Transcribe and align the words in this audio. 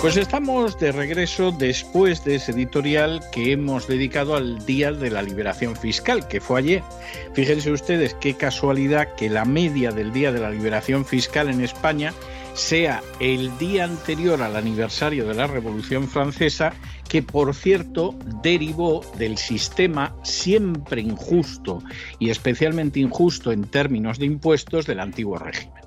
Pues 0.00 0.16
estamos 0.16 0.78
de 0.78 0.92
regreso 0.92 1.50
después 1.50 2.24
de 2.24 2.36
ese 2.36 2.52
editorial 2.52 3.20
que 3.32 3.50
hemos 3.50 3.88
dedicado 3.88 4.36
al 4.36 4.64
Día 4.64 4.92
de 4.92 5.10
la 5.10 5.22
Liberación 5.22 5.74
Fiscal, 5.74 6.28
que 6.28 6.40
fue 6.40 6.60
ayer. 6.60 6.82
Fíjense 7.34 7.72
ustedes 7.72 8.14
qué 8.14 8.34
casualidad 8.34 9.16
que 9.16 9.28
la 9.28 9.44
media 9.44 9.90
del 9.90 10.12
Día 10.12 10.30
de 10.30 10.38
la 10.38 10.50
Liberación 10.50 11.04
Fiscal 11.04 11.48
en 11.48 11.64
España 11.64 12.14
sea 12.54 13.02
el 13.18 13.58
día 13.58 13.84
anterior 13.84 14.40
al 14.40 14.54
aniversario 14.54 15.26
de 15.26 15.34
la 15.34 15.48
Revolución 15.48 16.06
Francesa, 16.06 16.74
que 17.08 17.24
por 17.24 17.52
cierto 17.52 18.14
derivó 18.40 19.04
del 19.16 19.36
sistema 19.36 20.14
siempre 20.22 21.00
injusto 21.00 21.82
y 22.20 22.30
especialmente 22.30 23.00
injusto 23.00 23.50
en 23.50 23.64
términos 23.64 24.20
de 24.20 24.26
impuestos 24.26 24.86
del 24.86 25.00
antiguo 25.00 25.38
régimen. 25.38 25.77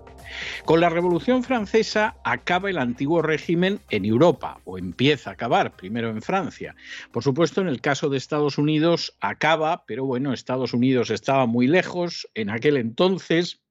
Con 0.66 0.80
la 0.80 0.90
Revolución 0.90 1.44
Francesa 1.44 2.16
acaba 2.24 2.70
el 2.70 2.78
antiguo 2.78 3.22
régimen 3.22 3.80
en 3.90 4.06
Europa, 4.06 4.60
o 4.66 4.78
empieza 4.78 5.30
a 5.30 5.34
acabar, 5.34 5.76
primero 5.76 6.10
en 6.10 6.22
Francia. 6.22 6.76
Por 7.12 7.24
supuesto, 7.24 7.62
en 7.62 7.68
el 7.68 7.82
caso 7.82 8.10
de 8.10 8.18
Estados 8.18 8.58
Unidos 8.58 9.18
acaba, 9.22 9.86
pero 9.86 10.06
bueno, 10.06 10.34
Estados 10.34 10.74
Unidos 10.74 11.10
estaba 11.10 11.46
muy 11.46 11.68
lejos 11.68 12.30
en 12.34 12.50
aquel 12.50 12.78
entonces. 12.78 13.62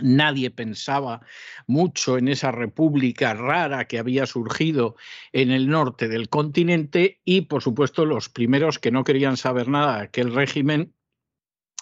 Nadie 0.00 0.50
pensaba 0.50 1.20
mucho 1.68 2.18
en 2.18 2.26
esa 2.26 2.50
república 2.50 3.32
rara 3.34 3.86
que 3.86 4.00
había 4.00 4.26
surgido 4.26 4.96
en 5.32 5.52
el 5.52 5.68
norte 5.68 6.08
del 6.08 6.28
continente 6.28 7.20
y, 7.24 7.42
por 7.42 7.62
supuesto, 7.62 8.04
los 8.04 8.28
primeros 8.28 8.80
que 8.80 8.90
no 8.90 9.04
querían 9.04 9.36
saber 9.36 9.68
nada 9.68 9.98
de 9.98 10.04
aquel 10.04 10.34
régimen 10.34 10.94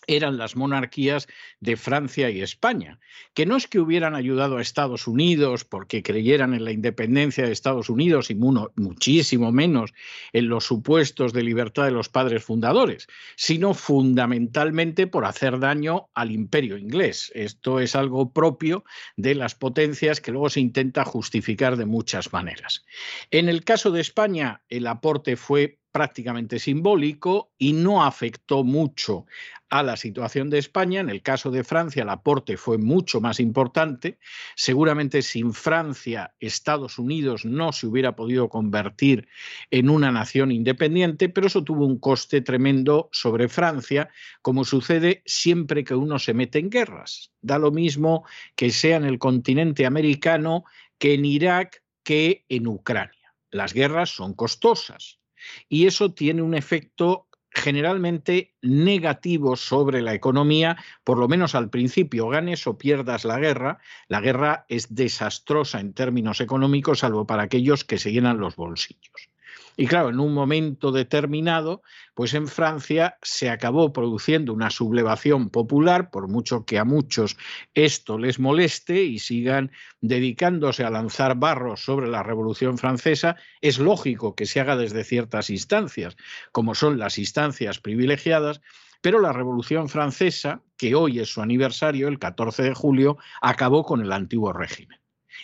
eran 0.06 0.38
las 0.38 0.56
monarquías 0.56 1.28
de 1.60 1.76
Francia 1.76 2.30
y 2.30 2.40
España, 2.40 2.98
que 3.34 3.46
no 3.46 3.56
es 3.56 3.66
que 3.66 3.80
hubieran 3.80 4.14
ayudado 4.14 4.56
a 4.56 4.62
Estados 4.62 5.06
Unidos 5.06 5.64
porque 5.64 6.02
creyeran 6.02 6.54
en 6.54 6.64
la 6.64 6.72
independencia 6.72 7.44
de 7.44 7.52
Estados 7.52 7.88
Unidos 7.88 8.30
y 8.30 8.34
muchísimo 8.34 9.52
menos 9.52 9.92
en 10.32 10.48
los 10.48 10.64
supuestos 10.64 11.32
de 11.32 11.42
libertad 11.42 11.84
de 11.84 11.90
los 11.90 12.08
padres 12.08 12.44
fundadores, 12.44 13.06
sino 13.36 13.74
fundamentalmente 13.74 15.06
por 15.06 15.24
hacer 15.24 15.58
daño 15.58 16.08
al 16.14 16.30
imperio 16.30 16.76
inglés. 16.76 17.30
Esto 17.34 17.80
es 17.80 17.94
algo 17.94 18.32
propio 18.32 18.84
de 19.16 19.34
las 19.34 19.54
potencias 19.54 20.20
que 20.20 20.32
luego 20.32 20.50
se 20.50 20.60
intenta 20.60 21.04
justificar 21.04 21.76
de 21.76 21.86
muchas 21.86 22.32
maneras. 22.32 22.84
En 23.30 23.48
el 23.48 23.64
caso 23.64 23.90
de 23.90 24.00
España, 24.00 24.62
el 24.68 24.86
aporte 24.86 25.36
fue 25.36 25.78
prácticamente 25.92 26.58
simbólico 26.58 27.52
y 27.58 27.74
no 27.74 28.02
afectó 28.02 28.64
mucho 28.64 29.26
a 29.68 29.82
la 29.82 29.96
situación 29.96 30.50
de 30.50 30.58
España. 30.58 31.00
En 31.00 31.10
el 31.10 31.22
caso 31.22 31.50
de 31.50 31.64
Francia, 31.64 32.02
el 32.02 32.08
aporte 32.08 32.56
fue 32.56 32.78
mucho 32.78 33.20
más 33.20 33.40
importante. 33.40 34.18
Seguramente 34.56 35.22
sin 35.22 35.52
Francia, 35.52 36.34
Estados 36.40 36.98
Unidos 36.98 37.44
no 37.44 37.72
se 37.72 37.86
hubiera 37.86 38.16
podido 38.16 38.48
convertir 38.48 39.28
en 39.70 39.90
una 39.90 40.10
nación 40.10 40.50
independiente, 40.50 41.28
pero 41.28 41.46
eso 41.46 41.62
tuvo 41.62 41.86
un 41.86 41.98
coste 41.98 42.40
tremendo 42.40 43.08
sobre 43.12 43.48
Francia, 43.48 44.08
como 44.40 44.64
sucede 44.64 45.22
siempre 45.26 45.84
que 45.84 45.94
uno 45.94 46.18
se 46.18 46.34
mete 46.34 46.58
en 46.58 46.70
guerras. 46.70 47.32
Da 47.42 47.58
lo 47.58 47.70
mismo 47.70 48.24
que 48.56 48.70
sea 48.70 48.96
en 48.96 49.04
el 49.04 49.18
continente 49.18 49.86
americano 49.86 50.64
que 50.98 51.14
en 51.14 51.24
Irak 51.24 51.82
que 52.02 52.44
en 52.48 52.66
Ucrania. 52.66 53.34
Las 53.50 53.74
guerras 53.74 54.10
son 54.10 54.34
costosas 54.34 55.21
y 55.68 55.86
eso 55.86 56.12
tiene 56.12 56.42
un 56.42 56.54
efecto 56.54 57.28
generalmente 57.54 58.54
negativo 58.62 59.56
sobre 59.56 60.00
la 60.00 60.14
economía, 60.14 60.76
por 61.04 61.18
lo 61.18 61.28
menos 61.28 61.54
al 61.54 61.70
principio, 61.70 62.28
ganes 62.28 62.66
o 62.66 62.78
pierdas 62.78 63.24
la 63.24 63.38
guerra. 63.38 63.78
La 64.08 64.20
guerra 64.20 64.64
es 64.68 64.94
desastrosa 64.94 65.80
en 65.80 65.92
términos 65.92 66.40
económicos, 66.40 67.00
salvo 67.00 67.26
para 67.26 67.42
aquellos 67.42 67.84
que 67.84 67.98
se 67.98 68.12
llenan 68.12 68.38
los 68.38 68.56
bolsillos. 68.56 69.31
Y 69.76 69.86
claro, 69.86 70.10
en 70.10 70.20
un 70.20 70.34
momento 70.34 70.92
determinado, 70.92 71.82
pues 72.14 72.34
en 72.34 72.46
Francia 72.46 73.16
se 73.22 73.48
acabó 73.48 73.92
produciendo 73.92 74.52
una 74.52 74.70
sublevación 74.70 75.48
popular, 75.48 76.10
por 76.10 76.28
mucho 76.28 76.66
que 76.66 76.78
a 76.78 76.84
muchos 76.84 77.36
esto 77.72 78.18
les 78.18 78.38
moleste 78.38 79.02
y 79.02 79.18
sigan 79.18 79.70
dedicándose 80.00 80.84
a 80.84 80.90
lanzar 80.90 81.36
barros 81.36 81.84
sobre 81.84 82.08
la 82.08 82.22
Revolución 82.22 82.76
Francesa, 82.76 83.36
es 83.62 83.78
lógico 83.78 84.34
que 84.34 84.46
se 84.46 84.60
haga 84.60 84.76
desde 84.76 85.04
ciertas 85.04 85.48
instancias, 85.48 86.16
como 86.52 86.74
son 86.74 86.98
las 86.98 87.18
instancias 87.18 87.80
privilegiadas, 87.80 88.60
pero 89.00 89.20
la 89.20 89.32
Revolución 89.32 89.88
Francesa, 89.88 90.62
que 90.76 90.94
hoy 90.94 91.18
es 91.18 91.32
su 91.32 91.40
aniversario, 91.40 92.08
el 92.08 92.18
14 92.18 92.62
de 92.62 92.74
julio, 92.74 93.16
acabó 93.40 93.84
con 93.84 94.02
el 94.02 94.12
antiguo 94.12 94.52
régimen 94.52 95.01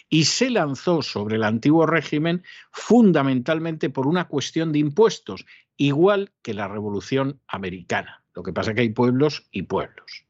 y 0.09 0.25
se 0.25 0.51
lanzó 0.51 1.03
sobre 1.03 1.37
el 1.37 1.45
antiguo 1.45 1.87
régimen 1.87 2.45
fundamentalmente 2.73 3.91
por 3.91 4.07
una 4.07 4.29
cuestión 4.29 4.73
de 4.73 4.79
impuestos, 4.81 5.47
igual 5.77 6.33
que 6.43 6.55
la 6.55 6.69
Revolución 6.69 7.41
Americana. 7.47 8.23
Lo 8.35 8.43
que 8.43 8.53
pasa 8.53 8.71
es 8.71 8.77
que 8.77 8.83
hay 8.83 8.91
pueblos 8.91 9.49
y 9.51 9.63
pueblos. 9.63 10.25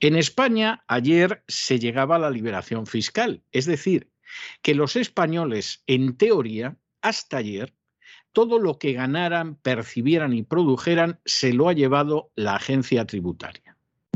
En 0.00 0.16
España 0.16 0.84
ayer 0.86 1.42
se 1.48 1.78
llegaba 1.78 2.16
a 2.16 2.20
la 2.20 2.30
liberación 2.30 2.86
fiscal, 2.86 3.42
es 3.52 3.66
decir, 3.66 4.10
que 4.62 4.74
los 4.74 4.96
españoles, 4.96 5.82
en 5.86 6.16
teoría, 6.16 6.76
hasta 7.00 7.38
ayer, 7.38 7.74
todo 8.32 8.58
lo 8.58 8.78
que 8.78 8.92
ganaran, 8.92 9.56
percibieran 9.56 10.34
y 10.34 10.42
produjeran 10.42 11.20
se 11.24 11.52
lo 11.52 11.68
ha 11.68 11.72
llevado 11.72 12.30
la 12.36 12.56
agencia 12.56 13.06
tributaria 13.06 13.65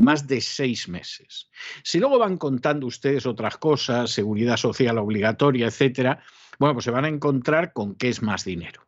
más 0.01 0.27
de 0.27 0.41
seis 0.41 0.87
meses. 0.87 1.49
Si 1.83 1.99
luego 1.99 2.19
van 2.19 2.37
contando 2.37 2.87
ustedes 2.87 3.25
otras 3.25 3.57
cosas, 3.57 4.11
seguridad 4.11 4.57
social 4.57 4.97
obligatoria, 4.97 5.67
etcétera, 5.67 6.23
bueno, 6.59 6.73
pues 6.73 6.85
se 6.85 6.91
van 6.91 7.05
a 7.05 7.09
encontrar 7.09 7.73
con 7.73 7.95
qué 7.95 8.09
es 8.09 8.21
más 8.21 8.45
dinero. 8.45 8.85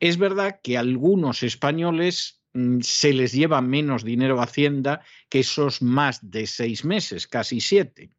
Es 0.00 0.18
verdad 0.18 0.60
que 0.62 0.76
a 0.76 0.80
algunos 0.80 1.42
españoles 1.42 2.42
mm, 2.54 2.80
se 2.80 3.12
les 3.12 3.32
lleva 3.32 3.60
menos 3.60 4.04
dinero 4.04 4.40
a 4.40 4.44
Hacienda 4.44 5.02
que 5.28 5.40
esos 5.40 5.82
más 5.82 6.30
de 6.30 6.46
seis 6.46 6.84
meses, 6.84 7.26
casi 7.26 7.60
siete. 7.60 8.10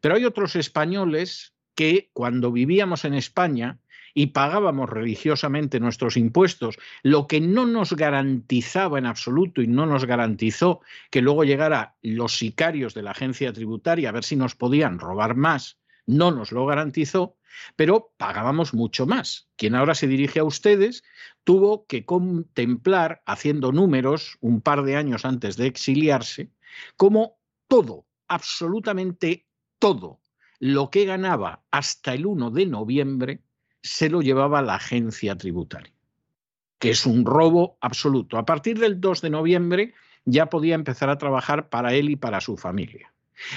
Pero 0.00 0.16
hay 0.16 0.24
otros 0.24 0.56
españoles 0.56 1.54
que 1.74 2.10
cuando 2.12 2.52
vivíamos 2.52 3.04
en 3.04 3.14
España 3.14 3.78
y 4.14 4.28
pagábamos 4.28 4.90
religiosamente 4.90 5.80
nuestros 5.80 6.16
impuestos, 6.16 6.78
lo 7.02 7.26
que 7.26 7.40
no 7.40 7.66
nos 7.66 7.94
garantizaba 7.94 8.98
en 8.98 9.06
absoluto 9.06 9.62
y 9.62 9.66
no 9.66 9.86
nos 9.86 10.04
garantizó 10.04 10.80
que 11.10 11.22
luego 11.22 11.44
llegara 11.44 11.96
los 12.02 12.36
sicarios 12.36 12.94
de 12.94 13.02
la 13.02 13.12
agencia 13.12 13.52
tributaria 13.52 14.08
a 14.08 14.12
ver 14.12 14.24
si 14.24 14.36
nos 14.36 14.54
podían 14.54 14.98
robar 14.98 15.34
más, 15.36 15.78
no 16.06 16.30
nos 16.30 16.52
lo 16.52 16.66
garantizó, 16.66 17.36
pero 17.76 18.12
pagábamos 18.16 18.74
mucho 18.74 19.06
más. 19.06 19.48
Quien 19.56 19.74
ahora 19.74 19.94
se 19.94 20.06
dirige 20.06 20.40
a 20.40 20.44
ustedes 20.44 21.04
tuvo 21.44 21.86
que 21.86 22.04
contemplar, 22.04 23.22
haciendo 23.26 23.72
números 23.72 24.38
un 24.40 24.60
par 24.60 24.82
de 24.82 24.96
años 24.96 25.24
antes 25.24 25.56
de 25.56 25.66
exiliarse, 25.66 26.50
como 26.96 27.38
todo, 27.68 28.06
absolutamente 28.28 29.46
todo, 29.78 30.20
lo 30.58 30.90
que 30.90 31.04
ganaba 31.04 31.64
hasta 31.70 32.14
el 32.14 32.26
1 32.26 32.50
de 32.50 32.66
noviembre 32.66 33.42
se 33.82 34.08
lo 34.08 34.22
llevaba 34.22 34.62
la 34.62 34.76
agencia 34.76 35.36
tributaria, 35.36 35.92
que 36.78 36.90
es 36.90 37.06
un 37.06 37.24
robo 37.24 37.76
absoluto. 37.80 38.38
A 38.38 38.46
partir 38.46 38.78
del 38.78 39.00
2 39.00 39.20
de 39.20 39.30
noviembre 39.30 39.94
ya 40.24 40.46
podía 40.46 40.74
empezar 40.74 41.10
a 41.10 41.18
trabajar 41.18 41.68
para 41.68 41.94
él 41.94 42.10
y 42.10 42.16
para 42.16 42.40
su 42.40 42.56
familia. 42.56 43.12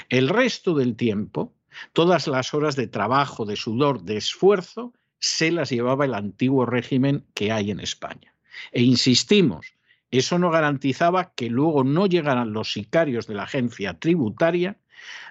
El 0.10 0.30
resto 0.30 0.74
del 0.74 0.96
tiempo, 0.96 1.54
todas 1.94 2.28
las 2.28 2.54
horas 2.54 2.76
de 2.76 2.88
trabajo, 2.88 3.46
de 3.46 3.56
sudor, 3.56 4.02
de 4.02 4.18
esfuerzo, 4.18 4.94
se 5.20 5.52
las 5.52 5.70
llevaba 5.70 6.06
el 6.06 6.14
antiguo 6.14 6.66
régimen 6.66 7.26
que 7.34 7.52
hay 7.52 7.72
en 7.72 7.80
España. 7.80 8.34
E 8.72 8.82
insistimos, 8.82 9.76
eso 10.12 10.40
no 10.40 10.50
garantizaba 10.50 11.34
que 11.36 11.50
luego 11.50 11.84
no 11.84 12.08
llegaran 12.08 12.54
los 12.54 12.72
sicarios 12.72 13.28
de 13.28 13.36
la 13.36 13.44
agencia 13.44 14.00
tributaria 14.00 14.78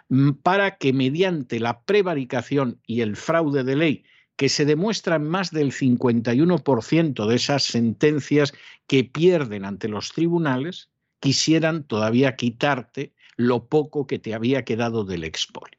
mm, 0.08 0.32
para 0.43 0.76
que 0.76 0.93
mediante 0.93 1.58
la 1.58 1.81
prevaricación 1.82 2.81
y 2.87 3.00
el 3.00 3.17
fraude 3.17 3.64
de 3.64 3.76
ley 3.76 4.05
que 4.37 4.49
se 4.49 4.65
demuestra 4.65 5.17
en 5.17 5.29
más 5.29 5.51
del 5.51 5.73
51% 5.73 7.27
de 7.27 7.35
esas 7.35 7.65
sentencias 7.65 8.53
que 8.87 9.05
pierden 9.05 9.65
ante 9.65 9.89
los 9.89 10.13
tribunales, 10.13 10.91
quisieran 11.21 11.85
todavía 11.85 12.37
quitarte 12.37 13.13
lo 13.37 13.67
poco 13.67 14.07
que 14.07 14.19
te 14.19 14.35
había 14.35 14.65
quedado 14.65 15.05
del 15.05 15.25
expolio. 15.25 15.79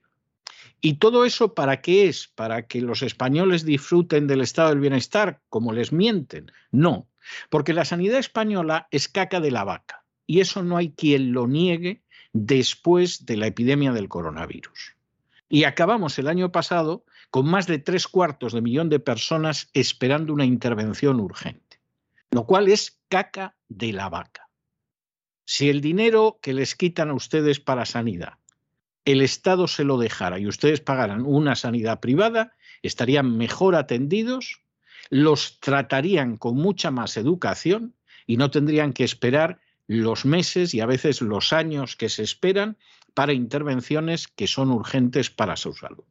¿Y 0.81 0.96
todo 0.96 1.25
eso 1.25 1.54
para 1.54 1.81
qué 1.81 2.07
es? 2.07 2.28
¿Para 2.28 2.68
que 2.68 2.81
los 2.81 3.02
españoles 3.02 3.66
disfruten 3.66 4.28
del 4.28 4.42
estado 4.42 4.69
del 4.69 4.80
bienestar 4.80 5.42
como 5.50 5.74
les 5.74 5.92
mienten? 5.92 6.52
No, 6.72 7.07
Porque 7.50 7.74
la 7.74 7.86
sanidad 7.86 8.19
española 8.19 8.88
es 8.92 9.07
caca 9.07 9.40
de 9.40 9.50
la 9.50 9.63
vaca. 9.63 10.06
Y 10.28 10.42
eso 10.42 10.62
no 10.62 10.78
hay 10.78 10.92
quien 10.92 11.31
lo 11.31 11.48
niegue 11.48 12.04
después 12.34 13.25
de 13.25 13.38
la 13.38 13.48
epidemia 13.48 13.94
del 13.94 14.10
coronavirus. 14.10 14.96
Y 15.50 15.63
acabamos 15.63 16.19
el 16.19 16.28
año 16.28 16.52
pasado 16.52 17.04
con 17.35 17.47
más 17.47 17.67
de 17.67 17.79
tres 17.79 18.07
cuartos 18.07 18.53
de 18.53 18.61
millón 18.61 18.87
de 18.87 19.01
personas 19.01 19.69
esperando 19.73 20.31
una 20.31 20.45
intervención 20.45 21.19
urgente, 21.19 21.81
lo 22.31 22.45
cual 22.45 22.69
es 22.69 23.01
caca 23.09 23.57
de 23.67 23.91
la 23.91 24.07
vaca. 24.07 24.47
Si 25.43 25.69
el 25.69 25.81
dinero 25.81 26.39
que 26.41 26.53
les 26.53 26.75
quitan 26.75 27.09
a 27.09 27.13
ustedes 27.13 27.59
para 27.59 27.85
sanidad, 27.85 28.35
el 29.03 29.19
Estado 29.19 29.67
se 29.67 29.83
lo 29.83 29.97
dejara 29.97 30.39
y 30.39 30.47
ustedes 30.47 30.79
pagaran 30.79 31.25
una 31.25 31.57
sanidad 31.57 31.99
privada, 31.99 32.53
estarían 32.83 33.35
mejor 33.35 33.75
atendidos, 33.75 34.61
los 35.09 35.59
tratarían 35.59 36.37
con 36.37 36.55
mucha 36.55 36.89
más 36.89 37.17
educación 37.17 37.95
y 38.25 38.37
no 38.37 38.49
tendrían 38.49 38.93
que 38.93 39.03
esperar 39.03 39.59
los 39.87 40.23
meses 40.23 40.73
y 40.73 40.79
a 40.79 40.85
veces 40.85 41.21
los 41.21 41.51
años 41.51 41.97
que 41.97 42.07
se 42.07 42.23
esperan 42.23 42.77
para 43.13 43.33
intervenciones 43.33 44.29
que 44.29 44.47
son 44.47 44.71
urgentes 44.71 45.29
para 45.29 45.57
su 45.57 45.73
salud. 45.73 46.05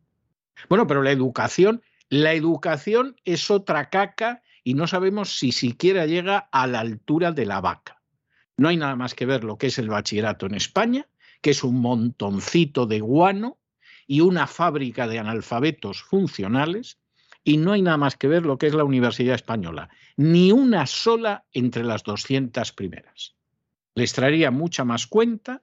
Bueno, 0.68 0.86
pero 0.86 1.02
la 1.02 1.10
educación, 1.10 1.82
la 2.08 2.32
educación 2.32 3.16
es 3.24 3.50
otra 3.50 3.90
caca 3.90 4.42
y 4.62 4.74
no 4.74 4.86
sabemos 4.86 5.38
si 5.38 5.52
siquiera 5.52 6.06
llega 6.06 6.48
a 6.50 6.66
la 6.66 6.80
altura 6.80 7.32
de 7.32 7.46
la 7.46 7.60
vaca. 7.60 8.00
No 8.56 8.68
hay 8.68 8.76
nada 8.76 8.96
más 8.96 9.14
que 9.14 9.26
ver 9.26 9.44
lo 9.44 9.58
que 9.58 9.66
es 9.66 9.78
el 9.78 9.88
bachillerato 9.88 10.46
en 10.46 10.54
España, 10.54 11.08
que 11.40 11.50
es 11.50 11.64
un 11.64 11.80
montoncito 11.80 12.86
de 12.86 13.00
guano 13.00 13.58
y 14.06 14.20
una 14.20 14.46
fábrica 14.46 15.06
de 15.08 15.18
analfabetos 15.18 16.02
funcionales, 16.02 16.98
y 17.42 17.58
no 17.58 17.72
hay 17.72 17.82
nada 17.82 17.98
más 17.98 18.16
que 18.16 18.28
ver 18.28 18.46
lo 18.46 18.56
que 18.56 18.66
es 18.66 18.74
la 18.74 18.84
Universidad 18.84 19.34
Española, 19.34 19.90
ni 20.16 20.52
una 20.52 20.86
sola 20.86 21.44
entre 21.52 21.84
las 21.84 22.02
200 22.02 22.72
primeras. 22.72 23.34
Les 23.94 24.12
traería 24.14 24.50
mucha 24.50 24.84
más 24.84 25.06
cuenta 25.06 25.62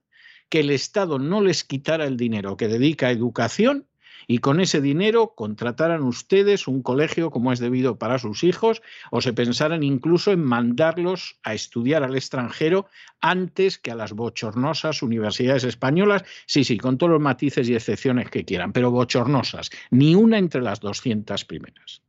que 0.49 0.59
el 0.59 0.69
Estado 0.69 1.17
no 1.17 1.41
les 1.41 1.63
quitara 1.63 2.05
el 2.05 2.17
dinero 2.17 2.57
que 2.57 2.67
dedica 2.67 3.07
a 3.07 3.11
educación 3.11 3.87
y 4.27 4.39
con 4.39 4.59
ese 4.59 4.81
dinero 4.81 5.33
contrataran 5.35 6.03
ustedes 6.03 6.67
un 6.67 6.81
colegio 6.81 7.31
como 7.31 7.51
es 7.51 7.59
debido 7.59 7.97
para 7.97 8.19
sus 8.19 8.43
hijos 8.43 8.81
o 9.09 9.21
se 9.21 9.33
pensaran 9.33 9.83
incluso 9.83 10.31
en 10.31 10.43
mandarlos 10.43 11.39
a 11.43 11.53
estudiar 11.53 12.03
al 12.03 12.15
extranjero 12.15 12.87
antes 13.19 13.77
que 13.77 13.91
a 13.91 13.95
las 13.95 14.13
bochornosas 14.13 15.01
universidades 15.01 15.63
españolas. 15.63 16.23
Sí, 16.45 16.63
sí, 16.63 16.77
con 16.77 16.97
todos 16.97 17.13
los 17.13 17.21
matices 17.21 17.69
y 17.69 17.75
excepciones 17.75 18.29
que 18.29 18.45
quieran, 18.45 18.73
pero 18.73 18.91
bochornosas, 18.91 19.69
ni 19.89 20.15
una 20.15 20.37
entre 20.37 20.61
las 20.61 20.79
200 20.79 21.45
primeras. 21.45 22.01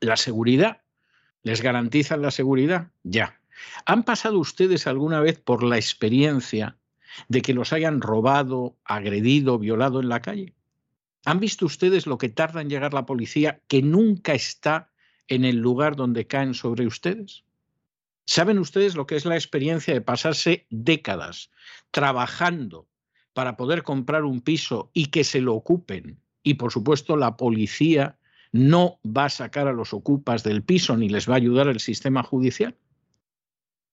La 0.00 0.16
seguridad, 0.16 0.82
¿les 1.42 1.62
garantizan 1.62 2.22
la 2.22 2.30
seguridad? 2.30 2.88
Ya. 3.02 3.40
¿Han 3.86 4.04
pasado 4.04 4.38
ustedes 4.38 4.86
alguna 4.86 5.20
vez 5.20 5.40
por 5.40 5.62
la 5.64 5.76
experiencia 5.76 6.76
de 7.28 7.42
que 7.42 7.54
los 7.54 7.72
hayan 7.72 8.00
robado, 8.00 8.76
agredido, 8.84 9.58
violado 9.58 10.00
en 10.00 10.08
la 10.08 10.20
calle? 10.20 10.54
¿Han 11.28 11.40
visto 11.40 11.66
ustedes 11.66 12.06
lo 12.06 12.16
que 12.16 12.30
tarda 12.30 12.62
en 12.62 12.70
llegar 12.70 12.94
la 12.94 13.04
policía 13.04 13.60
que 13.68 13.82
nunca 13.82 14.32
está 14.32 14.90
en 15.26 15.44
el 15.44 15.56
lugar 15.56 15.94
donde 15.94 16.26
caen 16.26 16.54
sobre 16.54 16.86
ustedes? 16.86 17.44
¿Saben 18.24 18.58
ustedes 18.58 18.94
lo 18.94 19.06
que 19.06 19.16
es 19.16 19.26
la 19.26 19.34
experiencia 19.34 19.92
de 19.92 20.00
pasarse 20.00 20.66
décadas 20.70 21.50
trabajando 21.90 22.88
para 23.34 23.58
poder 23.58 23.82
comprar 23.82 24.24
un 24.24 24.40
piso 24.40 24.90
y 24.94 25.08
que 25.08 25.22
se 25.22 25.42
lo 25.42 25.52
ocupen? 25.52 26.18
Y 26.42 26.54
por 26.54 26.72
supuesto 26.72 27.14
la 27.14 27.36
policía 27.36 28.18
no 28.50 28.98
va 29.04 29.26
a 29.26 29.28
sacar 29.28 29.68
a 29.68 29.74
los 29.74 29.92
ocupas 29.92 30.42
del 30.44 30.62
piso 30.62 30.96
ni 30.96 31.10
les 31.10 31.28
va 31.28 31.34
a 31.34 31.36
ayudar 31.36 31.68
el 31.68 31.80
sistema 31.80 32.22
judicial. 32.22 32.74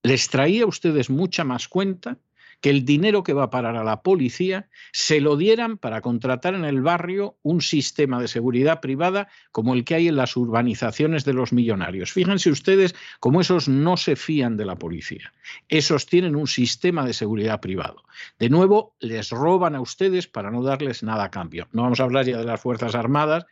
¿Les 0.04 0.30
traía 0.30 0.64
a 0.64 0.68
ustedes 0.68 1.10
mucha 1.10 1.44
más 1.44 1.68
cuenta 1.68 2.18
que 2.62 2.70
el 2.70 2.86
dinero 2.86 3.24
que 3.24 3.34
va 3.34 3.44
a 3.44 3.50
parar 3.50 3.76
a 3.76 3.84
la 3.84 4.02
policía 4.02 4.70
se 4.92 5.22
lo 5.22 5.38
dieran 5.38 5.78
para 5.78 6.02
contratar 6.02 6.56
en 6.56 6.66
el 6.66 6.82
barrio 6.82 7.38
un 7.44 7.62
sistema 7.62 8.20
de 8.20 8.28
seguridad 8.28 8.82
privada 8.82 9.28
como 9.52 9.74
el 9.74 9.84
que 9.84 9.96
hay 9.96 10.08
en 10.08 10.16
las 10.16 10.36
urbanizaciones 10.36 11.26
de 11.26 11.34
los 11.34 11.54
millonarios. 11.54 12.12
Fíjense 12.12 12.50
ustedes 12.50 12.96
cómo 13.20 13.42
esos 13.42 13.68
no 13.68 13.98
se 13.98 14.16
fían 14.16 14.58
de 14.58 14.66
la 14.66 14.76
policía. 14.76 15.34
Esos 15.70 16.06
tienen 16.06 16.36
un 16.36 16.48
sistema 16.48 17.06
de 17.06 17.14
seguridad 17.14 17.60
privado. 17.60 18.04
De 18.40 18.50
nuevo, 18.50 18.96
les 19.00 19.30
roban 19.30 19.76
a 19.76 19.82
ustedes 19.82 20.28
para 20.28 20.52
no 20.52 20.64
darles 20.64 21.04
nada 21.04 21.26
a 21.26 21.32
cambio. 21.32 21.68
No 21.72 21.84
vamos 21.84 22.00
a 22.00 22.04
hablar 22.04 22.26
ya 22.26 22.38
de 22.38 22.46
las 22.46 22.62
Fuerzas 22.62 22.96
Armadas, 22.96 23.46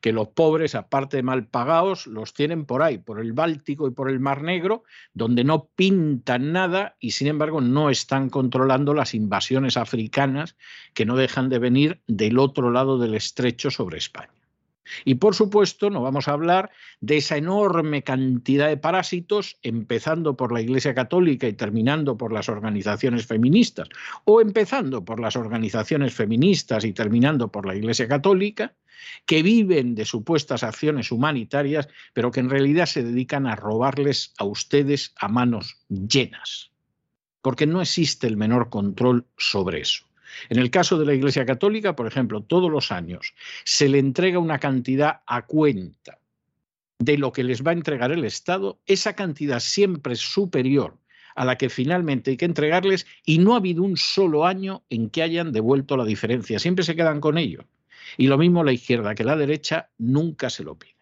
que 0.00 0.12
los 0.12 0.28
pobres, 0.28 0.74
aparte 0.74 1.16
de 1.16 1.22
mal 1.22 1.46
pagados, 1.46 2.06
los 2.06 2.34
tienen 2.34 2.64
por 2.64 2.82
ahí, 2.82 2.98
por 2.98 3.20
el 3.20 3.32
Báltico 3.32 3.88
y 3.88 3.90
por 3.90 4.10
el 4.10 4.20
Mar 4.20 4.42
Negro, 4.42 4.84
donde 5.12 5.44
no 5.44 5.68
pintan 5.74 6.52
nada 6.52 6.96
y 7.00 7.12
sin 7.12 7.26
embargo 7.26 7.60
no 7.60 7.90
están 7.90 8.30
controlados 8.30 8.49
controlando 8.50 8.94
las 8.94 9.14
invasiones 9.14 9.76
africanas 9.76 10.56
que 10.92 11.06
no 11.06 11.14
dejan 11.14 11.48
de 11.50 11.60
venir 11.60 12.00
del 12.08 12.36
otro 12.40 12.72
lado 12.72 12.98
del 12.98 13.14
estrecho 13.14 13.70
sobre 13.70 13.98
España. 13.98 14.32
Y 15.04 15.14
por 15.14 15.36
supuesto, 15.36 15.88
no 15.88 16.02
vamos 16.02 16.26
a 16.26 16.32
hablar 16.32 16.70
de 17.00 17.18
esa 17.18 17.36
enorme 17.36 18.02
cantidad 18.02 18.66
de 18.66 18.76
parásitos, 18.76 19.56
empezando 19.62 20.36
por 20.36 20.50
la 20.52 20.62
Iglesia 20.62 20.96
Católica 20.96 21.46
y 21.46 21.52
terminando 21.52 22.16
por 22.16 22.32
las 22.32 22.48
organizaciones 22.48 23.24
feministas, 23.24 23.88
o 24.24 24.40
empezando 24.40 25.04
por 25.04 25.20
las 25.20 25.36
organizaciones 25.36 26.12
feministas 26.12 26.84
y 26.84 26.92
terminando 26.92 27.52
por 27.52 27.66
la 27.66 27.76
Iglesia 27.76 28.08
Católica, 28.08 28.74
que 29.26 29.44
viven 29.44 29.94
de 29.94 30.04
supuestas 30.04 30.64
acciones 30.64 31.12
humanitarias, 31.12 31.88
pero 32.14 32.32
que 32.32 32.40
en 32.40 32.50
realidad 32.50 32.86
se 32.86 33.04
dedican 33.04 33.46
a 33.46 33.54
robarles 33.54 34.34
a 34.38 34.44
ustedes 34.44 35.14
a 35.20 35.28
manos 35.28 35.76
llenas 35.88 36.69
porque 37.42 37.66
no 37.66 37.80
existe 37.80 38.26
el 38.26 38.36
menor 38.36 38.68
control 38.68 39.26
sobre 39.36 39.80
eso. 39.80 40.04
En 40.48 40.58
el 40.58 40.70
caso 40.70 40.98
de 40.98 41.06
la 41.06 41.14
Iglesia 41.14 41.44
Católica, 41.44 41.96
por 41.96 42.06
ejemplo, 42.06 42.42
todos 42.42 42.70
los 42.70 42.92
años 42.92 43.34
se 43.64 43.88
le 43.88 43.98
entrega 43.98 44.38
una 44.38 44.58
cantidad 44.58 45.22
a 45.26 45.46
cuenta 45.46 46.18
de 46.98 47.18
lo 47.18 47.32
que 47.32 47.44
les 47.44 47.64
va 47.64 47.70
a 47.70 47.74
entregar 47.74 48.12
el 48.12 48.24
Estado, 48.24 48.78
esa 48.86 49.14
cantidad 49.14 49.58
siempre 49.60 50.12
es 50.12 50.20
superior 50.20 50.98
a 51.34 51.44
la 51.44 51.56
que 51.56 51.70
finalmente 51.70 52.30
hay 52.30 52.36
que 52.36 52.44
entregarles 52.44 53.06
y 53.24 53.38
no 53.38 53.54
ha 53.54 53.58
habido 53.58 53.82
un 53.82 53.96
solo 53.96 54.46
año 54.46 54.84
en 54.90 55.08
que 55.08 55.22
hayan 55.22 55.52
devuelto 55.52 55.96
la 55.96 56.04
diferencia, 56.04 56.58
siempre 56.58 56.84
se 56.84 56.94
quedan 56.94 57.20
con 57.20 57.38
ello. 57.38 57.64
Y 58.16 58.26
lo 58.26 58.36
mismo 58.36 58.64
la 58.64 58.72
izquierda 58.72 59.14
que 59.14 59.24
la 59.24 59.36
derecha 59.36 59.88
nunca 59.98 60.50
se 60.50 60.64
lo 60.64 60.78
pide. 60.78 60.96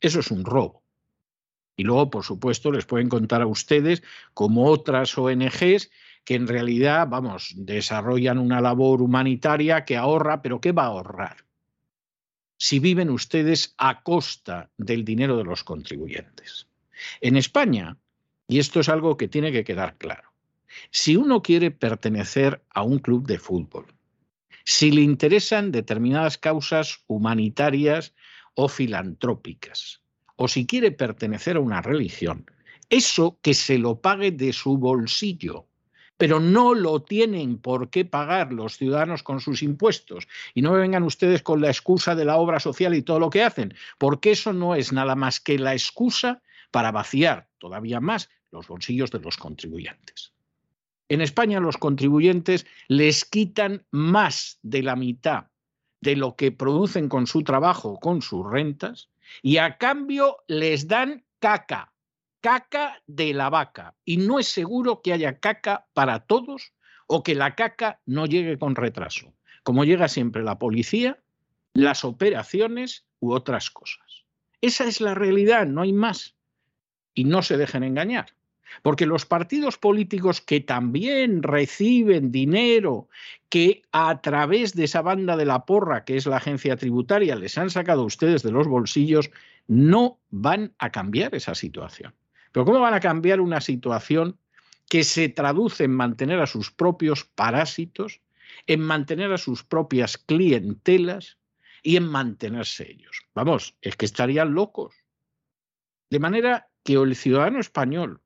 Eso 0.00 0.20
es 0.20 0.30
un 0.30 0.44
robo. 0.44 0.82
Y 1.78 1.84
luego, 1.84 2.10
por 2.10 2.24
supuesto, 2.24 2.72
les 2.72 2.86
pueden 2.86 3.08
contar 3.08 3.40
a 3.40 3.46
ustedes 3.46 4.02
como 4.34 4.66
otras 4.66 5.16
ONGs 5.16 5.90
que 6.24 6.34
en 6.34 6.48
realidad, 6.48 7.06
vamos, 7.08 7.52
desarrollan 7.54 8.38
una 8.38 8.60
labor 8.60 9.00
humanitaria 9.00 9.84
que 9.84 9.96
ahorra, 9.96 10.42
pero 10.42 10.60
¿qué 10.60 10.72
va 10.72 10.82
a 10.82 10.86
ahorrar? 10.86 11.44
Si 12.58 12.80
viven 12.80 13.10
ustedes 13.10 13.76
a 13.78 14.02
costa 14.02 14.70
del 14.76 15.04
dinero 15.04 15.36
de 15.36 15.44
los 15.44 15.62
contribuyentes. 15.62 16.66
En 17.20 17.36
España, 17.36 17.96
y 18.48 18.58
esto 18.58 18.80
es 18.80 18.88
algo 18.88 19.16
que 19.16 19.28
tiene 19.28 19.52
que 19.52 19.62
quedar 19.62 19.96
claro, 19.98 20.32
si 20.90 21.14
uno 21.14 21.42
quiere 21.42 21.70
pertenecer 21.70 22.60
a 22.70 22.82
un 22.82 22.98
club 22.98 23.24
de 23.24 23.38
fútbol, 23.38 23.86
si 24.64 24.90
le 24.90 25.02
interesan 25.02 25.70
determinadas 25.70 26.38
causas 26.38 27.04
humanitarias 27.06 28.14
o 28.54 28.68
filantrópicas, 28.68 30.02
o 30.40 30.46
si 30.46 30.66
quiere 30.66 30.92
pertenecer 30.92 31.56
a 31.56 31.60
una 31.60 31.82
religión, 31.82 32.46
eso 32.88 33.38
que 33.42 33.54
se 33.54 33.76
lo 33.76 34.00
pague 34.00 34.30
de 34.30 34.52
su 34.52 34.78
bolsillo, 34.78 35.66
pero 36.16 36.38
no 36.38 36.74
lo 36.74 37.02
tienen 37.02 37.58
por 37.58 37.90
qué 37.90 38.04
pagar 38.04 38.52
los 38.52 38.76
ciudadanos 38.76 39.24
con 39.24 39.40
sus 39.40 39.62
impuestos. 39.62 40.28
Y 40.54 40.62
no 40.62 40.72
me 40.72 40.78
vengan 40.78 41.02
ustedes 41.02 41.42
con 41.42 41.60
la 41.60 41.68
excusa 41.68 42.14
de 42.14 42.24
la 42.24 42.36
obra 42.36 42.60
social 42.60 42.94
y 42.94 43.02
todo 43.02 43.18
lo 43.18 43.30
que 43.30 43.42
hacen, 43.42 43.74
porque 43.98 44.30
eso 44.30 44.52
no 44.52 44.76
es 44.76 44.92
nada 44.92 45.16
más 45.16 45.40
que 45.40 45.58
la 45.58 45.72
excusa 45.72 46.40
para 46.70 46.92
vaciar 46.92 47.48
todavía 47.58 48.00
más 48.00 48.30
los 48.52 48.68
bolsillos 48.68 49.10
de 49.10 49.18
los 49.18 49.36
contribuyentes. 49.36 50.32
En 51.08 51.20
España 51.20 51.58
los 51.58 51.76
contribuyentes 51.76 52.64
les 52.86 53.24
quitan 53.24 53.84
más 53.90 54.60
de 54.62 54.82
la 54.84 54.94
mitad 54.94 55.46
de 56.00 56.14
lo 56.14 56.36
que 56.36 56.52
producen 56.52 57.08
con 57.08 57.26
su 57.26 57.42
trabajo, 57.42 57.98
con 57.98 58.22
sus 58.22 58.48
rentas, 58.48 59.08
y 59.42 59.58
a 59.58 59.78
cambio 59.78 60.38
les 60.46 60.88
dan 60.88 61.24
caca, 61.38 61.92
caca 62.40 63.02
de 63.06 63.34
la 63.34 63.50
vaca. 63.50 63.94
Y 64.04 64.18
no 64.18 64.38
es 64.38 64.48
seguro 64.48 65.02
que 65.02 65.12
haya 65.12 65.38
caca 65.38 65.86
para 65.92 66.20
todos 66.20 66.72
o 67.06 67.22
que 67.22 67.34
la 67.34 67.54
caca 67.54 68.00
no 68.06 68.26
llegue 68.26 68.58
con 68.58 68.74
retraso, 68.74 69.34
como 69.62 69.84
llega 69.84 70.08
siempre 70.08 70.42
la 70.42 70.58
policía, 70.58 71.18
las 71.72 72.04
operaciones 72.04 73.06
u 73.20 73.32
otras 73.32 73.70
cosas. 73.70 74.24
Esa 74.60 74.84
es 74.84 75.00
la 75.00 75.14
realidad, 75.14 75.66
no 75.66 75.82
hay 75.82 75.92
más. 75.92 76.34
Y 77.14 77.24
no 77.24 77.42
se 77.42 77.56
dejen 77.56 77.82
engañar. 77.82 78.37
Porque 78.82 79.06
los 79.06 79.26
partidos 79.26 79.78
políticos 79.78 80.40
que 80.40 80.60
también 80.60 81.42
reciben 81.42 82.30
dinero, 82.30 83.08
que 83.48 83.82
a 83.92 84.20
través 84.20 84.74
de 84.74 84.84
esa 84.84 85.02
banda 85.02 85.36
de 85.36 85.46
la 85.46 85.64
porra, 85.64 86.04
que 86.04 86.16
es 86.16 86.26
la 86.26 86.36
agencia 86.36 86.76
tributaria, 86.76 87.34
les 87.36 87.56
han 87.58 87.70
sacado 87.70 88.02
a 88.02 88.06
ustedes 88.06 88.42
de 88.42 88.52
los 88.52 88.68
bolsillos, 88.68 89.30
no 89.66 90.18
van 90.30 90.74
a 90.78 90.90
cambiar 90.90 91.34
esa 91.34 91.54
situación. 91.54 92.14
Pero 92.52 92.64
¿cómo 92.64 92.80
van 92.80 92.94
a 92.94 93.00
cambiar 93.00 93.40
una 93.40 93.60
situación 93.60 94.38
que 94.88 95.04
se 95.04 95.28
traduce 95.28 95.84
en 95.84 95.92
mantener 95.92 96.40
a 96.40 96.46
sus 96.46 96.70
propios 96.70 97.24
parásitos, 97.24 98.20
en 98.66 98.80
mantener 98.80 99.32
a 99.32 99.38
sus 99.38 99.62
propias 99.62 100.16
clientelas 100.16 101.38
y 101.82 101.96
en 101.96 102.08
mantenerse 102.08 102.90
ellos? 102.90 103.22
Vamos, 103.34 103.76
es 103.82 103.96
que 103.96 104.06
estarían 104.06 104.54
locos. 104.54 104.94
De 106.10 106.18
manera 106.18 106.68
que 106.84 106.94
el 106.94 107.14
ciudadano 107.14 107.60
español 107.60 108.22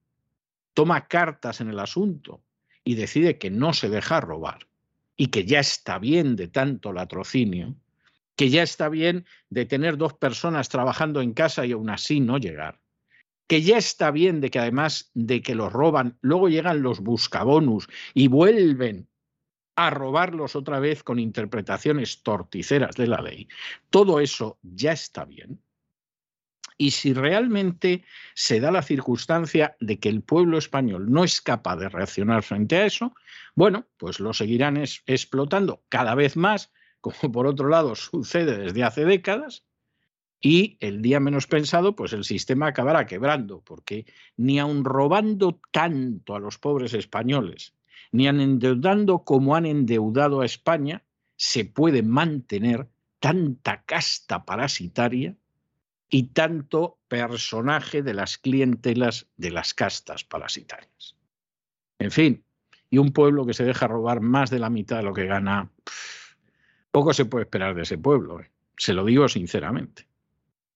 toma 0.75 1.07
cartas 1.09 1.61
en 1.61 1.69
el 1.69 1.79
asunto 1.79 2.43
y 2.85 2.95
decide 2.95 3.38
que 3.38 3.50
no 3.50 3.73
se 3.73 3.88
deja 3.88 4.21
robar 4.21 4.67
y 5.17 5.29
que 5.29 5.45
ya 5.45 5.61
está 5.61 5.99
bien 5.99 6.37
de 6.37 6.49
tanto 6.49 6.93
latrocinio, 6.93 7.76
que 8.37 8.50
ya 8.50 8.62
está 8.62 8.88
bien 8.88 9.26
de 9.50 9.67
tener 9.67 9.97
dos 9.97 10.14
personas 10.14 10.69
trabajando 10.69 11.21
en 11.21 11.33
casa 11.35 11.67
y 11.67 11.73
aún 11.73 11.91
así 11.91 12.21
no 12.21 12.38
llegar, 12.38 12.81
que 13.47 13.62
ya 13.62 13.76
está 13.76 14.11
bien 14.11 14.41
de 14.41 14.50
que 14.50 14.59
además 14.59 15.11
de 15.14 15.43
que 15.43 15.55
los 15.55 15.73
roban, 15.73 16.19
luego 16.23 16.49
llegan 16.49 16.83
los 16.83 17.00
buscabonus 17.00 17.88
y 18.14 18.29
vuelven 18.29 19.09
a 19.76 19.91
robarlos 19.91 20.57
otra 20.57 20.81
vez 20.81 21.02
con 21.02 21.19
interpretaciones 21.19 22.23
torticeras 22.23 22.95
de 22.97 23.07
la 23.07 23.21
ley. 23.21 23.49
Todo 23.91 24.21
eso 24.21 24.59
ya 24.62 24.93
está 24.93 25.25
bien. 25.25 25.61
Y 26.79 26.93
si 26.93 27.12
realmente 27.12 28.05
se 28.35 28.61
da 28.61 28.71
la 28.71 28.83
circunstancia 28.83 29.76
de 29.81 29.99
que 29.99 30.09
el 30.09 30.23
pueblo 30.23 30.59
español 30.59 31.11
no 31.11 31.25
es 31.25 31.41
capaz 31.41 31.76
de 31.76 31.88
reaccionar 31.88 32.43
frente 32.43 32.76
a 32.76 32.87
eso, 32.87 33.14
bueno, 33.55 33.87
pues 33.97 34.21
lo 34.21 34.33
seguirán 34.33 34.76
explotando 34.76 35.85
cada 35.88 36.14
vez 36.14 36.37
más, 36.37 36.73
como 37.00 37.33
por 37.33 37.47
otro 37.47 37.69
lado 37.69 37.95
sucede 37.97 38.57
desde 38.59 38.85
hace 38.85 39.05
décadas, 39.05 39.64
y 40.45 40.76
el 40.81 41.02
día 41.02 41.21
menos 41.21 41.47
pensado, 41.47 41.95
pues 41.95 42.12
el 42.12 42.25
sistema 42.25 42.67
acabará 42.67 43.07
quebrando, 43.07 43.62
porque 43.62 44.07
ni 44.37 44.59
aun 44.59 44.85
robando 44.85 45.61
tanto 45.71 46.35
a 46.35 46.41
los 46.41 46.59
pobres 46.59 46.95
españoles, 46.95 47.76
ni 48.11 48.26
aun 48.26 48.41
endeudando 48.41 49.21
como 49.23 49.55
han 49.55 49.67
endeudado 49.67 50.41
a 50.41 50.45
España, 50.45 51.05
se 51.37 51.64
puede 51.64 52.02
mantener 52.02 52.88
tanta 53.21 53.85
casta 53.85 54.45
parasitaria 54.45 55.37
y 56.14 56.25
tanto 56.25 56.99
personaje 57.09 58.02
de 58.02 58.12
las 58.12 58.37
clientelas 58.37 59.28
de 59.38 59.50
las 59.50 59.73
castas 59.73 60.25
parasitarias. 60.25 61.16
En 61.99 62.11
fin, 62.11 62.45
y 62.90 62.99
un 62.99 63.14
pueblo 63.14 63.47
que 63.47 63.54
se 63.54 63.64
deja 63.64 63.88
robar 63.88 64.21
más 64.21 64.50
de 64.50 64.59
la 64.59 64.69
mitad 64.69 64.99
de 64.99 65.04
lo 65.04 65.14
que 65.14 65.25
gana, 65.25 65.71
poco 66.90 67.14
se 67.14 67.25
puede 67.25 67.45
esperar 67.45 67.75
de 67.75 67.83
ese 67.83 67.97
pueblo, 67.97 68.40
¿eh? 68.40 68.50
se 68.76 68.92
lo 68.92 69.07
digo 69.07 69.26
sinceramente. 69.26 70.07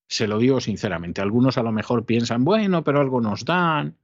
Se 0.09 0.26
lo 0.26 0.38
digo 0.38 0.59
sinceramente. 0.61 1.21
Algunos 1.21 1.59
a 1.59 1.62
lo 1.62 1.73
mejor 1.73 2.07
piensan, 2.07 2.43
bueno, 2.43 2.83
pero 2.83 3.00
algo 3.00 3.21
nos 3.21 3.45
dan, 3.45 3.95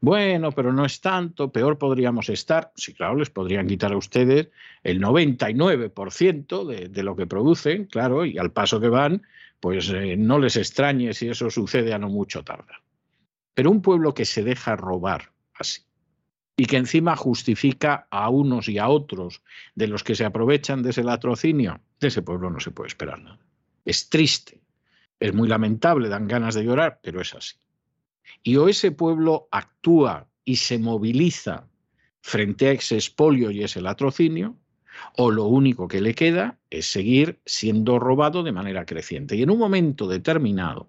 bueno, 0.00 0.52
pero 0.52 0.72
no 0.72 0.86
es 0.86 1.02
tanto, 1.02 1.52
peor 1.52 1.76
podríamos 1.76 2.30
estar. 2.30 2.72
Sí, 2.74 2.94
claro, 2.94 3.16
les 3.16 3.28
podrían 3.28 3.66
quitar 3.66 3.92
a 3.92 3.98
ustedes 3.98 4.48
el 4.82 4.98
99% 5.02 6.64
de, 6.64 6.88
de 6.88 7.02
lo 7.02 7.16
que 7.16 7.26
producen, 7.26 7.84
claro, 7.84 8.24
y 8.24 8.38
al 8.38 8.50
paso 8.50 8.80
que 8.80 8.88
van, 8.88 9.22
pues 9.60 9.90
eh, 9.90 10.16
no 10.16 10.38
les 10.38 10.56
extrañe 10.56 11.12
si 11.12 11.28
eso 11.28 11.50
sucede 11.50 11.92
a 11.92 11.98
no 11.98 12.08
mucho 12.08 12.42
tarda. 12.42 12.82
Pero 13.54 13.70
un 13.70 13.82
pueblo 13.82 14.14
que 14.14 14.24
se 14.24 14.42
deja 14.42 14.74
robar 14.76 15.32
así 15.54 15.82
y 16.56 16.66
que 16.66 16.76
encima 16.76 17.16
justifica 17.16 18.06
a 18.10 18.28
unos 18.28 18.68
y 18.68 18.76
a 18.78 18.88
otros 18.88 19.42
de 19.74 19.86
los 19.86 20.04
que 20.04 20.14
se 20.14 20.26
aprovechan 20.26 20.82
de 20.82 20.90
ese 20.90 21.02
latrocinio, 21.02 21.80
de 21.98 22.08
ese 22.08 22.20
pueblo 22.20 22.50
no 22.50 22.60
se 22.60 22.70
puede 22.70 22.88
esperar 22.88 23.18
nada. 23.22 23.38
Es 23.84 24.10
triste, 24.10 24.60
es 25.18 25.32
muy 25.32 25.48
lamentable, 25.48 26.10
dan 26.10 26.28
ganas 26.28 26.54
de 26.54 26.64
llorar, 26.64 27.00
pero 27.02 27.22
es 27.22 27.34
así. 27.34 27.56
Y 28.42 28.56
o 28.56 28.68
ese 28.68 28.92
pueblo 28.92 29.48
actúa 29.50 30.28
y 30.44 30.56
se 30.56 30.78
moviliza 30.78 31.66
frente 32.20 32.68
a 32.68 32.72
ese 32.72 32.96
expolio 32.96 33.50
y 33.50 33.62
ese 33.62 33.80
latrocinio, 33.80 34.56
o 35.16 35.30
lo 35.30 35.44
único 35.46 35.88
que 35.88 36.00
le 36.00 36.14
queda 36.14 36.58
es 36.70 36.90
seguir 36.90 37.40
siendo 37.44 37.98
robado 37.98 38.42
de 38.42 38.52
manera 38.52 38.84
creciente. 38.84 39.36
Y 39.36 39.42
en 39.42 39.50
un 39.50 39.58
momento 39.58 40.06
determinado, 40.06 40.88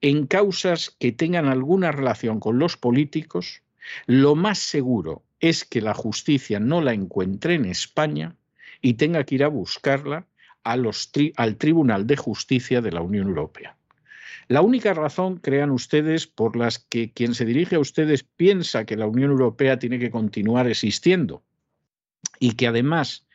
en 0.00 0.26
causas 0.26 0.96
que 0.98 1.12
tengan 1.12 1.46
alguna 1.46 1.92
relación 1.92 2.40
con 2.40 2.58
los 2.58 2.76
políticos, 2.76 3.62
lo 4.06 4.34
más 4.34 4.58
seguro 4.58 5.22
es 5.40 5.64
que 5.64 5.80
la 5.80 5.94
justicia 5.94 6.60
no 6.60 6.80
la 6.80 6.92
encuentre 6.92 7.54
en 7.54 7.64
España 7.64 8.36
y 8.80 8.94
tenga 8.94 9.24
que 9.24 9.36
ir 9.36 9.44
a 9.44 9.48
buscarla 9.48 10.26
al 10.62 11.56
Tribunal 11.56 12.06
de 12.06 12.16
Justicia 12.16 12.80
de 12.80 12.92
la 12.92 13.00
Unión 13.00 13.28
Europea. 13.28 13.76
La 14.48 14.62
única 14.62 14.94
razón, 14.94 15.36
crean 15.36 15.70
ustedes, 15.70 16.26
por 16.26 16.56
las 16.56 16.78
que 16.78 17.12
quien 17.12 17.34
se 17.34 17.44
dirige 17.44 17.76
a 17.76 17.80
ustedes 17.80 18.22
piensa 18.22 18.84
que 18.84 18.96
la 18.96 19.06
Unión 19.06 19.30
Europea 19.30 19.78
tiene 19.78 19.98
que 19.98 20.10
continuar 20.10 20.66
existiendo 20.66 21.42
y 22.38 22.52
que 22.52 22.66
además 22.66 23.26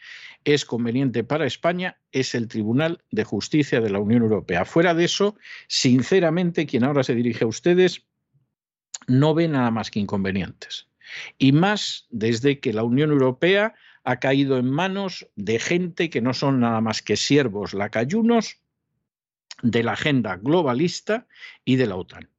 es 0.46 0.66
conveniente 0.66 1.24
para 1.24 1.46
España 1.46 1.98
es 2.12 2.36
el 2.36 2.48
Tribunal 2.48 3.04
de 3.12 3.24
Justicia 3.24 3.82
de 3.82 3.90
la 3.90 4.00
Unión 4.00 4.24
Europea. 4.24 4.66
Fuera 4.66 4.94
de 4.94 5.06
eso, 5.06 5.36
sinceramente, 5.68 6.66
quien 6.66 6.84
ahora 6.84 7.04
se 7.04 7.16
dirige 7.16 7.46
a 7.46 7.48
ustedes 7.48 8.06
no 9.08 9.34
ve 9.34 9.48
nada 9.48 9.72
más 9.72 9.92
que 9.92 10.00
inconvenientes. 10.00 10.88
Y 11.38 11.52
más 11.52 12.08
desde 12.10 12.60
que 12.60 12.74
la 12.74 12.84
Unión 12.84 13.12
Europea 13.12 13.76
ha 14.04 14.20
caído 14.20 14.58
en 14.58 14.70
manos 14.70 15.28
de 15.36 15.60
gente 15.60 16.10
que 16.10 16.22
no 16.22 16.34
son 16.34 16.60
nada 16.60 16.82
más 16.82 17.02
que 17.02 17.16
siervos 17.16 17.74
lacayunos 17.74 18.60
de 19.62 19.84
la 19.84 19.94
agenda 19.94 20.36
globalista 20.38 21.28
y 21.64 21.78
de 21.78 21.88
la 21.88 21.96
OTAN. 21.96 22.30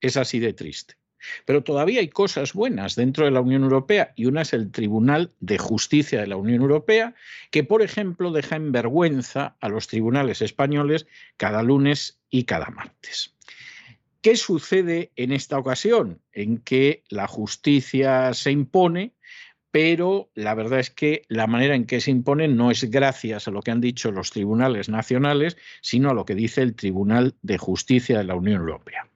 Es 0.00 0.16
así 0.16 0.38
de 0.38 0.52
triste. 0.52 0.97
Pero 1.44 1.62
todavía 1.62 2.00
hay 2.00 2.08
cosas 2.08 2.52
buenas 2.52 2.94
dentro 2.94 3.24
de 3.24 3.30
la 3.30 3.40
Unión 3.40 3.62
Europea 3.62 4.12
y 4.16 4.26
una 4.26 4.42
es 4.42 4.52
el 4.52 4.70
Tribunal 4.70 5.32
de 5.40 5.58
Justicia 5.58 6.20
de 6.20 6.26
la 6.26 6.36
Unión 6.36 6.62
Europea, 6.62 7.14
que 7.50 7.64
por 7.64 7.82
ejemplo 7.82 8.30
deja 8.32 8.56
en 8.56 8.72
vergüenza 8.72 9.56
a 9.60 9.68
los 9.68 9.88
tribunales 9.88 10.42
españoles 10.42 11.06
cada 11.36 11.62
lunes 11.62 12.20
y 12.30 12.44
cada 12.44 12.70
martes. 12.70 13.34
¿Qué 14.20 14.36
sucede 14.36 15.12
en 15.16 15.32
esta 15.32 15.58
ocasión? 15.58 16.20
En 16.32 16.58
que 16.58 17.04
la 17.08 17.28
justicia 17.28 18.34
se 18.34 18.50
impone 18.50 19.12
pero 19.70 20.30
la 20.34 20.54
verdad 20.54 20.80
es 20.80 20.90
que 20.90 21.22
la 21.28 21.46
manera 21.46 21.74
en 21.74 21.84
que 21.84 22.00
se 22.00 22.10
impone 22.10 22.48
no 22.48 22.70
es 22.70 22.90
gracias 22.90 23.48
a 23.48 23.50
lo 23.50 23.62
que 23.62 23.70
han 23.70 23.80
dicho 23.80 24.10
los 24.10 24.30
tribunales 24.30 24.88
nacionales, 24.88 25.56
sino 25.82 26.10
a 26.10 26.14
lo 26.14 26.24
que 26.24 26.34
dice 26.34 26.62
el 26.62 26.74
Tribunal 26.74 27.34
de 27.42 27.58
Justicia 27.58 28.18
de 28.18 28.24
la 28.24 28.34
Unión 28.34 28.60
Europea. 28.60 29.08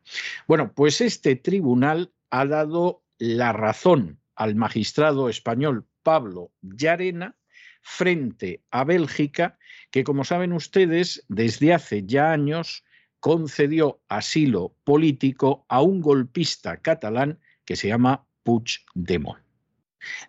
Bueno, 0.46 0.72
pues 0.74 1.00
este 1.00 1.36
tribunal 1.36 2.12
ha 2.30 2.44
dado 2.46 3.02
la 3.18 3.52
razón 3.52 4.20
al 4.34 4.54
magistrado 4.54 5.28
español 5.28 5.86
Pablo 6.02 6.52
Llarena 6.60 7.36
frente 7.80 8.62
a 8.70 8.84
Bélgica, 8.84 9.58
que 9.90 10.04
como 10.04 10.24
saben 10.24 10.52
ustedes, 10.52 11.24
desde 11.28 11.72
hace 11.72 12.04
ya 12.04 12.32
años 12.32 12.84
concedió 13.20 14.00
asilo 14.08 14.74
político 14.84 15.64
a 15.68 15.80
un 15.82 16.00
golpista 16.00 16.78
catalán 16.78 17.38
que 17.64 17.76
se 17.76 17.88
llama 17.88 18.26
Puigdemont. 18.42 19.51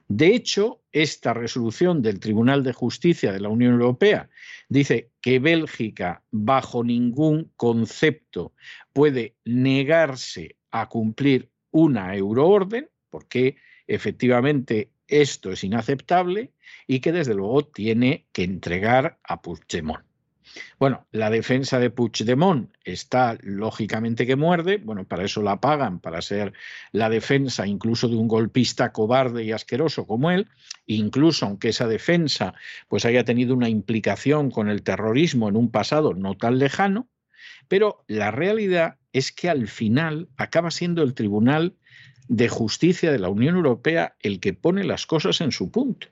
De 0.08 0.36
hecho, 0.36 0.82
esta 0.92 1.34
resolución 1.34 2.02
del 2.02 2.20
Tribunal 2.20 2.64
de 2.64 2.74
Justicia 2.74 3.32
de 3.32 3.40
la 3.40 3.50
Unión 3.50 3.74
Europea 3.74 4.30
dice 4.70 5.12
que 5.22 5.40
Bélgica 5.40 6.24
bajo 6.32 6.84
ningún 6.84 7.52
concepto 7.56 8.54
puede 8.94 9.36
negarse 9.46 10.58
a 10.72 10.90
cumplir 10.90 11.50
una 11.72 12.16
euroorden, 12.16 12.90
porque 13.10 13.58
efectivamente 13.88 14.92
esto 15.08 15.52
es 15.52 15.64
inaceptable 15.64 16.54
y 16.88 17.00
que 17.00 17.12
desde 17.12 17.34
luego 17.34 17.66
tiene 17.66 18.28
que 18.32 18.44
entregar 18.44 19.20
a 19.24 19.42
Puigdemont. 19.42 20.04
Bueno, 20.80 21.08
la 21.12 21.30
defensa 21.30 21.80
de 21.80 21.90
Puigdemont 21.90 22.70
está 22.84 23.38
lógicamente 23.42 24.26
que 24.26 24.36
muerde, 24.36 24.78
bueno, 24.78 25.06
para 25.06 25.24
eso 25.24 25.42
la 25.42 25.60
pagan, 25.60 26.00
para 26.00 26.22
ser 26.22 26.54
la 26.92 27.10
defensa 27.10 27.66
incluso 27.66 28.08
de 28.08 28.16
un 28.16 28.28
golpista 28.28 28.92
cobarde 28.92 29.44
y 29.44 29.52
asqueroso 29.52 30.06
como 30.06 30.32
él, 30.32 30.48
incluso 30.86 31.46
aunque 31.46 31.70
esa 31.70 31.88
defensa 31.88 32.54
pues 32.88 33.06
haya 33.06 33.24
tenido 33.24 33.56
una 33.56 33.70
implicación 33.70 34.52
con 34.52 34.70
el 34.70 34.84
terrorismo 34.84 35.50
en 35.50 35.56
un 35.56 35.72
pasado 35.72 36.14
no 36.14 36.36
tan 36.36 36.60
lejano, 36.60 37.08
pero 37.68 38.04
la 38.08 38.32
realidad 38.32 38.98
es 39.14 39.32
que 39.32 39.50
al 39.50 39.68
final 39.68 40.30
acaba 40.38 40.72
siendo 40.72 41.04
el 41.04 41.14
Tribunal 41.14 41.76
de 42.28 42.50
Justicia 42.50 43.12
de 43.12 43.20
la 43.20 43.30
Unión 43.30 43.56
Europea 43.56 44.16
el 44.20 44.40
que 44.40 44.54
pone 44.54 44.84
las 44.84 45.06
cosas 45.06 45.42
en 45.42 45.52
su 45.52 45.72
punto. 45.72 46.08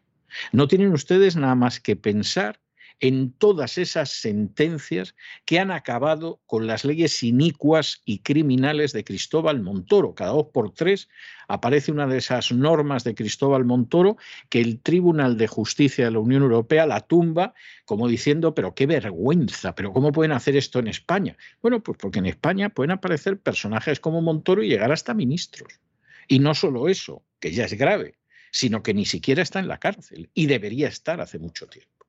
No 0.52 0.68
tienen 0.68 0.94
ustedes 0.94 1.36
nada 1.36 1.56
más 1.56 1.80
que 1.80 1.96
pensar 1.96 2.60
en 3.02 3.34
todas 3.34 3.80
esas 3.80 4.12
sentencias 4.12 5.16
que 5.44 5.60
han 5.60 5.72
acabado 5.72 6.40
con 6.46 6.68
las 6.68 6.86
leyes 6.86 7.24
inicuas 7.24 8.02
y 8.06 8.20
criminales 8.20 8.94
de 8.94 9.04
Cristóbal 9.04 9.60
Montoro. 9.60 10.14
Cada 10.14 10.32
dos 10.32 10.48
por 10.54 10.72
tres 10.72 11.10
aparece 11.48 11.92
una 11.92 12.06
de 12.06 12.20
esas 12.20 12.52
normas 12.52 13.04
de 13.04 13.16
Cristóbal 13.16 13.66
Montoro 13.66 14.18
que 14.50 14.62
el 14.62 14.80
Tribunal 14.80 15.36
de 15.36 15.48
Justicia 15.48 16.06
de 16.06 16.12
la 16.12 16.20
Unión 16.20 16.44
Europea 16.44 16.86
la 16.86 17.02
tumba 17.02 17.56
como 17.86 18.08
diciendo, 18.08 18.54
pero 18.54 18.76
qué 18.76 18.86
vergüenza, 18.86 19.74
pero 19.74 19.92
¿cómo 19.92 20.12
pueden 20.12 20.32
hacer 20.32 20.56
esto 20.56 20.78
en 20.78 20.88
España? 20.88 21.36
Bueno, 21.62 21.82
pues 21.82 21.98
porque 21.98 22.20
en 22.20 22.28
España 22.28 22.70
pueden 22.70 22.92
aparecer 22.92 23.40
personajes 23.40 24.00
como 24.00 24.22
Montoro 24.22 24.64
y 24.64 24.70
llegar 24.70 24.92
hasta 24.92 25.16
ministros. 25.16 25.80
Y 26.28 26.38
no 26.38 26.54
solo 26.54 26.88
eso, 26.88 27.26
que 27.40 27.52
ya 27.52 27.66
es 27.66 27.74
grave, 27.74 28.20
sino 28.52 28.84
que 28.84 28.94
ni 28.94 29.06
siquiera 29.06 29.42
está 29.42 29.60
en 29.60 29.68
la 29.68 29.80
cárcel 29.80 30.30
y 30.36 30.46
debería 30.46 30.88
estar 30.88 31.20
hace 31.20 31.40
mucho 31.40 31.66
tiempo. 31.66 32.01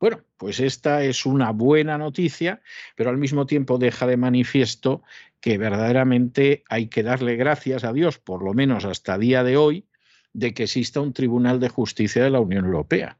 Bueno, 0.00 0.20
pues 0.36 0.60
esta 0.60 1.02
es 1.02 1.26
una 1.26 1.50
buena 1.50 1.98
noticia, 1.98 2.62
pero 2.94 3.10
al 3.10 3.18
mismo 3.18 3.46
tiempo 3.46 3.78
deja 3.78 4.06
de 4.06 4.16
manifiesto 4.16 5.02
que 5.40 5.58
verdaderamente 5.58 6.62
hay 6.68 6.86
que 6.86 7.02
darle 7.02 7.36
gracias 7.36 7.82
a 7.84 7.92
Dios, 7.92 8.18
por 8.18 8.42
lo 8.44 8.54
menos 8.54 8.84
hasta 8.84 9.18
día 9.18 9.42
de 9.42 9.56
hoy, 9.56 9.86
de 10.32 10.54
que 10.54 10.64
exista 10.64 11.00
un 11.00 11.12
Tribunal 11.12 11.58
de 11.58 11.68
Justicia 11.68 12.22
de 12.22 12.30
la 12.30 12.40
Unión 12.40 12.64
Europea. 12.64 13.18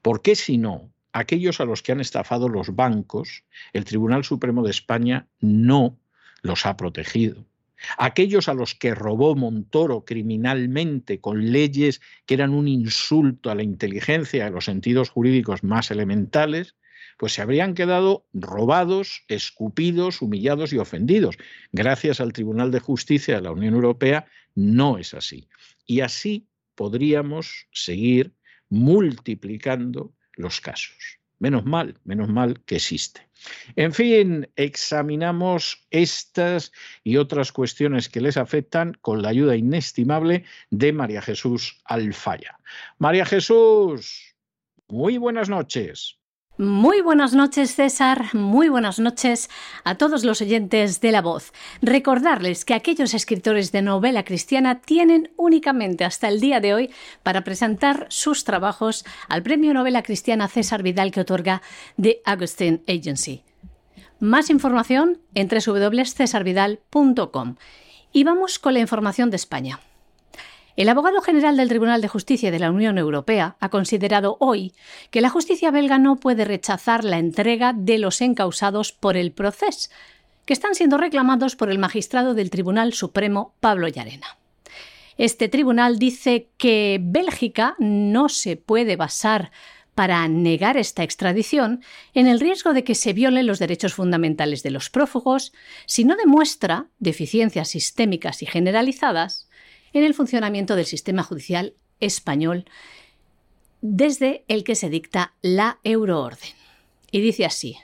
Porque 0.00 0.36
si 0.36 0.56
no, 0.56 0.90
aquellos 1.12 1.60
a 1.60 1.66
los 1.66 1.82
que 1.82 1.92
han 1.92 2.00
estafado 2.00 2.48
los 2.48 2.74
bancos, 2.74 3.44
el 3.74 3.84
Tribunal 3.84 4.24
Supremo 4.24 4.62
de 4.62 4.70
España 4.70 5.26
no 5.40 5.98
los 6.42 6.64
ha 6.64 6.76
protegido 6.76 7.44
aquellos 7.98 8.48
a 8.48 8.54
los 8.54 8.74
que 8.74 8.94
robó 8.94 9.34
Montoro 9.34 10.04
criminalmente 10.04 11.20
con 11.20 11.52
leyes 11.52 12.00
que 12.26 12.34
eran 12.34 12.52
un 12.52 12.68
insulto 12.68 13.50
a 13.50 13.54
la 13.54 13.62
inteligencia, 13.62 14.46
a 14.46 14.50
los 14.50 14.66
sentidos 14.66 15.10
jurídicos 15.10 15.62
más 15.62 15.90
elementales, 15.90 16.74
pues 17.18 17.32
se 17.32 17.42
habrían 17.42 17.74
quedado 17.74 18.26
robados, 18.32 19.24
escupidos, 19.28 20.20
humillados 20.20 20.72
y 20.72 20.78
ofendidos. 20.78 21.36
Gracias 21.72 22.20
al 22.20 22.32
Tribunal 22.32 22.70
de 22.70 22.80
Justicia 22.80 23.36
de 23.36 23.42
la 23.42 23.52
Unión 23.52 23.74
Europea 23.74 24.26
no 24.54 24.98
es 24.98 25.14
así. 25.14 25.48
Y 25.86 26.00
así 26.00 26.48
podríamos 26.74 27.68
seguir 27.72 28.34
multiplicando 28.68 30.14
los 30.34 30.60
casos. 30.60 31.18
Menos 31.38 31.64
mal, 31.64 31.98
menos 32.04 32.28
mal 32.28 32.62
que 32.64 32.76
existe. 32.76 33.28
En 33.76 33.92
fin, 33.92 34.48
examinamos 34.56 35.86
estas 35.90 36.72
y 37.04 37.18
otras 37.18 37.52
cuestiones 37.52 38.08
que 38.08 38.20
les 38.20 38.36
afectan 38.36 38.94
con 39.00 39.22
la 39.22 39.28
ayuda 39.28 39.56
inestimable 39.56 40.44
de 40.70 40.92
María 40.92 41.20
Jesús 41.20 41.80
Alfaya. 41.84 42.58
María 42.98 43.26
Jesús, 43.26 44.34
muy 44.88 45.18
buenas 45.18 45.48
noches. 45.48 46.15
Muy 46.58 47.02
buenas 47.02 47.34
noches, 47.34 47.74
César. 47.74 48.34
Muy 48.34 48.70
buenas 48.70 48.98
noches 48.98 49.50
a 49.84 49.96
todos 49.96 50.24
los 50.24 50.40
oyentes 50.40 51.02
de 51.02 51.12
La 51.12 51.20
Voz. 51.20 51.52
Recordarles 51.82 52.64
que 52.64 52.72
aquellos 52.72 53.12
escritores 53.12 53.72
de 53.72 53.82
novela 53.82 54.24
cristiana 54.24 54.80
tienen 54.80 55.30
únicamente 55.36 56.04
hasta 56.04 56.28
el 56.28 56.40
día 56.40 56.60
de 56.60 56.72
hoy 56.72 56.90
para 57.22 57.44
presentar 57.44 58.06
sus 58.08 58.44
trabajos 58.44 59.04
al 59.28 59.42
Premio 59.42 59.74
Novela 59.74 60.02
Cristiana 60.02 60.48
César 60.48 60.82
Vidal 60.82 61.10
que 61.10 61.20
otorga 61.20 61.60
The 62.00 62.22
Augustine 62.24 62.80
Agency. 62.88 63.42
Más 64.18 64.48
información 64.48 65.18
en 65.34 65.48
www.cesarvidal.com. 65.48 67.56
Y 68.12 68.24
vamos 68.24 68.58
con 68.58 68.72
la 68.72 68.80
información 68.80 69.28
de 69.28 69.36
España. 69.36 69.78
El 70.76 70.90
abogado 70.90 71.22
general 71.22 71.56
del 71.56 71.70
Tribunal 71.70 72.02
de 72.02 72.08
Justicia 72.08 72.50
de 72.50 72.58
la 72.58 72.70
Unión 72.70 72.98
Europea 72.98 73.56
ha 73.60 73.70
considerado 73.70 74.36
hoy 74.40 74.74
que 75.10 75.22
la 75.22 75.30
justicia 75.30 75.70
belga 75.70 75.98
no 75.98 76.16
puede 76.16 76.44
rechazar 76.44 77.02
la 77.02 77.18
entrega 77.18 77.72
de 77.72 77.96
los 77.96 78.20
encausados 78.20 78.92
por 78.92 79.16
el 79.16 79.32
proceso, 79.32 79.88
que 80.44 80.52
están 80.52 80.74
siendo 80.74 80.98
reclamados 80.98 81.56
por 81.56 81.70
el 81.70 81.78
magistrado 81.78 82.34
del 82.34 82.50
Tribunal 82.50 82.92
Supremo 82.92 83.54
Pablo 83.60 83.88
Llarena. 83.88 84.36
Este 85.16 85.48
tribunal 85.48 85.98
dice 85.98 86.50
que 86.58 87.00
Bélgica 87.02 87.74
no 87.78 88.28
se 88.28 88.56
puede 88.56 88.96
basar 88.96 89.52
para 89.94 90.28
negar 90.28 90.76
esta 90.76 91.02
extradición 91.02 91.82
en 92.12 92.26
el 92.26 92.38
riesgo 92.38 92.74
de 92.74 92.84
que 92.84 92.94
se 92.94 93.14
violen 93.14 93.46
los 93.46 93.58
derechos 93.58 93.94
fundamentales 93.94 94.62
de 94.62 94.70
los 94.70 94.90
prófugos 94.90 95.54
si 95.86 96.04
no 96.04 96.16
demuestra 96.16 96.88
deficiencias 96.98 97.68
sistémicas 97.68 98.42
y 98.42 98.46
generalizadas 98.46 99.45
en 99.92 100.04
el 100.04 100.14
funcionamiento 100.14 100.76
del 100.76 100.86
sistema 100.86 101.22
judicial 101.22 101.74
español 102.00 102.66
desde 103.80 104.44
el 104.48 104.64
que 104.64 104.74
se 104.74 104.90
dicta 104.90 105.34
la 105.42 105.78
euroorden. 105.84 106.50
Y 107.10 107.20
dice 107.20 107.44
así, 107.44 107.76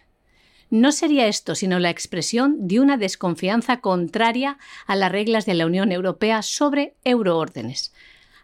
no 0.71 0.91
sería 0.91 1.27
esto 1.27 1.55
sino 1.55 1.79
la 1.79 1.91
expresión 1.91 2.67
de 2.67 2.81
una 2.81 2.97
desconfianza 2.97 3.81
contraria 3.81 4.59
a 4.87 4.97
las 4.97 5.12
reglas 5.12 5.47
de 5.47 5.55
la 5.55 5.67
Unión 5.67 5.93
Europea 5.93 6.43
sobre 6.43 6.95
euroórdenes. 7.05 7.93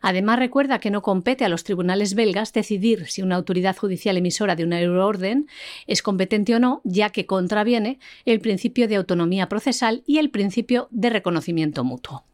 Además, 0.01 0.39
recuerda 0.39 0.79
que 0.79 0.91
no 0.91 1.03
compete 1.03 1.45
a 1.45 1.49
los 1.49 1.65
tribunales 1.65 2.15
belgas 2.15 2.53
decidir 2.53 3.07
si 3.07 3.23
una 3.23 3.37
autoridad 3.37 3.77
judicial 3.77 4.17
emisora 4.17 4.55
de 4.55 4.65
una 4.65 4.81
euroorden 4.81 5.49
es 5.87 6.03
competente 6.03 6.55
o 6.55 6.61
no, 6.61 6.83
ya 6.85 7.11
que 7.11 7.27
contraviene 7.27 7.99
el 8.25 8.41
principio 8.41 8.87
de 8.87 8.97
autonomía 8.97 9.49
procesal 9.49 10.03
y 10.07 10.19
el 10.19 10.31
principio 10.31 10.89
de 10.91 11.11
reconocimiento 11.11 11.83
mutuo. 11.83 12.25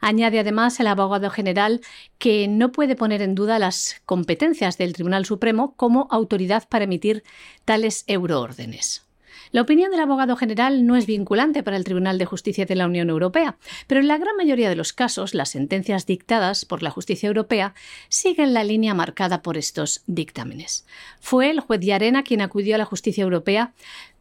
Añade 0.00 0.40
además 0.40 0.78
el 0.80 0.86
abogado 0.86 1.30
general 1.30 1.80
que 2.18 2.48
no 2.48 2.72
puede 2.72 2.96
poner 2.96 3.22
en 3.22 3.34
duda 3.34 3.58
las 3.58 4.00
competencias 4.06 4.78
del 4.78 4.92
Tribunal 4.92 5.24
Supremo 5.24 5.74
como 5.76 6.08
autoridad 6.10 6.68
para 6.68 6.84
emitir 6.84 7.24
tales 7.64 8.04
euroórdenes. 8.06 9.06
La 9.52 9.62
opinión 9.62 9.90
del 9.90 10.00
abogado 10.00 10.36
general 10.36 10.86
no 10.86 10.96
es 10.96 11.06
vinculante 11.06 11.62
para 11.62 11.76
el 11.76 11.84
Tribunal 11.84 12.18
de 12.18 12.26
Justicia 12.26 12.66
de 12.66 12.74
la 12.74 12.86
Unión 12.86 13.10
Europea, 13.10 13.56
pero 13.86 14.00
en 14.00 14.08
la 14.08 14.18
gran 14.18 14.36
mayoría 14.36 14.68
de 14.68 14.76
los 14.76 14.92
casos 14.92 15.34
las 15.34 15.50
sentencias 15.50 16.04
dictadas 16.04 16.64
por 16.64 16.82
la 16.82 16.90
justicia 16.90 17.28
europea 17.28 17.74
siguen 18.08 18.54
la 18.54 18.64
línea 18.64 18.94
marcada 18.94 19.42
por 19.42 19.56
estos 19.56 20.02
dictámenes. 20.06 20.84
Fue 21.20 21.50
el 21.50 21.60
juez 21.60 21.80
de 21.80 21.92
Arena 21.92 22.22
quien 22.22 22.40
acudió 22.40 22.74
a 22.74 22.78
la 22.78 22.84
justicia 22.84 23.22
europea 23.22 23.72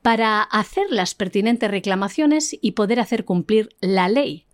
para 0.01 0.41
hacer 0.41 0.85
las 0.89 1.15
pertinentes 1.15 1.71
reclamaciones 1.71 2.55
y 2.61 2.71
poder 2.71 2.99
hacer 2.99 3.25
cumplir 3.25 3.69
la 3.81 4.07
ley 4.07 4.45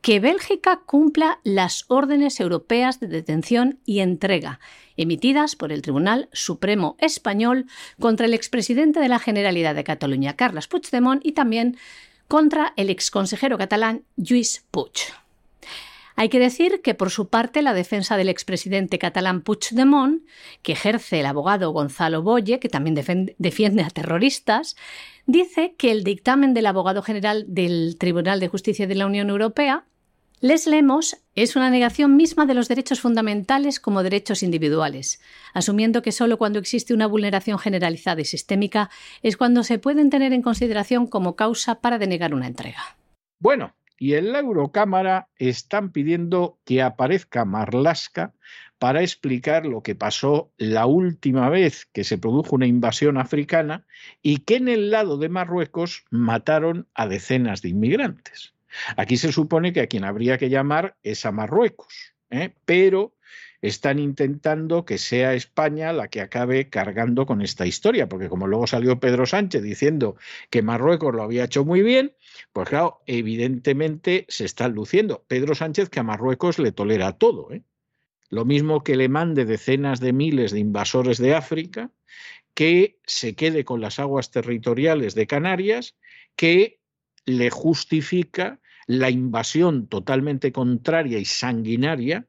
que 0.00 0.20
Bélgica 0.20 0.80
cumpla 0.86 1.40
las 1.44 1.84
órdenes 1.88 2.40
europeas 2.40 3.00
de 3.00 3.08
detención 3.08 3.80
y 3.84 4.00
entrega 4.00 4.60
emitidas 4.96 5.56
por 5.56 5.72
el 5.72 5.82
Tribunal 5.82 6.28
Supremo 6.32 6.96
Español 6.98 7.66
contra 8.00 8.26
el 8.26 8.34
expresidente 8.34 9.00
de 9.00 9.08
la 9.08 9.18
Generalidad 9.18 9.74
de 9.74 9.84
Cataluña, 9.84 10.36
Carles 10.36 10.68
Puigdemont, 10.68 11.24
y 11.24 11.32
también 11.32 11.76
contra 12.28 12.72
el 12.76 12.90
exconsejero 12.90 13.58
catalán 13.58 14.04
Lluís 14.16 14.64
Puig. 14.70 15.12
Hay 16.16 16.30
que 16.30 16.38
decir 16.38 16.80
que, 16.82 16.94
por 16.94 17.10
su 17.10 17.28
parte, 17.28 17.60
la 17.60 17.74
defensa 17.74 18.16
del 18.16 18.30
expresidente 18.30 18.98
catalán 18.98 19.42
Puigdemont, 19.42 20.22
que 20.62 20.72
ejerce 20.72 21.20
el 21.20 21.26
abogado 21.26 21.70
Gonzalo 21.70 22.22
Boye, 22.22 22.58
que 22.58 22.70
también 22.70 22.94
defiende 23.38 23.82
a 23.82 23.90
terroristas, 23.90 24.76
dice 25.26 25.74
que 25.76 25.92
el 25.92 26.04
dictamen 26.04 26.54
del 26.54 26.66
abogado 26.66 27.02
general 27.02 27.44
del 27.48 27.96
Tribunal 27.98 28.40
de 28.40 28.48
Justicia 28.48 28.86
de 28.86 28.94
la 28.94 29.06
Unión 29.06 29.28
Europea 29.28 29.84
les 30.40 30.66
leemos 30.66 31.16
es 31.34 31.56
una 31.56 31.70
negación 31.70 32.16
misma 32.16 32.44
de 32.44 32.54
los 32.54 32.68
derechos 32.68 33.00
fundamentales 33.00 33.80
como 33.80 34.02
derechos 34.02 34.42
individuales, 34.42 35.20
asumiendo 35.54 36.02
que 36.02 36.12
solo 36.12 36.36
cuando 36.36 36.58
existe 36.58 36.92
una 36.92 37.06
vulneración 37.06 37.58
generalizada 37.58 38.20
y 38.20 38.26
sistémica 38.26 38.90
es 39.22 39.36
cuando 39.36 39.64
se 39.64 39.78
pueden 39.78 40.10
tener 40.10 40.34
en 40.34 40.42
consideración 40.42 41.06
como 41.06 41.36
causa 41.36 41.80
para 41.80 41.98
denegar 41.98 42.34
una 42.34 42.46
entrega. 42.46 42.96
Bueno, 43.38 43.74
y 43.98 44.14
en 44.14 44.32
la 44.32 44.40
Eurocámara 44.40 45.28
están 45.36 45.90
pidiendo 45.90 46.58
que 46.64 46.82
aparezca 46.82 47.44
Marlaska 47.44 48.34
para 48.78 49.02
explicar 49.02 49.64
lo 49.64 49.82
que 49.82 49.94
pasó 49.94 50.52
la 50.58 50.86
última 50.86 51.48
vez 51.48 51.86
que 51.86 52.04
se 52.04 52.18
produjo 52.18 52.56
una 52.56 52.66
invasión 52.66 53.16
africana 53.16 53.86
y 54.22 54.38
que 54.38 54.56
en 54.56 54.68
el 54.68 54.90
lado 54.90 55.16
de 55.16 55.30
Marruecos 55.30 56.04
mataron 56.10 56.86
a 56.94 57.06
decenas 57.08 57.62
de 57.62 57.70
inmigrantes. 57.70 58.54
Aquí 58.96 59.16
se 59.16 59.32
supone 59.32 59.72
que 59.72 59.80
a 59.80 59.86
quien 59.86 60.04
habría 60.04 60.36
que 60.36 60.50
llamar 60.50 60.96
es 61.02 61.24
a 61.24 61.32
Marruecos, 61.32 62.14
¿eh? 62.30 62.54
pero 62.66 63.14
están 63.68 63.98
intentando 63.98 64.84
que 64.84 64.98
sea 64.98 65.34
España 65.34 65.92
la 65.92 66.08
que 66.08 66.20
acabe 66.20 66.68
cargando 66.68 67.26
con 67.26 67.42
esta 67.42 67.66
historia, 67.66 68.08
porque 68.08 68.28
como 68.28 68.46
luego 68.46 68.66
salió 68.66 69.00
Pedro 69.00 69.26
Sánchez 69.26 69.62
diciendo 69.62 70.16
que 70.50 70.62
Marruecos 70.62 71.14
lo 71.14 71.22
había 71.22 71.44
hecho 71.44 71.64
muy 71.64 71.82
bien, 71.82 72.14
pues 72.52 72.68
claro, 72.68 73.02
evidentemente 73.06 74.26
se 74.28 74.44
está 74.44 74.68
luciendo. 74.68 75.24
Pedro 75.28 75.54
Sánchez 75.54 75.88
que 75.88 76.00
a 76.00 76.02
Marruecos 76.02 76.58
le 76.58 76.72
tolera 76.72 77.12
todo, 77.12 77.52
¿eh? 77.52 77.62
lo 78.28 78.44
mismo 78.44 78.82
que 78.82 78.96
le 78.96 79.08
mande 79.08 79.44
decenas 79.44 80.00
de 80.00 80.12
miles 80.12 80.52
de 80.52 80.60
invasores 80.60 81.18
de 81.18 81.34
África, 81.34 81.90
que 82.54 82.98
se 83.04 83.34
quede 83.34 83.64
con 83.64 83.80
las 83.80 83.98
aguas 83.98 84.30
territoriales 84.30 85.14
de 85.14 85.26
Canarias, 85.26 85.96
que 86.36 86.80
le 87.24 87.50
justifica 87.50 88.60
la 88.86 89.10
invasión 89.10 89.88
totalmente 89.88 90.52
contraria 90.52 91.18
y 91.18 91.24
sanguinaria, 91.24 92.26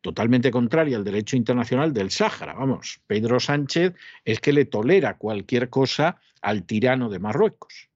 totalmente 0.00 0.50
contraria 0.50 0.96
al 0.96 1.04
derecho 1.04 1.36
internacional 1.36 1.92
del 1.92 2.10
Sáhara. 2.10 2.54
Vamos, 2.54 3.00
Pedro 3.06 3.40
Sánchez 3.40 3.94
es 4.24 4.40
que 4.40 4.52
le 4.52 4.64
tolera 4.64 5.16
cualquier 5.16 5.68
cosa 5.68 6.16
al 6.40 6.64
tirano 6.64 7.08
de 7.08 7.18
Marruecos. 7.18 7.90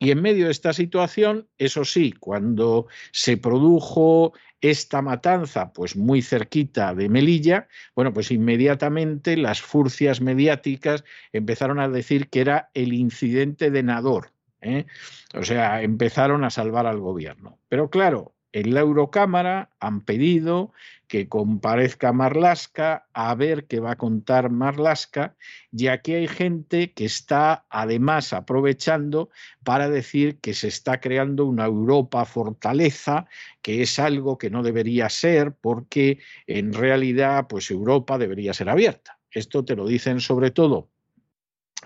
Y 0.00 0.12
en 0.12 0.22
medio 0.22 0.46
de 0.46 0.52
esta 0.52 0.72
situación, 0.72 1.48
eso 1.58 1.84
sí, 1.84 2.12
cuando 2.12 2.86
se 3.10 3.36
produjo 3.36 4.32
esta 4.60 5.02
matanza, 5.02 5.72
pues 5.72 5.96
muy 5.96 6.22
cerquita 6.22 6.94
de 6.94 7.08
Melilla, 7.08 7.68
bueno, 7.94 8.12
pues 8.12 8.30
inmediatamente 8.30 9.36
las 9.36 9.60
furcias 9.60 10.20
mediáticas 10.20 11.04
empezaron 11.32 11.78
a 11.80 11.88
decir 11.88 12.28
que 12.28 12.40
era 12.40 12.70
el 12.74 12.92
incidente 12.92 13.70
de 13.70 13.82
Nador, 13.82 14.30
¿eh? 14.60 14.86
O 15.34 15.42
sea, 15.44 15.82
empezaron 15.82 16.44
a 16.44 16.50
salvar 16.50 16.86
al 16.86 16.98
gobierno. 16.98 17.58
Pero 17.68 17.90
claro, 17.90 18.34
en 18.58 18.74
la 18.74 18.80
Eurocámara 18.80 19.70
han 19.78 20.00
pedido 20.00 20.72
que 21.06 21.28
comparezca 21.28 22.12
Marlasca 22.12 23.06
a 23.12 23.34
ver 23.34 23.66
qué 23.66 23.78
va 23.78 23.92
a 23.92 23.96
contar 23.96 24.50
Marlasca, 24.50 25.36
ya 25.70 26.02
que 26.02 26.16
hay 26.16 26.26
gente 26.28 26.92
que 26.92 27.04
está 27.04 27.64
además 27.70 28.32
aprovechando 28.32 29.30
para 29.64 29.88
decir 29.88 30.38
que 30.40 30.54
se 30.54 30.68
está 30.68 31.00
creando 31.00 31.46
una 31.46 31.66
Europa 31.66 32.24
fortaleza, 32.24 33.26
que 33.62 33.80
es 33.82 33.98
algo 33.98 34.38
que 34.38 34.50
no 34.50 34.62
debería 34.62 35.08
ser, 35.08 35.52
porque 35.52 36.18
en 36.46 36.72
realidad 36.72 37.46
pues 37.48 37.70
Europa 37.70 38.18
debería 38.18 38.52
ser 38.54 38.68
abierta. 38.68 39.18
Esto 39.30 39.64
te 39.64 39.76
lo 39.76 39.86
dicen 39.86 40.20
sobre 40.20 40.50
todo 40.50 40.88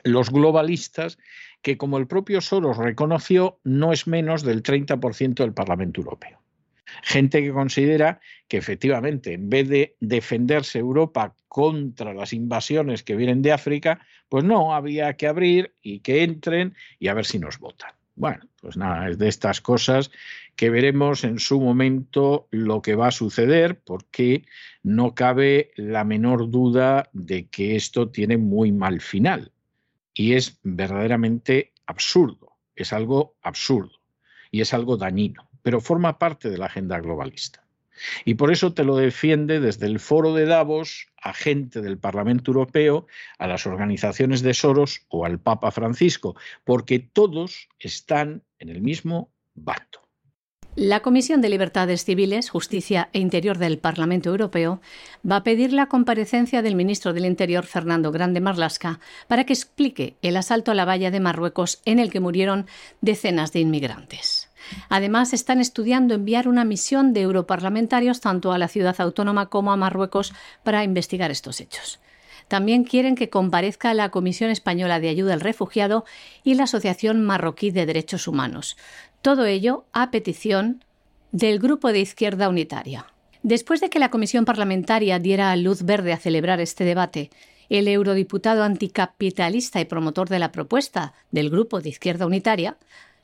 los 0.04 0.30
globalistas 0.30 1.18
que, 1.61 1.76
como 1.76 1.98
el 1.98 2.06
propio 2.06 2.40
Soros 2.40 2.78
reconoció, 2.78 3.61
no 3.62 3.92
es 3.92 4.06
menos 4.06 4.42
del 4.42 4.62
30% 4.62 5.35
del 5.35 5.52
Parlamento 5.52 6.00
Europeo. 6.00 6.41
Gente 7.02 7.42
que 7.42 7.52
considera 7.52 8.20
que 8.48 8.59
efectivamente, 8.59 9.35
en 9.35 9.48
vez 9.48 9.68
de 9.68 9.96
defenderse 10.00 10.78
Europa 10.78 11.35
contra 11.48 12.14
las 12.14 12.33
invasiones 12.33 13.02
que 13.02 13.16
vienen 13.16 13.42
de 13.42 13.52
África, 13.52 14.05
pues 14.28 14.44
no, 14.44 14.74
había 14.74 15.14
que 15.14 15.26
abrir 15.26 15.74
y 15.83 16.00
que 16.00 16.22
entren 16.22 16.74
y 16.98 17.09
a 17.09 17.14
ver 17.14 17.26
si 17.26 17.38
nos 17.38 17.59
votan. 17.59 17.92
Bueno, 18.14 18.46
pues 18.61 18.76
nada, 18.76 19.09
es 19.09 19.18
de 19.18 19.28
estas 19.28 19.61
cosas 19.61 20.11
que 20.55 20.70
veremos 20.70 21.24
en 21.24 21.38
su 21.38 21.61
momento 21.61 22.46
lo 22.50 22.83
que 22.83 22.94
va 22.94 23.09
a 23.09 23.12
suceder, 23.12 23.81
porque 23.81 24.44
no 24.83 25.14
cabe 25.14 25.72
la 25.76 26.05
menor 26.05 26.50
duda 26.50 27.09
de 27.12 27.46
que 27.46 27.74
esto 27.74 28.11
tiene 28.11 28.37
muy 28.37 28.70
mal 28.70 29.00
final 29.00 29.50
y 30.14 30.35
es 30.35 30.59
verdaderamente 30.62 31.72
absurdo, 31.87 32.52
es 32.76 32.92
algo 32.92 33.35
absurdo 33.42 33.98
y 34.50 34.61
es 34.61 34.74
algo 34.74 34.96
dañino, 34.96 35.48
pero 35.62 35.81
forma 35.81 36.18
parte 36.18 36.51
de 36.51 36.59
la 36.59 36.66
agenda 36.66 37.01
globalista. 37.01 37.62
Y 38.25 38.35
por 38.35 38.53
eso 38.53 38.72
te 38.72 38.85
lo 38.85 38.96
defiende 38.96 39.61
desde 39.61 39.87
el 39.87 40.01
foro 40.01 40.35
de 40.35 40.46
Davos 40.46 41.09
a 41.20 41.33
gente 41.33 41.81
del 41.81 41.98
Parlamento 41.98 42.51
Europeo, 42.51 43.07
a 43.38 43.46
las 43.46 43.66
organizaciones 43.66 44.42
de 44.42 44.55
Soros 44.55 45.03
o 45.09 45.25
al 45.25 45.38
Papa 45.38 45.70
Francisco, 45.70 46.35
porque 46.64 46.98
todos 46.98 47.68
están 47.79 48.42
en 48.59 48.70
el 48.70 48.81
mismo 48.81 49.31
bando. 49.55 50.03
La 50.75 51.01
Comisión 51.01 51.42
de 51.42 51.51
Libertades 51.51 52.03
Civiles, 52.03 52.48
Justicia 52.48 53.11
e 53.12 53.18
Interior 53.18 53.59
del 53.59 53.77
Parlamento 53.77 54.31
Europeo 54.31 54.81
va 55.31 55.37
a 55.37 55.42
pedir 55.42 55.75
la 55.75 55.87
comparecencia 55.87 56.62
del 56.62 56.77
ministro 56.77 57.12
del 57.12 57.27
Interior, 57.27 57.66
Fernando 57.66 58.11
Grande 58.11 58.40
Marlasca, 58.40 58.98
para 59.29 59.44
que 59.44 59.53
explique 59.53 60.16
el 60.22 60.35
asalto 60.35 60.70
a 60.70 60.75
la 60.75 60.87
valla 60.87 61.11
de 61.11 61.20
Marruecos 61.20 61.83
en 61.85 61.98
el 61.98 62.11
que 62.11 62.20
murieron 62.20 62.66
decenas 63.03 63.53
de 63.53 63.61
inmigrantes. 63.61 64.48
Además, 64.88 65.33
están 65.33 65.61
estudiando 65.61 66.14
enviar 66.14 66.48
una 66.48 66.64
misión 66.64 67.12
de 67.12 67.22
europarlamentarios 67.22 68.20
tanto 68.20 68.53
a 68.53 68.59
la 68.59 68.68
ciudad 68.68 69.01
autónoma 69.01 69.46
como 69.46 69.72
a 69.72 69.77
Marruecos 69.77 70.33
para 70.62 70.85
investigar 70.85 71.31
estos 71.31 71.61
hechos. 71.61 72.01
También 72.48 72.85
quieren 72.85 73.14
que 73.14 73.31
comparezca 73.31 73.94
la 73.94 74.11
Comisión 74.11 74.51
Española 74.51 75.01
de 75.01 75.09
Ayuda 75.09 75.35
al 75.35 75.40
Refugiado 75.40 76.05
y 76.44 76.55
la 76.55 76.64
Asociación 76.64 77.25
Marroquí 77.25 77.70
de 77.70 77.87
Derechos 77.87 78.29
Humanos. 78.29 78.77
Todo 79.22 79.46
ello 79.46 79.85
a 79.92 80.11
petición 80.11 80.85
del 81.31 81.59
Grupo 81.59 81.92
de 81.92 82.01
Izquierda 82.01 82.48
Unitaria. 82.48 83.07
Después 83.42 83.81
de 83.81 83.90
que 83.90 83.98
la 83.98 84.11
Comisión 84.11 84.44
Parlamentaria 84.44 85.18
diera 85.18 85.57
luz 85.57 85.83
verde 85.83 86.12
a 86.12 86.18
celebrar 86.18 86.61
este 86.61 86.85
debate, 86.85 87.31
el 87.68 87.88
eurodiputado 87.88 88.62
anticapitalista 88.64 89.81
y 89.81 89.87
promotor 89.87 90.29
de 90.29 90.38
la 90.38 90.53
propuesta 90.53 91.14
del 91.31 91.48
Grupo 91.48 91.81
de 91.81 91.88
Izquierda 91.88 92.27
Unitaria, 92.27 92.77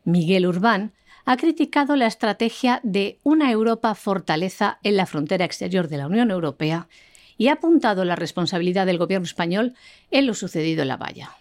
Miguel 0.05 0.47
Urbán, 0.47 0.93
ha 1.29 1.37
criticado 1.37 1.95
la 1.95 2.07
estrategia 2.07 2.81
de 2.83 3.19
una 3.23 3.51
Europa 3.51 3.95
fortaleza 3.95 4.79
en 4.83 4.97
la 4.97 5.05
frontera 5.05 5.45
exterior 5.45 5.89
de 5.89 5.99
la 5.99 6.07
Unión 6.07 6.31
Europea 6.31 6.89
y 7.37 7.49
ha 7.49 7.53
apuntado 7.53 8.07
la 8.07 8.17
responsabilidad 8.17 8.87
del 8.87 8.97
gobierno 8.97 9.27
español 9.27 9.75
en 10.11 10.27
lo 10.27 10.33
sucedido 10.33 10.81
en 10.81 10.89
la 10.89 10.97
valla. 10.97 11.33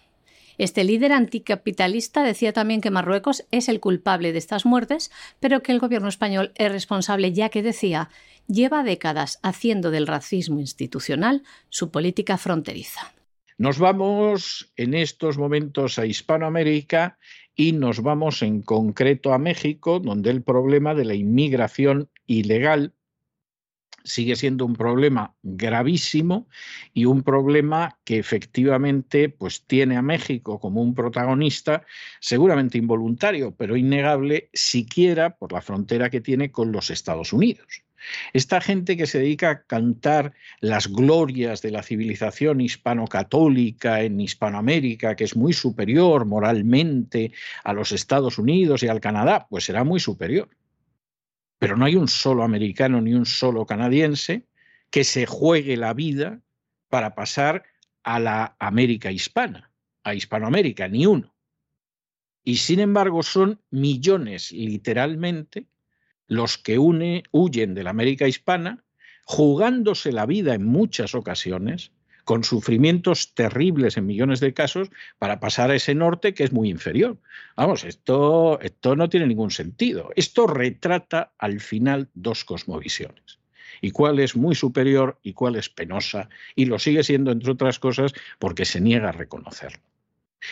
Este 0.58 0.84
líder 0.84 1.12
anticapitalista 1.12 2.22
decía 2.22 2.52
también 2.52 2.82
que 2.82 2.90
Marruecos 2.90 3.46
es 3.50 3.70
el 3.70 3.80
culpable 3.80 4.32
de 4.32 4.38
estas 4.38 4.66
muertes, 4.66 5.10
pero 5.40 5.62
que 5.62 5.72
el 5.72 5.78
gobierno 5.78 6.08
español 6.08 6.52
es 6.56 6.70
responsable 6.70 7.32
ya 7.32 7.48
que 7.48 7.62
decía 7.62 8.10
lleva 8.46 8.82
décadas 8.82 9.38
haciendo 9.42 9.90
del 9.90 10.06
racismo 10.06 10.60
institucional 10.60 11.44
su 11.70 11.90
política 11.90 12.36
fronteriza. 12.36 13.14
Nos 13.56 13.78
vamos 13.78 14.70
en 14.76 14.92
estos 14.92 15.38
momentos 15.38 15.98
a 15.98 16.04
Hispanoamérica 16.04 17.18
y 17.60 17.72
nos 17.72 18.02
vamos 18.02 18.42
en 18.42 18.62
concreto 18.62 19.32
a 19.34 19.38
México, 19.38 19.98
donde 19.98 20.30
el 20.30 20.44
problema 20.44 20.94
de 20.94 21.04
la 21.04 21.14
inmigración 21.14 22.08
ilegal 22.24 22.94
sigue 24.04 24.36
siendo 24.36 24.64
un 24.64 24.76
problema 24.76 25.34
gravísimo 25.42 26.46
y 26.94 27.06
un 27.06 27.24
problema 27.24 27.98
que 28.04 28.18
efectivamente 28.20 29.28
pues 29.28 29.66
tiene 29.66 29.96
a 29.96 30.02
México 30.02 30.60
como 30.60 30.80
un 30.80 30.94
protagonista 30.94 31.84
seguramente 32.20 32.78
involuntario, 32.78 33.52
pero 33.56 33.76
innegable 33.76 34.50
siquiera 34.52 35.36
por 35.36 35.52
la 35.52 35.60
frontera 35.60 36.10
que 36.10 36.20
tiene 36.20 36.52
con 36.52 36.70
los 36.70 36.90
Estados 36.90 37.32
Unidos. 37.32 37.82
Esta 38.32 38.60
gente 38.60 38.96
que 38.96 39.06
se 39.06 39.18
dedica 39.18 39.50
a 39.50 39.62
cantar 39.62 40.32
las 40.60 40.88
glorias 40.88 41.62
de 41.62 41.70
la 41.70 41.82
civilización 41.82 42.60
hispano-católica 42.60 44.02
en 44.02 44.20
Hispanoamérica, 44.20 45.16
que 45.16 45.24
es 45.24 45.36
muy 45.36 45.52
superior 45.52 46.24
moralmente 46.24 47.32
a 47.64 47.72
los 47.72 47.92
Estados 47.92 48.38
Unidos 48.38 48.82
y 48.82 48.88
al 48.88 49.00
Canadá, 49.00 49.46
pues 49.50 49.64
será 49.64 49.84
muy 49.84 50.00
superior. 50.00 50.48
Pero 51.58 51.76
no 51.76 51.84
hay 51.84 51.96
un 51.96 52.08
solo 52.08 52.44
americano 52.44 53.00
ni 53.00 53.14
un 53.14 53.26
solo 53.26 53.66
canadiense 53.66 54.46
que 54.90 55.04
se 55.04 55.26
juegue 55.26 55.76
la 55.76 55.92
vida 55.92 56.40
para 56.88 57.14
pasar 57.14 57.64
a 58.02 58.18
la 58.18 58.56
América 58.58 59.10
hispana, 59.10 59.70
a 60.02 60.14
Hispanoamérica, 60.14 60.88
ni 60.88 61.06
uno. 61.06 61.34
Y 62.44 62.56
sin 62.56 62.80
embargo 62.80 63.22
son 63.22 63.60
millones, 63.70 64.52
literalmente, 64.52 65.66
los 66.28 66.58
que 66.58 66.78
huyen 66.78 67.74
de 67.74 67.82
la 67.82 67.90
América 67.90 68.28
hispana, 68.28 68.84
jugándose 69.24 70.12
la 70.12 70.26
vida 70.26 70.54
en 70.54 70.64
muchas 70.64 71.14
ocasiones, 71.14 71.90
con 72.24 72.44
sufrimientos 72.44 73.32
terribles 73.32 73.96
en 73.96 74.04
millones 74.06 74.40
de 74.40 74.52
casos, 74.52 74.90
para 75.18 75.40
pasar 75.40 75.70
a 75.70 75.74
ese 75.74 75.94
norte 75.94 76.34
que 76.34 76.44
es 76.44 76.52
muy 76.52 76.68
inferior. 76.68 77.16
Vamos, 77.56 77.84
esto, 77.84 78.60
esto 78.60 78.96
no 78.96 79.08
tiene 79.08 79.26
ningún 79.26 79.50
sentido. 79.50 80.10
Esto 80.14 80.46
retrata 80.46 81.32
al 81.38 81.60
final 81.60 82.10
dos 82.12 82.44
cosmovisiones. 82.44 83.38
Y 83.80 83.92
cuál 83.92 84.18
es 84.18 84.36
muy 84.36 84.54
superior 84.54 85.18
y 85.22 85.32
cuál 85.32 85.56
es 85.56 85.70
penosa, 85.70 86.28
y 86.54 86.66
lo 86.66 86.78
sigue 86.78 87.02
siendo, 87.02 87.30
entre 87.30 87.52
otras 87.52 87.78
cosas, 87.78 88.12
porque 88.38 88.66
se 88.66 88.80
niega 88.80 89.08
a 89.08 89.12
reconocerlo. 89.12 89.80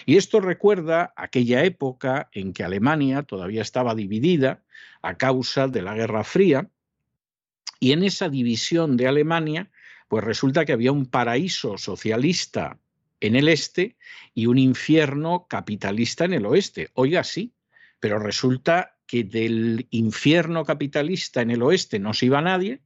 Y 0.04 0.16
esto 0.16 0.40
recuerda 0.40 1.12
aquella 1.16 1.64
época 1.64 2.28
en 2.32 2.52
que 2.52 2.64
Alemania 2.64 3.22
todavía 3.22 3.62
estaba 3.62 3.94
dividida 3.94 4.62
a 5.02 5.16
causa 5.16 5.68
de 5.68 5.82
la 5.82 5.94
Guerra 5.94 6.24
Fría, 6.24 6.68
y 7.78 7.92
en 7.92 8.02
esa 8.02 8.28
división 8.28 8.96
de 8.96 9.06
Alemania, 9.06 9.70
pues 10.08 10.24
resulta 10.24 10.64
que 10.64 10.72
había 10.72 10.92
un 10.92 11.06
paraíso 11.06 11.78
socialista 11.78 12.78
en 13.20 13.36
el 13.36 13.48
este 13.48 13.96
y 14.34 14.46
un 14.46 14.58
infierno 14.58 15.46
capitalista 15.48 16.24
en 16.24 16.34
el 16.34 16.46
oeste. 16.46 16.90
Oiga, 16.94 17.24
sí, 17.24 17.54
pero 18.00 18.18
resulta 18.18 18.96
que 19.06 19.24
del 19.24 19.86
infierno 19.90 20.64
capitalista 20.64 21.42
en 21.42 21.50
el 21.50 21.62
oeste 21.62 21.98
no 21.98 22.14
se 22.14 22.26
iba 22.26 22.40
nadie 22.40 22.80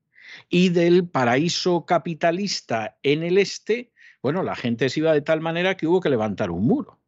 y 0.48 0.68
del 0.68 1.08
paraíso 1.08 1.84
capitalista 1.86 2.98
en 3.02 3.22
el 3.22 3.38
este 3.38 3.92
bueno, 4.22 4.42
la 4.42 4.56
gente 4.56 4.88
se 4.88 5.00
iba 5.00 5.12
de 5.12 5.22
tal 5.22 5.40
manera 5.40 5.76
que 5.76 5.86
hubo 5.86 6.00
que 6.00 6.10
levantar 6.10 6.50
un 6.50 6.66
muro. 6.66 6.98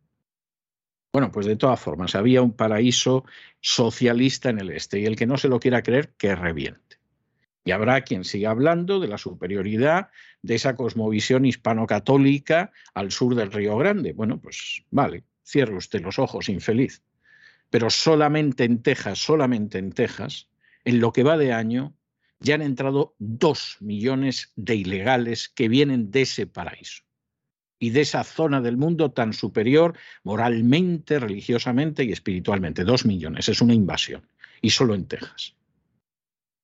Bueno, 1.12 1.30
pues 1.30 1.44
de 1.44 1.56
todas 1.56 1.78
formas, 1.78 2.14
había 2.14 2.40
un 2.40 2.52
paraíso 2.52 3.24
socialista 3.60 4.48
en 4.48 4.58
el 4.58 4.70
este 4.70 4.98
y 5.00 5.04
el 5.04 5.16
que 5.16 5.26
no 5.26 5.36
se 5.36 5.48
lo 5.48 5.60
quiera 5.60 5.82
creer, 5.82 6.14
que 6.16 6.34
reviente. 6.34 6.96
Y 7.64 7.70
habrá 7.70 8.00
quien 8.00 8.24
siga 8.24 8.50
hablando 8.50 8.98
de 8.98 9.08
la 9.08 9.18
superioridad 9.18 10.08
de 10.40 10.54
esa 10.54 10.74
cosmovisión 10.74 11.44
hispano-católica 11.44 12.72
al 12.94 13.12
sur 13.12 13.34
del 13.34 13.52
Río 13.52 13.76
Grande. 13.76 14.14
Bueno, 14.14 14.40
pues 14.40 14.84
vale, 14.90 15.24
cierre 15.42 15.76
usted 15.76 16.00
los 16.00 16.18
ojos, 16.18 16.48
infeliz. 16.48 17.02
Pero 17.68 17.90
solamente 17.90 18.64
en 18.64 18.82
Texas, 18.82 19.18
solamente 19.18 19.78
en 19.78 19.92
Texas, 19.92 20.48
en 20.84 20.98
lo 20.98 21.12
que 21.12 21.22
va 21.22 21.36
de 21.36 21.52
año, 21.52 21.94
ya 22.42 22.54
han 22.56 22.62
entrado 22.62 23.14
dos 23.18 23.76
millones 23.80 24.52
de 24.56 24.76
ilegales 24.76 25.48
que 25.48 25.68
vienen 25.68 26.10
de 26.10 26.22
ese 26.22 26.46
paraíso 26.46 27.04
y 27.78 27.90
de 27.90 28.02
esa 28.02 28.22
zona 28.22 28.60
del 28.60 28.76
mundo 28.76 29.10
tan 29.10 29.32
superior 29.32 29.96
moralmente, 30.22 31.18
religiosamente 31.18 32.04
y 32.04 32.12
espiritualmente. 32.12 32.84
Dos 32.84 33.04
millones, 33.04 33.48
es 33.48 33.60
una 33.60 33.74
invasión, 33.74 34.28
y 34.60 34.70
solo 34.70 34.94
en 34.94 35.06
Texas. 35.06 35.56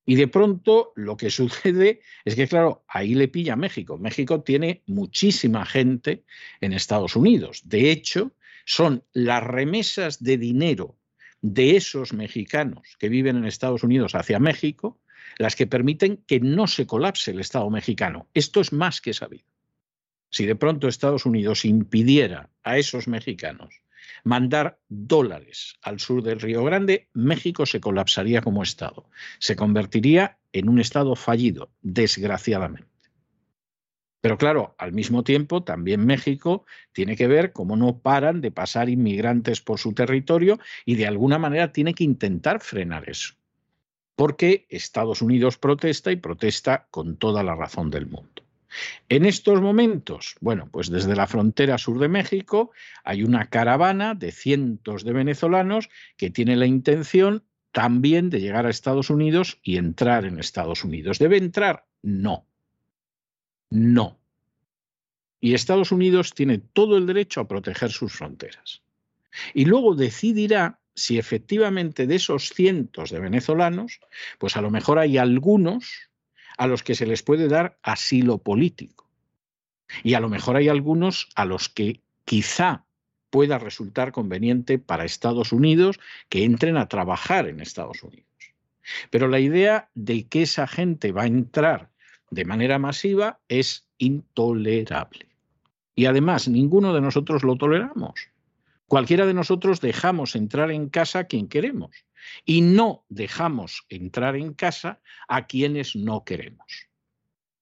Y 0.06 0.14
de 0.14 0.28
pronto 0.28 0.92
lo 0.94 1.16
que 1.16 1.30
sucede 1.40 2.00
es 2.24 2.34
que, 2.34 2.46
claro, 2.46 2.84
ahí 2.88 3.14
le 3.14 3.28
pilla 3.28 3.56
México. 3.56 3.98
México 3.98 4.42
tiene 4.42 4.82
muchísima 4.86 5.66
gente 5.66 6.24
en 6.60 6.72
Estados 6.72 7.16
Unidos. 7.16 7.62
De 7.64 7.90
hecho, 7.90 8.32
son 8.64 9.02
las 9.12 9.42
remesas 9.42 10.22
de 10.22 10.38
dinero 10.38 10.96
de 11.40 11.76
esos 11.76 12.12
mexicanos 12.12 12.96
que 12.98 13.08
viven 13.08 13.36
en 13.36 13.44
Estados 13.44 13.82
Unidos 13.82 14.14
hacia 14.14 14.38
México 14.38 15.00
las 15.36 15.56
que 15.56 15.66
permiten 15.66 16.18
que 16.26 16.40
no 16.40 16.66
se 16.66 16.86
colapse 16.86 17.30
el 17.30 17.40
Estado 17.40 17.68
mexicano. 17.70 18.28
Esto 18.34 18.60
es 18.60 18.72
más 18.72 19.00
que 19.00 19.14
sabido. 19.14 19.44
Si 20.30 20.46
de 20.46 20.56
pronto 20.56 20.88
Estados 20.88 21.26
Unidos 21.26 21.64
impidiera 21.64 22.50
a 22.62 22.78
esos 22.78 23.08
mexicanos 23.08 23.82
mandar 24.24 24.78
dólares 24.88 25.76
al 25.82 26.00
sur 26.00 26.22
del 26.22 26.40
Río 26.40 26.64
Grande, 26.64 27.08
México 27.12 27.66
se 27.66 27.80
colapsaría 27.80 28.42
como 28.42 28.62
Estado. 28.62 29.08
Se 29.38 29.56
convertiría 29.56 30.38
en 30.52 30.68
un 30.68 30.80
Estado 30.80 31.14
fallido, 31.14 31.70
desgraciadamente. 31.82 32.88
Pero 34.20 34.36
claro, 34.36 34.74
al 34.78 34.92
mismo 34.92 35.22
tiempo, 35.22 35.62
también 35.62 36.04
México 36.04 36.66
tiene 36.92 37.16
que 37.16 37.28
ver 37.28 37.52
cómo 37.52 37.76
no 37.76 38.00
paran 38.00 38.40
de 38.40 38.50
pasar 38.50 38.88
inmigrantes 38.88 39.60
por 39.60 39.78
su 39.78 39.94
territorio 39.94 40.58
y 40.84 40.96
de 40.96 41.06
alguna 41.06 41.38
manera 41.38 41.72
tiene 41.72 41.94
que 41.94 42.04
intentar 42.04 42.60
frenar 42.60 43.08
eso 43.08 43.34
porque 44.18 44.66
Estados 44.68 45.22
Unidos 45.22 45.58
protesta 45.58 46.10
y 46.10 46.16
protesta 46.16 46.88
con 46.90 47.18
toda 47.18 47.44
la 47.44 47.54
razón 47.54 47.88
del 47.88 48.08
mundo. 48.08 48.42
En 49.08 49.24
estos 49.24 49.60
momentos, 49.60 50.34
bueno, 50.40 50.68
pues 50.72 50.90
desde 50.90 51.14
la 51.14 51.28
frontera 51.28 51.78
sur 51.78 52.00
de 52.00 52.08
México 52.08 52.72
hay 53.04 53.22
una 53.22 53.48
caravana 53.48 54.16
de 54.16 54.32
cientos 54.32 55.04
de 55.04 55.12
venezolanos 55.12 55.88
que 56.16 56.30
tiene 56.30 56.56
la 56.56 56.66
intención 56.66 57.44
también 57.70 58.28
de 58.28 58.40
llegar 58.40 58.66
a 58.66 58.70
Estados 58.70 59.08
Unidos 59.08 59.60
y 59.62 59.76
entrar 59.76 60.24
en 60.24 60.40
Estados 60.40 60.82
Unidos. 60.82 61.20
¿Debe 61.20 61.36
entrar? 61.36 61.86
No. 62.02 62.44
No. 63.70 64.18
Y 65.40 65.54
Estados 65.54 65.92
Unidos 65.92 66.34
tiene 66.34 66.58
todo 66.58 66.96
el 66.96 67.06
derecho 67.06 67.40
a 67.40 67.46
proteger 67.46 67.92
sus 67.92 68.14
fronteras. 68.14 68.82
Y 69.54 69.66
luego 69.66 69.94
decidirá 69.94 70.77
si 70.98 71.18
efectivamente 71.18 72.06
de 72.06 72.16
esos 72.16 72.50
cientos 72.50 73.10
de 73.10 73.20
venezolanos, 73.20 74.00
pues 74.38 74.56
a 74.56 74.60
lo 74.60 74.70
mejor 74.70 74.98
hay 74.98 75.16
algunos 75.16 76.10
a 76.56 76.66
los 76.66 76.82
que 76.82 76.94
se 76.94 77.06
les 77.06 77.22
puede 77.22 77.48
dar 77.48 77.78
asilo 77.82 78.38
político. 78.38 79.08
Y 80.02 80.14
a 80.14 80.20
lo 80.20 80.28
mejor 80.28 80.56
hay 80.56 80.68
algunos 80.68 81.28
a 81.34 81.44
los 81.44 81.68
que 81.68 82.00
quizá 82.24 82.84
pueda 83.30 83.58
resultar 83.58 84.12
conveniente 84.12 84.78
para 84.78 85.04
Estados 85.04 85.52
Unidos 85.52 86.00
que 86.28 86.44
entren 86.44 86.76
a 86.76 86.88
trabajar 86.88 87.46
en 87.46 87.60
Estados 87.60 88.02
Unidos. 88.02 88.26
Pero 89.10 89.28
la 89.28 89.38
idea 89.38 89.90
de 89.94 90.26
que 90.26 90.42
esa 90.42 90.66
gente 90.66 91.12
va 91.12 91.22
a 91.22 91.26
entrar 91.26 91.90
de 92.30 92.44
manera 92.44 92.78
masiva 92.78 93.38
es 93.48 93.86
intolerable. 93.98 95.26
Y 95.94 96.06
además, 96.06 96.48
ninguno 96.48 96.92
de 96.94 97.00
nosotros 97.00 97.42
lo 97.44 97.56
toleramos. 97.56 98.30
Cualquiera 98.88 99.26
de 99.26 99.34
nosotros 99.34 99.80
dejamos 99.82 100.34
entrar 100.34 100.70
en 100.70 100.88
casa 100.88 101.20
a 101.20 101.24
quien 101.24 101.48
queremos 101.48 101.90
y 102.44 102.62
no 102.62 103.04
dejamos 103.10 103.84
entrar 103.90 104.34
en 104.34 104.54
casa 104.54 105.00
a 105.28 105.46
quienes 105.46 105.94
no 105.94 106.24
queremos. 106.24 106.88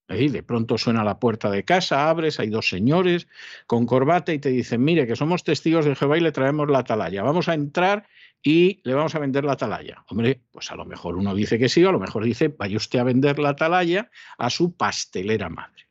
De 0.09 0.45
pronto 0.45 0.79
suena 0.79 1.03
la 1.03 1.19
puerta 1.19 1.51
de 1.51 1.65
casa, 1.65 2.09
abres, 2.09 2.39
hay 2.39 2.49
dos 2.49 2.69
señores 2.69 3.27
con 3.67 3.87
corbata 3.87 4.33
y 4.33 4.39
te 4.39 4.51
dicen, 4.51 4.85
mire, 4.85 5.05
que 5.05 5.17
somos 5.17 5.43
testigos 5.43 5.85
de 5.85 5.97
Jehová 5.97 6.17
y 6.17 6.21
le 6.21 6.31
traemos 6.31 6.71
la 6.71 6.79
atalaya. 6.79 7.25
Vamos 7.25 7.49
a 7.49 7.55
entrar 7.55 8.07
y 8.41 8.81
le 8.85 8.95
vamos 8.95 9.17
a 9.17 9.19
vender 9.19 9.45
la 9.45 9.55
atalaya. 9.55 10.05
Hombre, 10.09 10.43
pues 10.53 10.71
a 10.71 10.77
lo 10.77 10.85
mejor 10.85 11.17
uno 11.17 11.35
dice 11.35 11.59
que 11.59 11.69
sí, 11.69 11.85
a 11.85 11.91
lo 11.91 11.99
mejor 11.99 12.23
dice, 12.23 12.55
vaya 12.57 12.77
usted 12.77 13.01
a 13.01 13.05
vender 13.05 13.41
la 13.41 13.49
atalaya 13.49 14.09
a 14.39 14.49
su 14.49 14.77
pastelera 14.77 15.49
madre. 15.49 15.89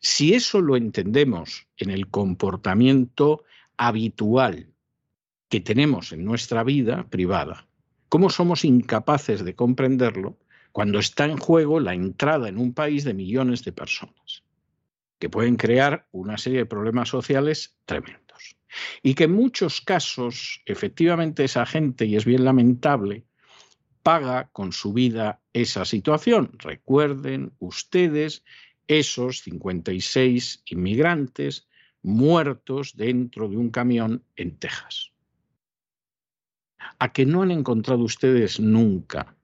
Si 0.00 0.32
eso 0.32 0.62
lo 0.62 0.76
entendemos 0.76 1.66
en 1.76 1.90
el 1.90 2.08
comportamiento 2.08 3.44
habitual 3.78 4.74
que 5.48 5.60
tenemos 5.60 6.12
en 6.12 6.24
nuestra 6.24 6.62
vida 6.62 7.08
privada. 7.08 7.66
¿Cómo 8.08 8.28
somos 8.28 8.64
incapaces 8.64 9.44
de 9.44 9.54
comprenderlo 9.54 10.38
cuando 10.72 10.98
está 10.98 11.24
en 11.24 11.38
juego 11.38 11.80
la 11.80 11.94
entrada 11.94 12.48
en 12.48 12.58
un 12.58 12.74
país 12.74 13.04
de 13.04 13.14
millones 13.14 13.64
de 13.64 13.72
personas, 13.72 14.44
que 15.18 15.30
pueden 15.30 15.56
crear 15.56 16.06
una 16.12 16.36
serie 16.36 16.60
de 16.60 16.66
problemas 16.66 17.08
sociales 17.08 17.76
tremendos? 17.86 18.56
Y 19.02 19.14
que 19.14 19.24
en 19.24 19.32
muchos 19.32 19.80
casos, 19.80 20.62
efectivamente, 20.66 21.44
esa 21.44 21.64
gente, 21.64 22.04
y 22.04 22.16
es 22.16 22.26
bien 22.26 22.44
lamentable, 22.44 23.24
paga 24.02 24.48
con 24.52 24.72
su 24.72 24.92
vida 24.92 25.40
esa 25.52 25.84
situación. 25.84 26.52
Recuerden 26.58 27.52
ustedes 27.58 28.44
esos 28.86 29.42
56 29.42 30.62
inmigrantes 30.66 31.67
muertos 32.08 32.96
dentro 32.96 33.48
de 33.48 33.56
un 33.56 33.70
camión 33.70 34.24
en 34.36 34.56
Texas. 34.56 35.12
¿A 36.98 37.12
que 37.12 37.26
no 37.26 37.42
han 37.42 37.50
encontrado 37.50 38.02
ustedes 38.02 38.58
nunca 38.58 39.36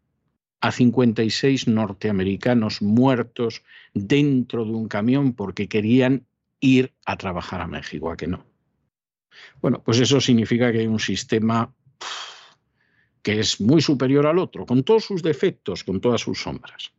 a 0.61 0.73
56 0.73 1.69
norteamericanos 1.69 2.81
muertos 2.81 3.63
dentro 3.93 4.65
de 4.65 4.73
un 4.73 4.89
camión 4.89 5.35
porque 5.35 5.69
querían 5.69 6.27
ir 6.61 6.95
a 7.05 7.17
trabajar 7.17 7.61
a 7.61 7.69
México? 7.69 8.11
¿A 8.11 8.17
que 8.17 8.27
no? 8.27 8.45
Bueno, 9.61 9.83
pues 9.85 10.01
eso 10.01 10.21
significa 10.21 10.73
que 10.73 10.79
hay 10.79 10.87
un 10.87 11.01
sistema 11.01 11.73
que 13.23 13.41
es 13.41 13.61
muy 13.61 13.83
superior 13.83 14.27
al 14.27 14.39
otro, 14.39 14.65
con 14.65 14.85
todos 14.85 15.05
sus 15.05 15.23
defectos, 15.23 15.85
con 15.85 16.01
todas 16.01 16.23
sus 16.23 16.43
sombras. 16.43 16.93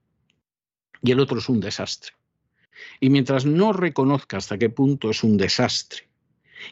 Y 1.02 1.12
el 1.12 1.20
otro 1.20 1.40
es 1.40 1.50
un 1.50 1.60
desastre. 1.60 2.14
Y 3.00 3.10
mientras 3.10 3.46
no 3.46 3.74
reconozca 3.74 4.38
hasta 4.38 4.58
qué 4.58 4.70
punto 4.70 5.10
es 5.10 5.24
un 5.24 5.38
desastre 5.38 6.08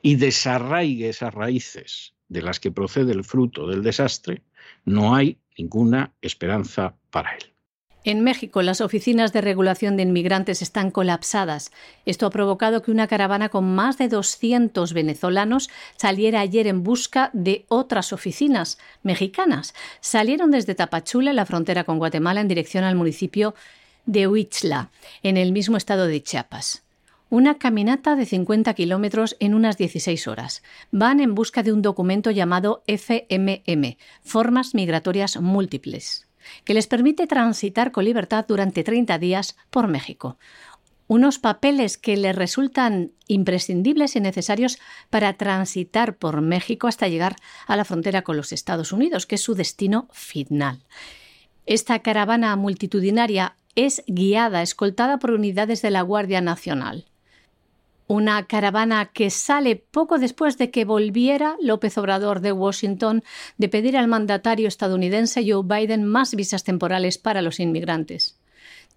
y 0.01 0.15
desarraigue 0.15 1.09
esas 1.09 1.33
raíces 1.33 2.13
de 2.29 2.41
las 2.41 2.59
que 2.59 2.71
procede 2.71 3.11
el 3.11 3.23
fruto 3.23 3.67
del 3.67 3.83
desastre, 3.83 4.41
no 4.85 5.15
hay 5.15 5.37
ninguna 5.57 6.13
esperanza 6.21 6.95
para 7.11 7.35
él. 7.35 7.53
En 8.05 8.21
México, 8.21 8.61
las 8.61 8.81
oficinas 8.81 9.31
de 9.31 9.39
regulación 9.39 9.95
de 9.95 10.03
inmigrantes 10.03 10.61
están 10.61 10.91
colapsadas. 10.91 11.71
Esto 12.05 12.25
ha 12.25 12.31
provocado 12.31 12.81
que 12.81 12.91
una 12.91 13.07
caravana 13.07 13.47
con 13.47 13.75
más 13.75 13.97
de 13.97 14.09
200 14.09 14.91
venezolanos 14.91 15.69
saliera 15.95 16.41
ayer 16.41 16.67
en 16.67 16.83
busca 16.83 17.29
de 17.31 17.65
otras 17.69 18.11
oficinas 18.11 18.77
mexicanas. 19.03 19.73
Salieron 20.01 20.51
desde 20.51 20.75
Tapachula, 20.75 21.31
la 21.31 21.45
frontera 21.45 21.85
con 21.85 21.97
Guatemala, 21.97 22.41
en 22.41 22.49
dirección 22.49 22.83
al 22.83 22.95
municipio 22.95 23.55
de 24.05 24.27
Huichla, 24.27 24.89
en 25.21 25.37
el 25.37 25.51
mismo 25.51 25.77
estado 25.77 26.07
de 26.07 26.21
Chiapas. 26.21 26.83
Una 27.29 27.57
caminata 27.57 28.15
de 28.15 28.25
50 28.25 28.73
kilómetros 28.73 29.35
en 29.39 29.55
unas 29.55 29.77
16 29.77 30.27
horas. 30.27 30.61
Van 30.91 31.19
en 31.19 31.33
busca 31.33 31.63
de 31.63 31.73
un 31.73 31.81
documento 31.81 32.29
llamado 32.31 32.83
FMM, 32.87 33.97
Formas 34.21 34.75
Migratorias 34.75 35.39
Múltiples 35.41 36.27
que 36.63 36.73
les 36.73 36.87
permite 36.87 37.27
transitar 37.27 37.91
con 37.91 38.05
libertad 38.05 38.45
durante 38.47 38.83
30 38.83 39.17
días 39.17 39.55
por 39.69 39.87
México. 39.87 40.37
Unos 41.07 41.37
papeles 41.37 41.97
que 41.97 42.15
les 42.15 42.35
resultan 42.35 43.11
imprescindibles 43.27 44.15
y 44.15 44.21
necesarios 44.21 44.79
para 45.09 45.33
transitar 45.33 46.15
por 46.15 46.41
México 46.41 46.87
hasta 46.87 47.07
llegar 47.07 47.35
a 47.67 47.75
la 47.75 47.85
frontera 47.85 48.21
con 48.23 48.37
los 48.37 48.51
Estados 48.51 48.91
Unidos, 48.91 49.25
que 49.25 49.35
es 49.35 49.41
su 49.41 49.53
destino 49.53 50.07
final. 50.11 50.83
Esta 51.65 51.99
caravana 51.99 52.55
multitudinaria 52.55 53.55
es 53.75 54.03
guiada, 54.07 54.61
escoltada 54.61 55.19
por 55.19 55.31
unidades 55.31 55.81
de 55.81 55.91
la 55.91 56.01
Guardia 56.01 56.41
Nacional 56.41 57.05
una 58.07 58.45
caravana 58.45 59.11
que 59.13 59.29
sale 59.29 59.75
poco 59.75 60.19
después 60.19 60.57
de 60.57 60.71
que 60.71 60.85
volviera 60.85 61.55
López 61.61 61.97
Obrador 61.97 62.41
de 62.41 62.51
Washington 62.51 63.23
de 63.57 63.69
pedir 63.69 63.97
al 63.97 64.07
mandatario 64.07 64.67
estadounidense 64.67 65.43
Joe 65.47 65.63
Biden 65.63 66.03
más 66.03 66.35
visas 66.35 66.63
temporales 66.63 67.17
para 67.17 67.41
los 67.41 67.59
inmigrantes. 67.59 68.39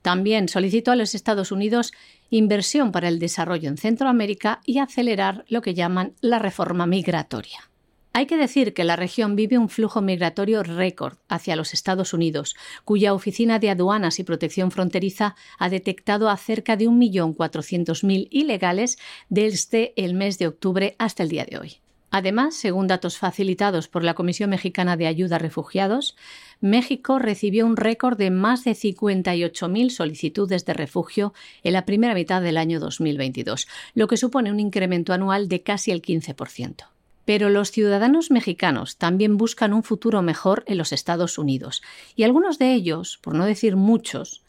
También 0.02 0.48
solicitó 0.48 0.92
a 0.92 0.96
los 0.96 1.14
Estados 1.14 1.50
Unidos 1.50 1.92
inversión 2.30 2.92
para 2.92 3.08
el 3.08 3.18
desarrollo 3.18 3.68
en 3.68 3.76
Centroamérica 3.76 4.60
y 4.64 4.78
acelerar 4.78 5.44
lo 5.48 5.62
que 5.62 5.74
llaman 5.74 6.14
la 6.20 6.38
reforma 6.38 6.86
migratoria. 6.86 7.70
Hay 8.16 8.24
que 8.24 8.38
decir 8.38 8.72
que 8.72 8.84
la 8.84 8.96
región 8.96 9.36
vive 9.36 9.58
un 9.58 9.68
flujo 9.68 10.00
migratorio 10.00 10.62
récord 10.62 11.18
hacia 11.28 11.54
los 11.54 11.74
Estados 11.74 12.14
Unidos, 12.14 12.56
cuya 12.86 13.12
Oficina 13.12 13.58
de 13.58 13.68
Aduanas 13.68 14.18
y 14.18 14.24
Protección 14.24 14.70
Fronteriza 14.70 15.36
ha 15.58 15.68
detectado 15.68 16.30
a 16.30 16.38
cerca 16.38 16.78
de 16.78 16.86
1.400.000 16.86 18.28
ilegales 18.30 18.96
desde 19.28 19.92
el 19.96 20.14
mes 20.14 20.38
de 20.38 20.46
octubre 20.46 20.96
hasta 20.98 21.24
el 21.24 21.28
día 21.28 21.44
de 21.44 21.58
hoy. 21.58 21.76
Además, 22.10 22.54
según 22.54 22.86
datos 22.86 23.18
facilitados 23.18 23.86
por 23.86 24.02
la 24.02 24.14
Comisión 24.14 24.48
Mexicana 24.48 24.96
de 24.96 25.08
Ayuda 25.08 25.36
a 25.36 25.40
Refugiados, 25.40 26.16
México 26.62 27.18
recibió 27.18 27.66
un 27.66 27.76
récord 27.76 28.16
de 28.16 28.30
más 28.30 28.64
de 28.64 28.70
58.000 28.70 29.90
solicitudes 29.90 30.64
de 30.64 30.72
refugio 30.72 31.34
en 31.62 31.74
la 31.74 31.84
primera 31.84 32.14
mitad 32.14 32.40
del 32.40 32.56
año 32.56 32.80
2022, 32.80 33.68
lo 33.92 34.06
que 34.06 34.16
supone 34.16 34.50
un 34.50 34.58
incremento 34.58 35.12
anual 35.12 35.50
de 35.50 35.62
casi 35.62 35.90
el 35.90 36.00
15%. 36.00 36.95
Pero 37.26 37.50
los 37.50 37.70
ciudadanos 37.70 38.30
mexicanos 38.30 38.96
también 38.96 39.36
buscan 39.36 39.74
un 39.74 39.82
futuro 39.82 40.22
mejor 40.22 40.64
en 40.66 40.78
los 40.78 40.92
Estados 40.92 41.36
Unidos, 41.36 41.82
y 42.14 42.22
algunos 42.22 42.58
de 42.58 42.72
ellos, 42.72 43.18
por 43.20 43.34
no 43.34 43.44
decir 43.44 43.76
muchos, 43.76 44.42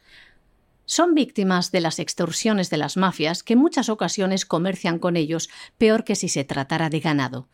son 0.86 1.14
víctimas 1.16 1.72
de 1.72 1.82
las 1.82 2.00
extorsiones 2.00 2.70
de 2.70 2.78
las 2.78 2.96
mafias 2.96 3.44
que 3.44 3.54
en 3.54 3.60
muchas 3.60 3.90
ocasiones 3.90 4.46
comercian 4.46 5.00
con 5.00 5.18
ellos 5.18 5.50
peor 5.78 6.06
que 6.06 6.16
si 6.16 6.30
se 6.30 6.46
tratara 6.46 6.90
de 6.90 7.02
ganado. 7.02 7.50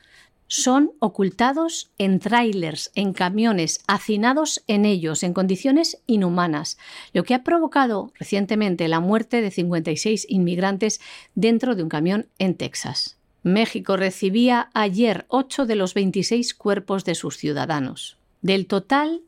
Son 0.47 0.91
ocultados 0.99 1.89
en 1.97 2.19
trailers, 2.19 2.91
en 2.93 3.11
camiones, 3.11 3.81
hacinados 3.87 4.63
en 4.67 4.85
ellos 4.85 5.23
en 5.23 5.33
condiciones 5.33 5.97
inhumanas, 6.05 6.77
lo 7.11 7.23
que 7.23 7.33
ha 7.33 7.43
provocado 7.43 8.11
recientemente 8.19 8.87
la 8.87 8.99
muerte 8.99 9.41
de 9.41 9.49
56 9.49 10.27
inmigrantes 10.29 11.01
dentro 11.33 11.73
de 11.73 11.81
un 11.81 11.89
camión 11.89 12.27
en 12.37 12.55
Texas. 12.55 13.17
México 13.43 13.97
recibía 13.97 14.69
ayer 14.73 15.25
8 15.27 15.65
de 15.65 15.75
los 15.75 15.93
26 15.93 16.53
cuerpos 16.53 17.03
de 17.03 17.13
sus 17.13 17.35
ciudadanos. 17.35 18.17
Del 18.41 18.67
total 18.67 19.21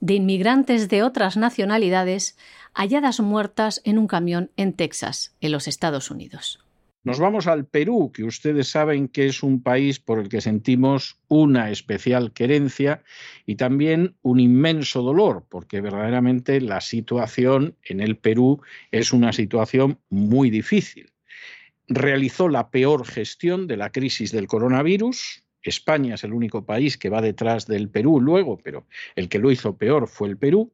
de 0.00 0.14
inmigrantes 0.14 0.88
de 0.88 1.02
otras 1.02 1.36
nacionalidades 1.36 2.38
halladas 2.72 3.20
muertas 3.20 3.82
en 3.84 3.98
un 3.98 4.06
camión 4.06 4.50
en 4.56 4.72
Texas, 4.72 5.34
en 5.42 5.52
los 5.52 5.68
Estados 5.68 6.10
Unidos. 6.10 6.64
Nos 7.04 7.18
vamos 7.18 7.46
al 7.46 7.66
Perú, 7.66 8.10
que 8.12 8.24
ustedes 8.24 8.68
saben 8.68 9.06
que 9.06 9.26
es 9.26 9.42
un 9.42 9.62
país 9.62 10.00
por 10.00 10.18
el 10.18 10.30
que 10.30 10.40
sentimos 10.40 11.18
una 11.28 11.70
especial 11.70 12.32
querencia 12.32 13.02
y 13.44 13.56
también 13.56 14.16
un 14.22 14.40
inmenso 14.40 15.02
dolor, 15.02 15.44
porque 15.48 15.82
verdaderamente 15.82 16.60
la 16.62 16.80
situación 16.80 17.76
en 17.82 18.00
el 18.00 18.16
Perú 18.16 18.62
es 18.92 19.12
una 19.12 19.32
situación 19.32 19.98
muy 20.08 20.48
difícil 20.48 21.12
realizó 21.88 22.48
la 22.48 22.70
peor 22.70 23.06
gestión 23.06 23.66
de 23.66 23.76
la 23.76 23.90
crisis 23.90 24.32
del 24.32 24.46
coronavirus. 24.46 25.42
España 25.62 26.14
es 26.14 26.24
el 26.24 26.32
único 26.32 26.64
país 26.64 26.96
que 26.96 27.08
va 27.08 27.20
detrás 27.20 27.66
del 27.66 27.88
Perú 27.88 28.20
luego, 28.20 28.58
pero 28.58 28.86
el 29.16 29.28
que 29.28 29.38
lo 29.38 29.50
hizo 29.50 29.76
peor 29.76 30.08
fue 30.08 30.28
el 30.28 30.36
Perú. 30.36 30.72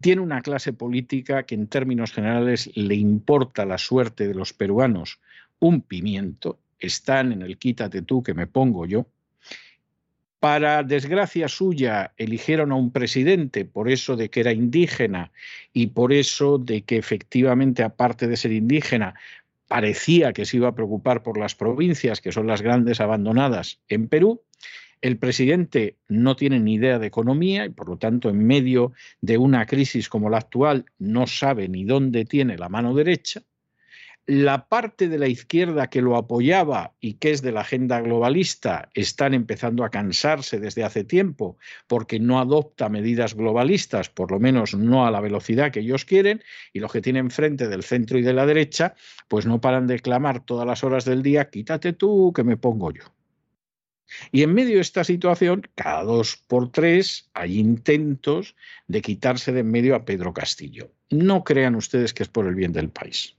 Tiene 0.00 0.20
una 0.22 0.42
clase 0.42 0.72
política 0.72 1.44
que 1.44 1.54
en 1.54 1.66
términos 1.66 2.12
generales 2.12 2.70
le 2.74 2.94
importa 2.94 3.64
la 3.64 3.78
suerte 3.78 4.28
de 4.28 4.34
los 4.34 4.52
peruanos 4.52 5.20
un 5.58 5.82
pimiento. 5.82 6.60
Están 6.78 7.32
en 7.32 7.42
el 7.42 7.58
quítate 7.58 8.02
tú 8.02 8.22
que 8.22 8.34
me 8.34 8.46
pongo 8.46 8.86
yo. 8.86 9.06
Para 10.40 10.84
desgracia 10.84 11.48
suya, 11.48 12.12
eligieron 12.16 12.70
a 12.70 12.76
un 12.76 12.92
presidente 12.92 13.64
por 13.64 13.90
eso 13.90 14.14
de 14.14 14.30
que 14.30 14.38
era 14.38 14.52
indígena 14.52 15.32
y 15.72 15.88
por 15.88 16.12
eso 16.12 16.58
de 16.58 16.82
que 16.82 16.96
efectivamente, 16.96 17.82
aparte 17.82 18.28
de 18.28 18.36
ser 18.36 18.52
indígena, 18.52 19.16
parecía 19.68 20.32
que 20.32 20.46
se 20.46 20.56
iba 20.56 20.68
a 20.68 20.74
preocupar 20.74 21.22
por 21.22 21.38
las 21.38 21.54
provincias, 21.54 22.20
que 22.20 22.32
son 22.32 22.46
las 22.46 22.62
grandes 22.62 23.00
abandonadas 23.00 23.80
en 23.88 24.08
Perú. 24.08 24.42
El 25.00 25.18
presidente 25.18 25.96
no 26.08 26.34
tiene 26.34 26.58
ni 26.58 26.74
idea 26.74 26.98
de 26.98 27.06
economía 27.06 27.64
y, 27.66 27.68
por 27.68 27.88
lo 27.88 27.98
tanto, 27.98 28.30
en 28.30 28.44
medio 28.44 28.92
de 29.20 29.38
una 29.38 29.66
crisis 29.66 30.08
como 30.08 30.28
la 30.28 30.38
actual, 30.38 30.86
no 30.98 31.26
sabe 31.26 31.68
ni 31.68 31.84
dónde 31.84 32.24
tiene 32.24 32.58
la 32.58 32.68
mano 32.68 32.94
derecha 32.94 33.42
la 34.28 34.68
parte 34.68 35.08
de 35.08 35.16
la 35.16 35.26
izquierda 35.26 35.88
que 35.88 36.02
lo 36.02 36.14
apoyaba 36.14 36.92
y 37.00 37.14
que 37.14 37.30
es 37.30 37.40
de 37.40 37.50
la 37.50 37.62
agenda 37.62 37.98
globalista 38.02 38.90
están 38.92 39.32
empezando 39.32 39.84
a 39.84 39.90
cansarse 39.90 40.60
desde 40.60 40.84
hace 40.84 41.02
tiempo 41.02 41.56
porque 41.86 42.20
no 42.20 42.38
adopta 42.38 42.90
medidas 42.90 43.34
globalistas, 43.34 44.10
por 44.10 44.30
lo 44.30 44.38
menos 44.38 44.74
no 44.74 45.06
a 45.06 45.10
la 45.10 45.22
velocidad 45.22 45.72
que 45.72 45.80
ellos 45.80 46.04
quieren, 46.04 46.42
y 46.74 46.80
los 46.80 46.92
que 46.92 47.00
tienen 47.00 47.30
frente 47.30 47.68
del 47.68 47.82
centro 47.82 48.18
y 48.18 48.22
de 48.22 48.34
la 48.34 48.44
derecha, 48.44 48.94
pues 49.28 49.46
no 49.46 49.62
paran 49.62 49.86
de 49.86 49.98
clamar 49.98 50.44
todas 50.44 50.66
las 50.66 50.84
horas 50.84 51.06
del 51.06 51.22
día, 51.22 51.48
quítate 51.48 51.94
tú 51.94 52.30
que 52.36 52.44
me 52.44 52.58
pongo 52.58 52.92
yo. 52.92 53.04
Y 54.30 54.42
en 54.42 54.52
medio 54.52 54.74
de 54.74 54.82
esta 54.82 55.04
situación, 55.04 55.62
cada 55.74 56.04
dos 56.04 56.36
por 56.46 56.70
tres 56.70 57.30
hay 57.32 57.58
intentos 57.58 58.56
de 58.88 59.00
quitarse 59.00 59.52
de 59.52 59.60
en 59.60 59.70
medio 59.70 59.96
a 59.96 60.04
Pedro 60.04 60.34
Castillo. 60.34 60.92
No 61.08 61.44
crean 61.44 61.76
ustedes 61.76 62.12
que 62.12 62.24
es 62.24 62.28
por 62.28 62.46
el 62.46 62.54
bien 62.54 62.74
del 62.74 62.90
país 62.90 63.38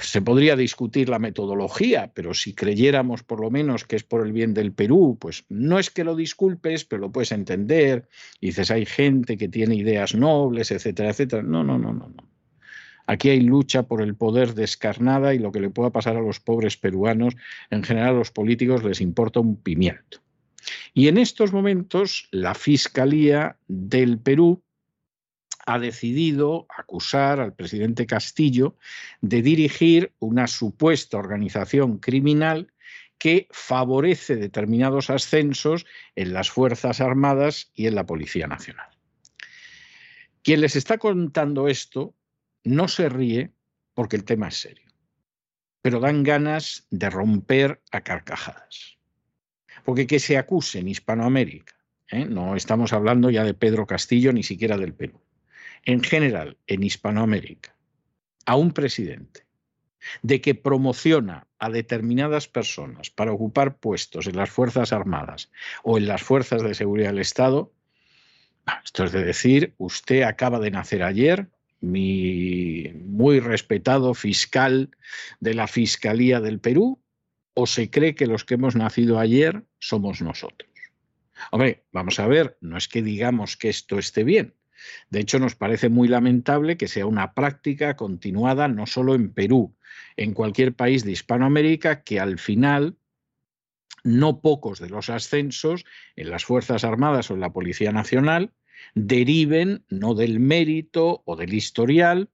se 0.00 0.22
podría 0.22 0.56
discutir 0.56 1.08
la 1.08 1.18
metodología, 1.18 2.10
pero 2.14 2.34
si 2.34 2.54
creyéramos 2.54 3.22
por 3.22 3.40
lo 3.40 3.50
menos 3.50 3.84
que 3.84 3.96
es 3.96 4.04
por 4.04 4.26
el 4.26 4.32
bien 4.32 4.54
del 4.54 4.72
Perú, 4.72 5.16
pues 5.20 5.44
no 5.48 5.78
es 5.78 5.90
que 5.90 6.04
lo 6.04 6.16
disculpes, 6.16 6.84
pero 6.84 7.02
lo 7.02 7.12
puedes 7.12 7.32
entender. 7.32 8.08
dices, 8.40 8.70
hay 8.70 8.86
gente 8.86 9.36
que 9.36 9.48
tiene 9.48 9.74
ideas 9.74 10.14
nobles, 10.14 10.70
etcétera, 10.70 11.10
etcétera. 11.10 11.42
No, 11.42 11.64
no, 11.64 11.78
no, 11.78 11.92
no, 11.92 12.08
no. 12.08 12.28
Aquí 13.06 13.30
hay 13.30 13.40
lucha 13.40 13.84
por 13.84 14.02
el 14.02 14.14
poder 14.16 14.54
descarnada 14.54 15.32
y 15.32 15.38
lo 15.38 15.50
que 15.50 15.60
le 15.60 15.70
pueda 15.70 15.90
pasar 15.90 16.16
a 16.18 16.20
los 16.20 16.40
pobres 16.40 16.76
peruanos, 16.76 17.36
en 17.70 17.82
general 17.82 18.10
a 18.10 18.18
los 18.18 18.30
políticos 18.30 18.84
les 18.84 19.00
importa 19.00 19.40
un 19.40 19.56
pimiento. 19.56 20.20
Y 20.92 21.08
en 21.08 21.16
estos 21.16 21.52
momentos 21.52 22.28
la 22.32 22.54
Fiscalía 22.54 23.56
del 23.66 24.18
Perú 24.18 24.62
ha 25.68 25.78
decidido 25.78 26.66
acusar 26.74 27.40
al 27.40 27.52
presidente 27.52 28.06
Castillo 28.06 28.78
de 29.20 29.42
dirigir 29.42 30.14
una 30.18 30.46
supuesta 30.46 31.18
organización 31.18 31.98
criminal 31.98 32.72
que 33.18 33.48
favorece 33.50 34.36
determinados 34.36 35.10
ascensos 35.10 35.84
en 36.16 36.32
las 36.32 36.48
Fuerzas 36.48 37.02
Armadas 37.02 37.70
y 37.74 37.86
en 37.86 37.96
la 37.96 38.06
Policía 38.06 38.46
Nacional. 38.46 38.88
Quien 40.42 40.62
les 40.62 40.74
está 40.74 40.96
contando 40.96 41.68
esto 41.68 42.14
no 42.64 42.88
se 42.88 43.10
ríe 43.10 43.52
porque 43.92 44.16
el 44.16 44.24
tema 44.24 44.48
es 44.48 44.58
serio, 44.58 44.90
pero 45.82 46.00
dan 46.00 46.22
ganas 46.22 46.86
de 46.88 47.10
romper 47.10 47.82
a 47.92 48.00
carcajadas. 48.00 48.96
Porque 49.84 50.06
que 50.06 50.18
se 50.18 50.38
acuse 50.38 50.78
en 50.78 50.88
Hispanoamérica, 50.88 51.74
¿eh? 52.10 52.24
no 52.24 52.56
estamos 52.56 52.94
hablando 52.94 53.28
ya 53.28 53.44
de 53.44 53.52
Pedro 53.52 53.86
Castillo 53.86 54.32
ni 54.32 54.42
siquiera 54.42 54.78
del 54.78 54.94
Perú, 54.94 55.20
en 55.88 56.02
general 56.02 56.58
en 56.66 56.82
Hispanoamérica 56.82 57.74
a 58.44 58.56
un 58.56 58.72
presidente 58.72 59.46
de 60.20 60.42
que 60.42 60.54
promociona 60.54 61.46
a 61.58 61.70
determinadas 61.70 62.46
personas 62.46 63.08
para 63.08 63.32
ocupar 63.32 63.78
puestos 63.78 64.26
en 64.26 64.36
las 64.36 64.50
Fuerzas 64.50 64.92
Armadas 64.92 65.50
o 65.82 65.96
en 65.96 66.06
las 66.06 66.22
Fuerzas 66.22 66.62
de 66.62 66.74
Seguridad 66.74 67.08
del 67.08 67.20
Estado, 67.20 67.72
Esto 68.84 69.04
es 69.04 69.12
de 69.12 69.24
decir, 69.24 69.72
usted 69.78 70.24
acaba 70.24 70.60
de 70.60 70.70
nacer 70.70 71.02
ayer, 71.02 71.48
mi 71.80 72.92
muy 73.06 73.40
respetado 73.40 74.12
fiscal 74.12 74.90
de 75.40 75.54
la 75.54 75.66
Fiscalía 75.68 76.42
del 76.42 76.60
Perú, 76.60 77.00
o 77.54 77.66
se 77.66 77.88
cree 77.88 78.14
que 78.14 78.26
los 78.26 78.44
que 78.44 78.54
hemos 78.54 78.76
nacido 78.76 79.18
ayer 79.18 79.64
somos 79.78 80.20
nosotros. 80.20 80.70
Hombre, 81.50 81.84
vamos 81.92 82.20
a 82.20 82.26
ver, 82.26 82.58
no 82.60 82.76
es 82.76 82.88
que 82.88 83.00
digamos 83.00 83.56
que 83.56 83.70
esto 83.70 83.98
esté 83.98 84.22
bien. 84.22 84.52
De 85.10 85.20
hecho, 85.20 85.38
nos 85.38 85.54
parece 85.54 85.88
muy 85.88 86.08
lamentable 86.08 86.76
que 86.76 86.88
sea 86.88 87.06
una 87.06 87.34
práctica 87.34 87.96
continuada 87.96 88.68
no 88.68 88.86
solo 88.86 89.14
en 89.14 89.32
Perú, 89.32 89.76
en 90.16 90.34
cualquier 90.34 90.74
país 90.74 91.04
de 91.04 91.12
Hispanoamérica, 91.12 92.02
que 92.02 92.20
al 92.20 92.38
final 92.38 92.96
no 94.04 94.40
pocos 94.40 94.78
de 94.78 94.88
los 94.88 95.10
ascensos 95.10 95.84
en 96.16 96.30
las 96.30 96.44
Fuerzas 96.44 96.84
Armadas 96.84 97.30
o 97.30 97.34
en 97.34 97.40
la 97.40 97.52
Policía 97.52 97.92
Nacional 97.92 98.52
deriven 98.94 99.84
no 99.88 100.14
del 100.14 100.40
mérito 100.40 101.22
o 101.24 101.36
del 101.36 101.52
historial, 101.54 102.30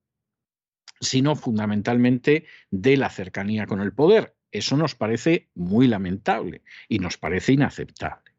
sino 1.00 1.36
fundamentalmente 1.36 2.46
de 2.70 2.96
la 2.96 3.10
cercanía 3.10 3.66
con 3.66 3.80
el 3.80 3.92
poder. 3.92 4.36
Eso 4.52 4.76
nos 4.76 4.94
parece 4.94 5.48
muy 5.54 5.88
lamentable 5.88 6.62
y 6.88 6.98
nos 6.98 7.16
parece 7.16 7.52
inaceptable. 7.52 8.33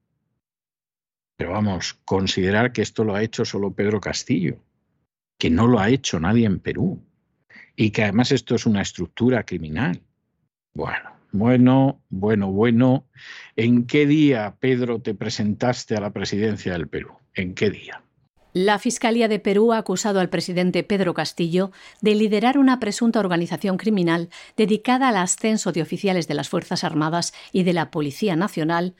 Pero 1.38 1.52
vamos, 1.52 2.00
considerar 2.06 2.72
que 2.72 2.82
esto 2.82 3.04
lo 3.04 3.16
ha 3.16 3.24
hecho 3.24 3.46
solo 3.46 3.74
Pedro 3.74 4.00
Castillo, 4.00 4.58
que 5.38 5.50
no 5.50 5.68
lo 5.68 5.80
ha 5.80 5.90
hecho 5.90 6.20
nadie 6.20 6.46
en 6.46 6.60
Perú 6.60 7.02
y 7.76 7.92
que 7.92 8.04
además 8.04 8.32
esto 8.32 8.56
es 8.56 8.66
una 8.66 8.82
estructura 8.82 9.44
criminal. 9.44 10.02
Bueno, 10.74 11.10
bueno, 11.32 12.02
bueno, 12.10 12.52
bueno. 12.52 13.06
¿En 13.56 13.86
qué 13.86 14.06
día, 14.06 14.56
Pedro, 14.60 15.00
te 15.00 15.14
presentaste 15.14 15.96
a 15.96 16.02
la 16.02 16.12
presidencia 16.12 16.74
del 16.74 16.88
Perú? 16.88 17.12
¿En 17.34 17.54
qué 17.54 17.70
día? 17.70 18.02
La 18.54 18.80
Fiscalía 18.80 19.28
de 19.28 19.40
Perú 19.40 19.74
ha 19.74 19.78
acusado 19.78 20.22
al 20.22 20.30
presidente 20.30 20.84
Pedro 20.84 21.14
Castillo 21.14 21.72
de 22.00 22.16
liderar 22.16 22.58
una 22.58 22.80
presunta 22.80 23.20
organización 23.20 23.76
criminal 23.76 24.30
dedicada 24.56 25.10
al 25.10 25.18
ascenso 25.18 25.74
de 25.74 25.82
oficiales 25.82 26.30
de 26.30 26.36
las 26.36 26.48
Fuerzas 26.48 26.86
Armadas 26.86 27.34
y 27.52 27.64
de 27.64 27.74
la 27.74 27.92
Policía 27.92 28.38
Nacional 28.38 28.96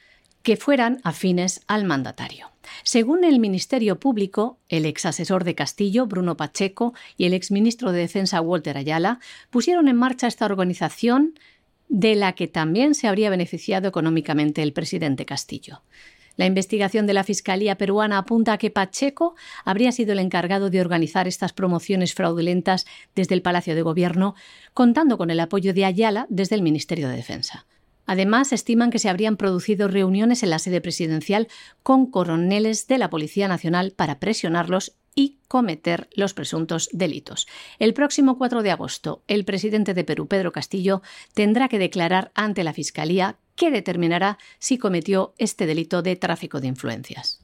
que 0.46 0.58
fueran 0.58 1.02
afines 1.04 1.62
al 1.66 1.86
mandatario. 1.86 2.52
Según 2.84 3.24
el 3.24 3.40
Ministerio 3.40 4.00
Público, 4.00 4.60
el 4.70 4.86
ex 4.86 5.08
asesor 5.08 5.44
de 5.44 5.56
Castillo, 5.56 6.06
Bruno 6.06 6.38
Pacheco, 6.38 6.94
y 7.18 7.26
el 7.26 7.34
ex 7.34 7.50
ministro 7.50 7.92
de 7.92 8.02
Defensa, 8.02 8.42
Walter 8.42 8.78
Ayala, 8.78 9.20
pusieron 9.50 9.88
en 9.88 9.96
marcha 9.96 10.28
esta 10.28 10.46
organización 10.46 11.34
de 11.90 12.14
la 12.14 12.34
que 12.34 12.48
también 12.48 12.94
se 12.94 13.08
habría 13.08 13.32
beneficiado 13.32 13.88
económicamente 13.88 14.62
el 14.62 14.72
presidente 14.72 15.26
Castillo. 15.26 15.82
La 16.38 16.46
investigación 16.46 17.08
de 17.08 17.16
la 17.16 17.24
Fiscalía 17.24 17.80
peruana 17.80 18.20
apunta 18.20 18.54
a 18.54 18.58
que 18.60 18.70
Pacheco 18.70 19.36
habría 19.64 19.92
sido 19.92 20.14
el 20.14 20.20
encargado 20.20 20.70
de 20.70 20.80
organizar 20.80 21.28
estas 21.28 21.54
promociones 21.54 22.14
fraudulentas 22.14 22.86
desde 23.16 23.34
el 23.34 23.42
Palacio 23.42 23.74
de 23.74 23.82
Gobierno, 23.82 24.36
contando 24.76 25.18
con 25.18 25.32
el 25.32 25.40
apoyo 25.40 25.74
de 25.74 25.86
Ayala 25.86 26.28
desde 26.30 26.54
el 26.54 26.62
Ministerio 26.62 27.10
de 27.10 27.16
Defensa. 27.16 27.66
Además, 28.06 28.54
estiman 28.54 28.92
que 28.92 29.00
se 29.00 29.10
habrían 29.10 29.38
producido 29.38 29.88
reuniones 29.88 30.44
en 30.44 30.50
la 30.50 30.60
sede 30.60 30.82
presidencial 30.82 31.48
con 31.84 32.10
coroneles 32.10 32.88
de 32.88 32.98
la 32.98 33.10
Policía 33.10 33.48
Nacional 33.48 33.94
para 33.96 34.20
presionarlos 34.20 34.96
y 35.16 35.40
cometer 35.48 36.10
los 36.14 36.34
presuntos 36.34 36.90
delitos. 36.92 37.48
El 37.80 37.94
próximo 37.94 38.38
4 38.38 38.62
de 38.62 38.72
agosto, 38.72 39.24
el 39.28 39.46
presidente 39.46 39.94
de 39.94 40.04
Perú, 40.04 40.28
Pedro 40.28 40.52
Castillo, 40.52 41.02
tendrá 41.34 41.70
que 41.70 41.80
declarar 41.80 42.32
ante 42.36 42.64
la 42.64 42.74
Fiscalía 42.74 43.38
que 43.56 43.72
determinará 43.72 44.38
si 44.60 44.78
cometió 44.78 45.34
este 45.38 45.66
delito 45.66 46.02
de 46.02 46.18
tráfico 46.18 46.60
de 46.60 46.68
influencias. 46.68 47.42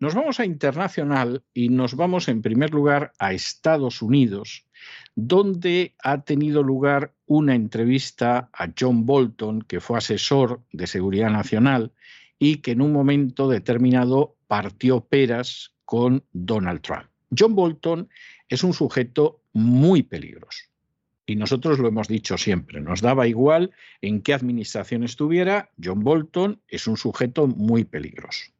Nos 0.00 0.14
vamos 0.14 0.38
a 0.38 0.44
internacional 0.44 1.44
y 1.54 1.70
nos 1.70 1.94
vamos 1.94 2.28
en 2.28 2.42
primer 2.42 2.74
lugar 2.74 3.12
a 3.18 3.32
Estados 3.32 4.02
Unidos, 4.02 4.66
donde 5.14 5.94
ha 6.02 6.22
tenido 6.22 6.62
lugar 6.62 7.12
una 7.26 7.54
entrevista 7.54 8.50
a 8.52 8.68
John 8.78 9.06
Bolton, 9.06 9.62
que 9.62 9.80
fue 9.80 9.98
asesor 9.98 10.60
de 10.72 10.86
Seguridad 10.86 11.30
Nacional 11.30 11.92
y 12.38 12.56
que 12.56 12.72
en 12.72 12.80
un 12.80 12.92
momento 12.92 13.48
determinado 13.48 14.36
partió 14.46 15.00
peras 15.00 15.72
con 15.84 16.24
Donald 16.32 16.80
Trump. 16.82 17.06
John 17.36 17.54
Bolton 17.54 18.08
es 18.48 18.64
un 18.64 18.72
sujeto 18.72 19.40
muy 19.52 20.02
peligroso. 20.02 20.64
Y 21.26 21.36
nosotros 21.36 21.78
lo 21.78 21.88
hemos 21.88 22.08
dicho 22.08 22.36
siempre, 22.36 22.80
nos 22.80 23.00
daba 23.00 23.26
igual 23.26 23.70
en 24.02 24.20
qué 24.20 24.34
administración 24.34 25.04
estuviera, 25.04 25.70
John 25.82 26.04
Bolton 26.04 26.60
es 26.68 26.86
un 26.86 26.98
sujeto 26.98 27.46
muy 27.46 27.84
peligroso. 27.84 28.53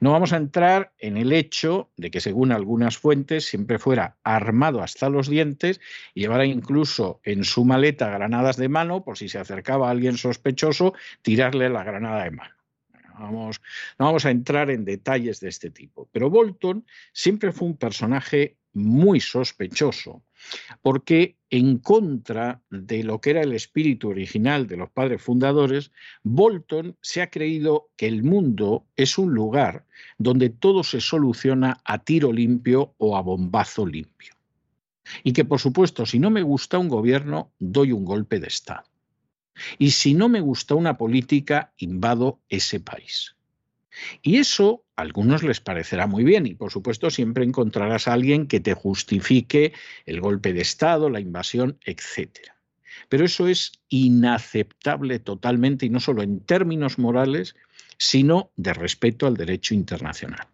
No 0.00 0.12
vamos 0.12 0.32
a 0.32 0.36
entrar 0.36 0.92
en 0.98 1.16
el 1.16 1.32
hecho 1.32 1.90
de 1.96 2.10
que, 2.10 2.20
según 2.20 2.52
algunas 2.52 2.98
fuentes, 2.98 3.46
siempre 3.46 3.78
fuera 3.78 4.16
armado 4.22 4.82
hasta 4.82 5.08
los 5.08 5.28
dientes 5.28 5.80
y 6.14 6.20
llevara 6.20 6.44
incluso 6.44 7.20
en 7.24 7.44
su 7.44 7.64
maleta 7.64 8.10
granadas 8.10 8.56
de 8.56 8.68
mano 8.68 9.04
por 9.04 9.18
si 9.18 9.28
se 9.28 9.38
acercaba 9.38 9.88
a 9.88 9.90
alguien 9.90 10.16
sospechoso, 10.16 10.94
tirarle 11.22 11.68
la 11.68 11.84
granada 11.84 12.24
de 12.24 12.30
mano. 12.30 12.54
Vamos, 13.18 13.60
no 13.98 14.06
vamos 14.06 14.24
a 14.24 14.30
entrar 14.30 14.70
en 14.70 14.84
detalles 14.84 15.40
de 15.40 15.48
este 15.48 15.70
tipo. 15.70 16.08
Pero 16.12 16.30
Bolton 16.30 16.86
siempre 17.12 17.52
fue 17.52 17.68
un 17.68 17.76
personaje 17.76 18.56
muy 18.72 19.20
sospechoso, 19.20 20.22
porque 20.80 21.36
en 21.50 21.78
contra 21.78 22.62
de 22.70 23.04
lo 23.04 23.20
que 23.20 23.30
era 23.30 23.42
el 23.42 23.52
espíritu 23.52 24.08
original 24.08 24.66
de 24.66 24.76
los 24.76 24.90
padres 24.90 25.22
fundadores, 25.22 25.92
Bolton 26.22 26.96
se 27.02 27.22
ha 27.22 27.30
creído 27.30 27.90
que 27.96 28.06
el 28.06 28.22
mundo 28.22 28.86
es 28.96 29.18
un 29.18 29.34
lugar 29.34 29.84
donde 30.18 30.50
todo 30.50 30.82
se 30.82 31.00
soluciona 31.00 31.80
a 31.84 31.98
tiro 31.98 32.32
limpio 32.32 32.94
o 32.98 33.16
a 33.16 33.22
bombazo 33.22 33.86
limpio. 33.86 34.34
Y 35.24 35.32
que, 35.32 35.44
por 35.44 35.60
supuesto, 35.60 36.06
si 36.06 36.18
no 36.18 36.30
me 36.30 36.42
gusta 36.42 36.78
un 36.78 36.88
gobierno, 36.88 37.52
doy 37.58 37.92
un 37.92 38.04
golpe 38.04 38.40
de 38.40 38.46
Estado. 38.46 38.84
Y 39.78 39.90
si 39.90 40.14
no 40.14 40.28
me 40.28 40.40
gusta 40.40 40.74
una 40.74 40.96
política, 40.96 41.72
invado 41.76 42.40
ese 42.48 42.80
país. 42.80 43.36
Y 44.22 44.38
eso 44.38 44.84
a 44.96 45.02
algunos 45.02 45.42
les 45.42 45.60
parecerá 45.60 46.06
muy 46.06 46.24
bien 46.24 46.46
y 46.46 46.54
por 46.54 46.70
supuesto 46.70 47.10
siempre 47.10 47.44
encontrarás 47.44 48.08
a 48.08 48.14
alguien 48.14 48.46
que 48.46 48.60
te 48.60 48.74
justifique 48.74 49.72
el 50.06 50.20
golpe 50.20 50.52
de 50.52 50.62
Estado, 50.62 51.10
la 51.10 51.20
invasión, 51.20 51.78
etc. 51.84 52.30
Pero 53.08 53.24
eso 53.24 53.48
es 53.48 53.72
inaceptable 53.88 55.18
totalmente 55.18 55.86
y 55.86 55.90
no 55.90 56.00
solo 56.00 56.22
en 56.22 56.40
términos 56.40 56.98
morales, 56.98 57.54
sino 57.98 58.50
de 58.56 58.74
respeto 58.74 59.26
al 59.26 59.36
derecho 59.36 59.74
internacional. 59.74 60.48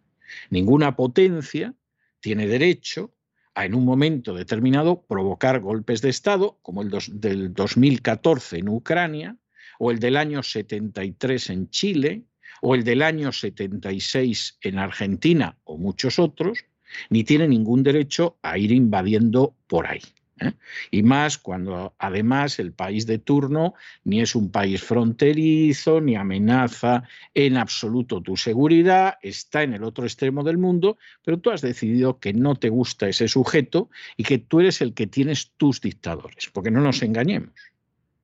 Ninguna 0.50 0.96
potencia 0.96 1.74
tiene 2.20 2.46
derecho 2.46 3.14
a 3.54 3.64
en 3.64 3.74
un 3.74 3.84
momento 3.84 4.34
determinado 4.34 5.02
provocar 5.02 5.60
golpes 5.60 6.00
de 6.00 6.10
Estado, 6.10 6.58
como 6.62 6.82
el 6.82 6.90
del 7.12 7.54
2014 7.54 8.58
en 8.58 8.68
Ucrania, 8.68 9.36
o 9.78 9.90
el 9.90 9.98
del 9.98 10.16
año 10.16 10.42
73 10.42 11.50
en 11.50 11.70
Chile, 11.70 12.24
o 12.60 12.74
el 12.74 12.84
del 12.84 13.02
año 13.02 13.32
76 13.32 14.58
en 14.62 14.78
Argentina 14.78 15.56
o 15.64 15.76
muchos 15.76 16.18
otros, 16.18 16.64
ni 17.10 17.24
tiene 17.24 17.48
ningún 17.48 17.82
derecho 17.82 18.38
a 18.42 18.58
ir 18.58 18.72
invadiendo 18.72 19.54
por 19.66 19.86
ahí. 19.86 20.00
¿eh? 20.40 20.52
Y 20.90 21.02
más 21.02 21.38
cuando 21.38 21.94
además 21.98 22.58
el 22.58 22.72
país 22.72 23.06
de 23.06 23.18
turno 23.18 23.74
ni 24.04 24.20
es 24.20 24.34
un 24.34 24.50
país 24.50 24.82
fronterizo, 24.82 26.00
ni 26.00 26.16
amenaza 26.16 27.04
en 27.34 27.56
absoluto 27.56 28.22
tu 28.22 28.36
seguridad, 28.36 29.18
está 29.22 29.62
en 29.62 29.74
el 29.74 29.84
otro 29.84 30.04
extremo 30.04 30.42
del 30.44 30.58
mundo, 30.58 30.98
pero 31.24 31.38
tú 31.38 31.50
has 31.50 31.60
decidido 31.60 32.18
que 32.18 32.32
no 32.32 32.56
te 32.56 32.68
gusta 32.68 33.08
ese 33.08 33.28
sujeto 33.28 33.90
y 34.16 34.24
que 34.24 34.38
tú 34.38 34.60
eres 34.60 34.80
el 34.80 34.94
que 34.94 35.06
tienes 35.06 35.52
tus 35.56 35.80
dictadores, 35.80 36.50
porque 36.52 36.70
no 36.70 36.80
nos 36.80 37.02
engañemos. 37.02 37.52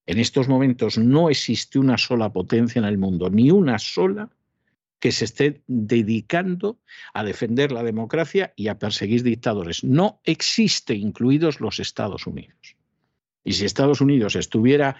En 0.06 0.18
estos 0.18 0.48
momentos 0.48 0.98
no 0.98 1.30
existe 1.30 1.78
una 1.78 1.98
sola 1.98 2.32
potencia 2.32 2.78
en 2.78 2.84
el 2.84 2.98
mundo, 2.98 3.30
ni 3.30 3.50
una 3.50 3.78
sola 3.78 4.30
que 4.98 5.12
se 5.12 5.26
esté 5.26 5.62
dedicando 5.66 6.78
a 7.12 7.24
defender 7.24 7.72
la 7.72 7.82
democracia 7.82 8.52
y 8.56 8.68
a 8.68 8.78
perseguir 8.78 9.22
dictadores. 9.22 9.84
No 9.84 10.20
existe, 10.24 10.94
incluidos 10.94 11.60
los 11.60 11.78
Estados 11.78 12.26
Unidos. 12.26 12.76
Y 13.44 13.52
si 13.52 13.64
Estados 13.64 14.00
Unidos 14.00 14.36
estuviera 14.36 14.96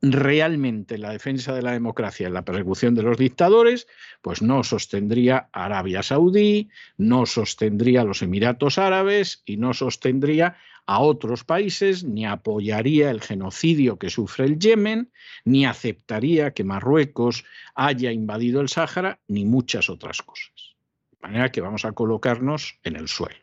realmente 0.00 0.96
la 0.96 1.10
defensa 1.10 1.52
de 1.54 1.62
la 1.62 1.72
democracia 1.72 2.28
en 2.28 2.34
la 2.34 2.44
persecución 2.44 2.94
de 2.94 3.02
los 3.02 3.18
dictadores, 3.18 3.88
pues 4.20 4.42
no 4.42 4.62
sostendría 4.62 5.48
Arabia 5.52 6.02
Saudí, 6.02 6.70
no 6.96 7.26
sostendría 7.26 8.04
los 8.04 8.22
Emiratos 8.22 8.78
Árabes 8.78 9.42
y 9.44 9.56
no 9.56 9.74
sostendría 9.74 10.56
a 10.86 11.00
otros 11.00 11.44
países, 11.44 12.04
ni 12.04 12.26
apoyaría 12.26 13.10
el 13.10 13.20
genocidio 13.20 13.98
que 13.98 14.10
sufre 14.10 14.44
el 14.46 14.58
Yemen, 14.58 15.12
ni 15.44 15.64
aceptaría 15.64 16.52
que 16.52 16.64
Marruecos 16.64 17.44
haya 17.74 18.12
invadido 18.12 18.60
el 18.60 18.68
Sáhara, 18.68 19.20
ni 19.28 19.44
muchas 19.44 19.88
otras 19.88 20.22
cosas. 20.22 20.76
De 21.10 21.18
manera 21.28 21.52
que 21.52 21.60
vamos 21.60 21.84
a 21.84 21.92
colocarnos 21.92 22.78
en 22.82 22.96
el 22.96 23.08
suelo. 23.08 23.36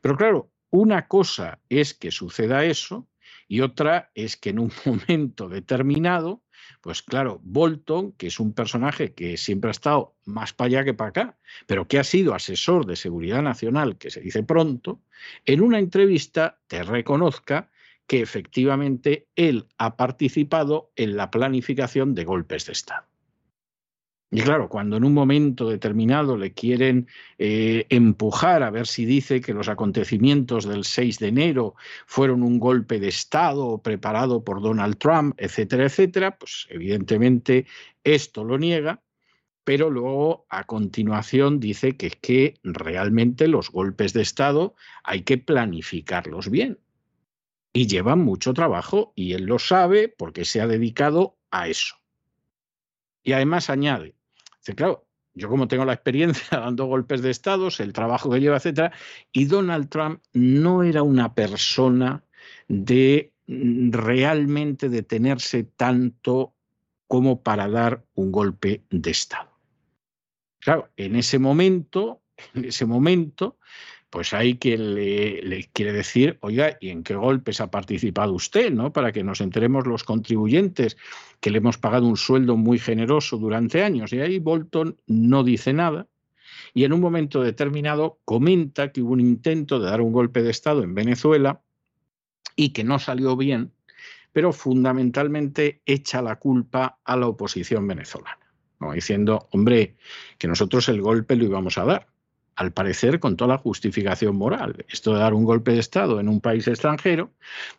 Pero 0.00 0.16
claro, 0.16 0.50
una 0.70 1.08
cosa 1.08 1.60
es 1.68 1.94
que 1.94 2.10
suceda 2.10 2.64
eso 2.64 3.08
y 3.48 3.62
otra 3.62 4.10
es 4.14 4.36
que 4.36 4.50
en 4.50 4.58
un 4.58 4.72
momento 4.84 5.48
determinado 5.48 6.42
Pues 6.80 7.02
claro, 7.02 7.40
Bolton, 7.42 8.12
que 8.12 8.28
es 8.28 8.38
un 8.38 8.52
personaje 8.52 9.14
que 9.14 9.36
siempre 9.36 9.68
ha 9.68 9.72
estado 9.72 10.14
más 10.24 10.52
para 10.52 10.66
allá 10.66 10.84
que 10.84 10.94
para 10.94 11.10
acá, 11.10 11.38
pero 11.66 11.88
que 11.88 11.98
ha 11.98 12.04
sido 12.04 12.34
asesor 12.34 12.86
de 12.86 12.96
seguridad 12.96 13.42
nacional, 13.42 13.98
que 13.98 14.10
se 14.10 14.20
dice 14.20 14.42
pronto, 14.42 15.02
en 15.44 15.60
una 15.60 15.78
entrevista 15.78 16.60
te 16.66 16.82
reconozca 16.82 17.70
que 18.06 18.20
efectivamente 18.20 19.28
él 19.36 19.66
ha 19.76 19.96
participado 19.96 20.92
en 20.96 21.16
la 21.16 21.30
planificación 21.30 22.14
de 22.14 22.24
golpes 22.24 22.66
de 22.66 22.72
Estado. 22.72 23.07
Y 24.30 24.42
claro, 24.42 24.68
cuando 24.68 24.98
en 24.98 25.04
un 25.04 25.14
momento 25.14 25.70
determinado 25.70 26.36
le 26.36 26.52
quieren 26.52 27.08
eh, 27.38 27.86
empujar 27.88 28.62
a 28.62 28.70
ver 28.70 28.86
si 28.86 29.06
dice 29.06 29.40
que 29.40 29.54
los 29.54 29.68
acontecimientos 29.68 30.66
del 30.66 30.84
6 30.84 31.18
de 31.18 31.28
enero 31.28 31.74
fueron 32.04 32.42
un 32.42 32.58
golpe 32.58 33.00
de 33.00 33.08
Estado 33.08 33.78
preparado 33.78 34.44
por 34.44 34.60
Donald 34.60 34.98
Trump, 34.98 35.34
etcétera, 35.38 35.86
etcétera, 35.86 36.36
pues 36.36 36.66
evidentemente 36.68 37.66
esto 38.04 38.44
lo 38.44 38.58
niega, 38.58 39.00
pero 39.64 39.88
luego 39.88 40.44
a 40.50 40.64
continuación 40.64 41.58
dice 41.58 41.96
que 41.96 42.10
que 42.10 42.54
realmente 42.62 43.48
los 43.48 43.70
golpes 43.70 44.12
de 44.12 44.20
Estado 44.20 44.74
hay 45.04 45.22
que 45.22 45.38
planificarlos 45.38 46.50
bien. 46.50 46.78
Y 47.72 47.86
llevan 47.86 48.18
mucho 48.20 48.52
trabajo 48.52 49.12
y 49.14 49.32
él 49.32 49.44
lo 49.44 49.58
sabe 49.58 50.08
porque 50.08 50.44
se 50.44 50.60
ha 50.60 50.66
dedicado 50.66 51.38
a 51.50 51.68
eso. 51.68 51.96
Y 53.22 53.32
además 53.32 53.68
añade, 53.68 54.17
claro, 54.74 55.06
yo 55.34 55.48
como 55.48 55.68
tengo 55.68 55.84
la 55.84 55.92
experiencia 55.92 56.46
dando 56.58 56.86
golpes 56.86 57.22
de 57.22 57.30
estados, 57.30 57.80
el 57.80 57.92
trabajo 57.92 58.30
que 58.30 58.40
lleva, 58.40 58.56
etcétera, 58.56 58.92
y 59.32 59.44
Donald 59.46 59.88
Trump 59.88 60.22
no 60.32 60.82
era 60.82 61.02
una 61.02 61.34
persona 61.34 62.24
de 62.66 63.32
mm, 63.46 63.92
realmente 63.92 64.88
detenerse 64.88 65.64
tanto 65.64 66.54
como 67.06 67.42
para 67.42 67.68
dar 67.68 68.04
un 68.14 68.30
golpe 68.32 68.84
de 68.90 69.10
estado. 69.10 69.50
Claro, 70.60 70.90
en 70.96 71.16
ese 71.16 71.38
momento, 71.38 72.20
en 72.54 72.66
ese 72.66 72.84
momento, 72.84 73.58
pues 74.10 74.32
hay 74.32 74.54
que 74.54 74.78
le, 74.78 75.68
quiere 75.72 75.92
decir, 75.92 76.38
oiga, 76.40 76.78
¿y 76.80 76.88
en 76.88 77.02
qué 77.02 77.14
golpes 77.14 77.60
ha 77.60 77.70
participado 77.70 78.32
usted? 78.32 78.72
¿no? 78.72 78.92
Para 78.92 79.12
que 79.12 79.22
nos 79.22 79.40
enteremos 79.40 79.86
los 79.86 80.04
contribuyentes 80.04 80.96
que 81.40 81.50
le 81.50 81.58
hemos 81.58 81.76
pagado 81.76 82.06
un 82.06 82.16
sueldo 82.16 82.56
muy 82.56 82.78
generoso 82.78 83.36
durante 83.36 83.82
años. 83.82 84.12
Y 84.12 84.20
ahí 84.20 84.38
Bolton 84.38 84.96
no 85.06 85.44
dice 85.44 85.72
nada. 85.72 86.06
Y 86.72 86.84
en 86.84 86.92
un 86.92 87.00
momento 87.00 87.42
determinado 87.42 88.18
comenta 88.24 88.92
que 88.92 89.02
hubo 89.02 89.12
un 89.12 89.20
intento 89.20 89.78
de 89.78 89.90
dar 89.90 90.00
un 90.00 90.12
golpe 90.12 90.42
de 90.42 90.50
Estado 90.50 90.82
en 90.82 90.94
Venezuela 90.94 91.60
y 92.56 92.70
que 92.70 92.84
no 92.84 92.98
salió 92.98 93.36
bien, 93.36 93.72
pero 94.32 94.52
fundamentalmente 94.52 95.82
echa 95.84 96.22
la 96.22 96.36
culpa 96.36 96.98
a 97.04 97.16
la 97.16 97.28
oposición 97.28 97.86
venezolana, 97.86 98.38
diciendo, 98.94 99.48
hombre, 99.52 99.96
que 100.38 100.48
nosotros 100.48 100.88
el 100.88 101.02
golpe 101.02 101.36
lo 101.36 101.44
íbamos 101.44 101.78
a 101.78 101.84
dar 101.84 102.17
al 102.58 102.72
parecer 102.72 103.20
con 103.20 103.36
toda 103.36 103.54
la 103.54 103.58
justificación 103.58 104.34
moral. 104.34 104.84
Esto 104.88 105.14
de 105.14 105.20
dar 105.20 105.32
un 105.32 105.44
golpe 105.44 105.70
de 105.70 105.78
Estado 105.78 106.18
en 106.18 106.28
un 106.28 106.40
país 106.40 106.66
extranjero, 106.66 107.30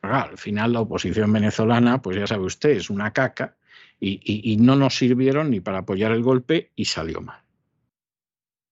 al 0.01 0.37
final 0.37 0.71
la 0.71 0.79
oposición 0.79 1.33
venezolana, 1.33 2.01
pues 2.01 2.15
ya 2.15 2.25
sabe 2.25 2.45
usted, 2.45 2.69
es 2.69 2.89
una 2.89 3.11
caca 3.11 3.57
y, 3.99 4.55
no 4.61 4.77
nos 4.77 4.95
sirvieron 4.95 5.49
ni 5.49 5.59
para 5.59 5.79
apoyar 5.79 6.13
el 6.13 6.23
golpe 6.23 6.71
y 6.77 6.85
salió 6.85 7.19
mal. 7.19 7.41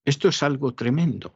Esto 0.06 0.28
es 0.28 0.42
algo 0.42 0.72
tremendo, 0.72 1.34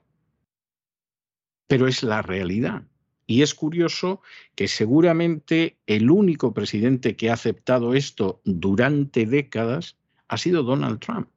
pero 1.67 1.87
es 1.87 2.03
la 2.03 2.23
realidad. 2.23 2.83
Y 3.27 3.43
es 3.43 3.55
curioso 3.55 4.23
que 4.55 4.69
seguramente 4.69 5.77
el 5.87 6.11
único 6.11 6.55
presidente 6.55 7.15
que 7.15 7.29
ha 7.29 7.35
aceptado 7.35 7.93
esto 7.93 8.41
durante 8.47 9.27
décadas 9.27 9.99
ha 10.29 10.39
sido 10.39 10.63
Donald 10.63 10.99
Trump 10.99 11.29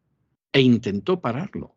e 0.54 0.62
intentó 0.62 1.20
pararlo 1.20 1.75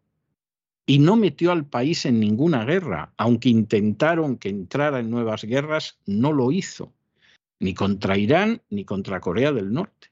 y 0.89 1.01
no 1.01 1.17
metió 1.17 1.53
al 1.53 1.67
país 1.67 2.07
en 2.07 2.19
ninguna 2.19 2.65
guerra, 2.65 3.13
aunque 3.19 3.51
intentaron 3.51 4.39
que 4.39 4.49
entrara 4.49 5.01
en 5.01 5.11
nuevas 5.11 5.45
guerras, 5.45 5.99
no 6.07 6.33
lo 6.33 6.51
hizo, 6.51 6.95
ni 7.61 7.75
contra 7.75 8.17
Irán 8.17 8.63
ni 8.71 8.87
contra 8.87 9.21
Corea 9.21 9.53
del 9.53 9.71
Norte. 9.71 10.09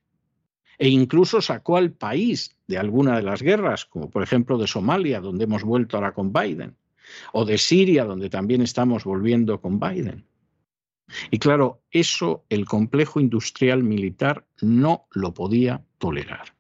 E 0.76 0.90
incluso 0.90 1.40
sacó 1.40 1.78
al 1.78 1.92
país 1.92 2.58
de 2.66 2.76
alguna 2.76 3.16
de 3.16 3.22
las 3.22 3.40
guerras, 3.40 3.86
como 3.86 4.10
por 4.10 4.22
ejemplo 4.22 4.58
de 4.58 4.66
Somalia, 4.66 5.22
donde 5.22 5.44
hemos 5.44 5.64
vuelto 5.64 5.96
ahora 5.96 6.12
con 6.12 6.30
Biden, 6.30 6.76
o 7.32 7.46
de 7.46 7.56
Siria, 7.56 8.04
donde 8.04 8.28
también 8.28 8.60
estamos 8.60 9.04
volviendo 9.04 9.58
con 9.62 9.80
Biden. 9.80 10.26
Y 11.30 11.38
claro, 11.38 11.80
eso 11.90 12.44
el 12.50 12.66
complejo 12.66 13.18
industrial 13.18 13.82
militar 13.82 14.46
no 14.60 15.06
lo 15.12 15.32
podía 15.32 15.82
tolerar. 15.96 16.54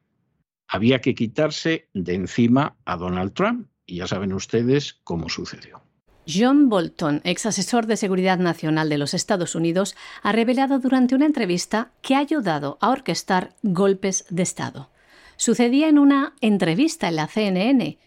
Había 0.68 1.02
que 1.02 1.14
quitarse 1.14 1.90
de 1.92 2.14
encima 2.14 2.78
a 2.86 2.96
Donald 2.96 3.34
Trump 3.34 3.68
y 3.86 3.96
ya 3.96 4.06
saben 4.06 4.32
ustedes 4.32 4.98
cómo 5.04 5.28
sucedió. 5.28 5.82
John 6.28 6.68
Bolton, 6.68 7.20
ex 7.22 7.46
asesor 7.46 7.86
de 7.86 7.96
Seguridad 7.96 8.38
Nacional 8.38 8.88
de 8.88 8.98
los 8.98 9.14
Estados 9.14 9.54
Unidos, 9.54 9.94
ha 10.22 10.32
revelado 10.32 10.80
durante 10.80 11.14
una 11.14 11.26
entrevista 11.26 11.90
que 12.02 12.16
ha 12.16 12.18
ayudado 12.18 12.78
a 12.80 12.90
orquestar 12.90 13.54
golpes 13.62 14.24
de 14.28 14.42
Estado. 14.42 14.90
Sucedía 15.36 15.88
en 15.88 15.98
una 15.98 16.34
entrevista 16.40 17.06
en 17.06 17.16
la 17.16 17.28
CNN, 17.28 17.98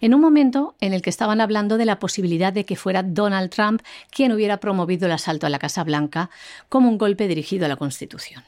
en 0.00 0.14
un 0.14 0.20
momento 0.20 0.74
en 0.80 0.92
el 0.92 1.02
que 1.02 1.10
estaban 1.10 1.40
hablando 1.40 1.76
de 1.76 1.84
la 1.84 2.00
posibilidad 2.00 2.52
de 2.52 2.64
que 2.64 2.76
fuera 2.76 3.02
Donald 3.04 3.50
Trump 3.50 3.82
quien 4.10 4.32
hubiera 4.32 4.58
promovido 4.58 5.06
el 5.06 5.12
asalto 5.12 5.46
a 5.46 5.50
la 5.50 5.58
Casa 5.58 5.84
Blanca 5.84 6.30
como 6.68 6.88
un 6.88 6.98
golpe 6.98 7.28
dirigido 7.28 7.66
a 7.66 7.68
la 7.68 7.76
Constitución. 7.76 8.42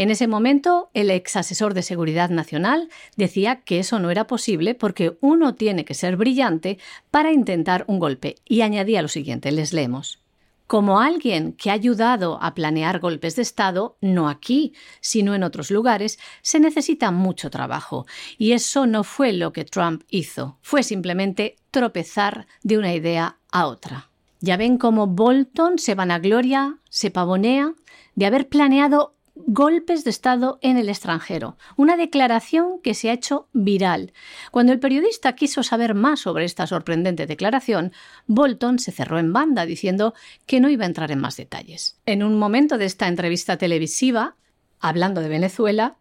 En 0.00 0.10
ese 0.10 0.28
momento, 0.28 0.88
el 0.94 1.10
ex 1.10 1.36
asesor 1.36 1.74
de 1.74 1.82
Seguridad 1.82 2.30
Nacional 2.30 2.88
decía 3.18 3.56
que 3.56 3.80
eso 3.80 3.98
no 3.98 4.10
era 4.10 4.26
posible 4.26 4.74
porque 4.74 5.18
uno 5.20 5.56
tiene 5.56 5.84
que 5.84 5.92
ser 5.92 6.16
brillante 6.16 6.78
para 7.10 7.32
intentar 7.32 7.84
un 7.86 7.98
golpe 7.98 8.36
y 8.46 8.62
añadía 8.62 9.02
lo 9.02 9.08
siguiente, 9.08 9.52
les 9.52 9.74
leemos. 9.74 10.18
Como 10.66 11.00
alguien 11.00 11.52
que 11.52 11.68
ha 11.68 11.74
ayudado 11.74 12.38
a 12.40 12.54
planear 12.54 12.98
golpes 12.98 13.36
de 13.36 13.42
Estado, 13.42 13.98
no 14.00 14.30
aquí, 14.30 14.72
sino 15.02 15.34
en 15.34 15.42
otros 15.42 15.70
lugares, 15.70 16.18
se 16.40 16.60
necesita 16.60 17.10
mucho 17.10 17.50
trabajo. 17.50 18.06
Y 18.38 18.52
eso 18.52 18.86
no 18.86 19.04
fue 19.04 19.34
lo 19.34 19.52
que 19.52 19.66
Trump 19.66 20.04
hizo, 20.08 20.56
fue 20.62 20.82
simplemente 20.82 21.56
tropezar 21.70 22.46
de 22.62 22.78
una 22.78 22.94
idea 22.94 23.36
a 23.52 23.66
otra. 23.66 24.08
Ya 24.40 24.56
ven 24.56 24.78
cómo 24.78 25.06
Bolton 25.06 25.78
se 25.78 25.94
vanagloria, 25.94 26.78
se 26.88 27.10
pavonea 27.10 27.74
de 28.14 28.24
haber 28.24 28.48
planeado 28.48 29.14
golpes 29.46 30.04
de 30.04 30.10
Estado 30.10 30.58
en 30.62 30.76
el 30.76 30.88
extranjero, 30.88 31.56
una 31.76 31.96
declaración 31.96 32.80
que 32.82 32.94
se 32.94 33.10
ha 33.10 33.12
hecho 33.12 33.48
viral. 33.52 34.12
Cuando 34.50 34.72
el 34.72 34.80
periodista 34.80 35.34
quiso 35.34 35.62
saber 35.62 35.94
más 35.94 36.20
sobre 36.20 36.44
esta 36.44 36.66
sorprendente 36.66 37.26
declaración, 37.26 37.92
Bolton 38.26 38.78
se 38.78 38.92
cerró 38.92 39.18
en 39.18 39.32
banda 39.32 39.66
diciendo 39.66 40.14
que 40.46 40.60
no 40.60 40.68
iba 40.68 40.84
a 40.84 40.88
entrar 40.88 41.10
en 41.10 41.20
más 41.20 41.36
detalles. 41.36 41.98
En 42.06 42.22
un 42.22 42.38
momento 42.38 42.78
de 42.78 42.86
esta 42.86 43.08
entrevista 43.08 43.56
televisiva, 43.56 44.36
hablando 44.80 45.20
de 45.20 45.28
Venezuela, 45.28 45.96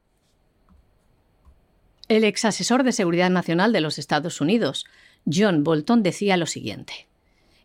el 2.07 2.23
ex 2.23 2.45
asesor 2.45 2.83
de 2.83 2.91
Seguridad 2.91 3.29
Nacional 3.29 3.71
de 3.71 3.81
los 3.81 3.99
Estados 3.99 4.41
Unidos, 4.41 4.85
John 5.31 5.63
Bolton, 5.63 6.01
decía 6.01 6.37
lo 6.37 6.47
siguiente. 6.47 7.07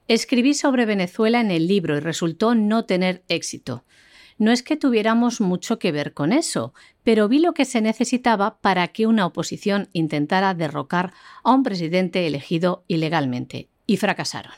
Escribí 0.07 0.53
sobre 0.53 0.85
Venezuela 0.85 1.41
en 1.41 1.51
el 1.51 1.67
libro 1.67 1.97
y 1.97 2.01
resultó 2.01 2.55
no 2.55 2.85
tener 2.85 3.23
éxito. 3.29 3.85
No 4.39 4.51
es 4.51 4.63
que 4.63 4.77
tuviéramos 4.77 5.41
mucho 5.41 5.79
que 5.79 5.93
ver 5.93 6.13
con 6.13 6.33
eso, 6.33 6.75
pero 7.03 7.29
vi 7.29 7.39
lo 7.39 7.55
que 7.55 7.65
se 7.65 7.81
necesitaba 7.81 8.59
para 8.61 8.89
que 8.89 9.07
una 9.07 9.27
oposición 9.27 9.89
intentara 9.93 10.55
derrocar 10.55 11.13
a 11.43 11.53
un 11.53 11.63
presidente 11.63 12.27
elegido 12.27 12.85
ilegalmente, 12.89 13.69
y 13.87 13.97
fracasaron. 13.97 14.53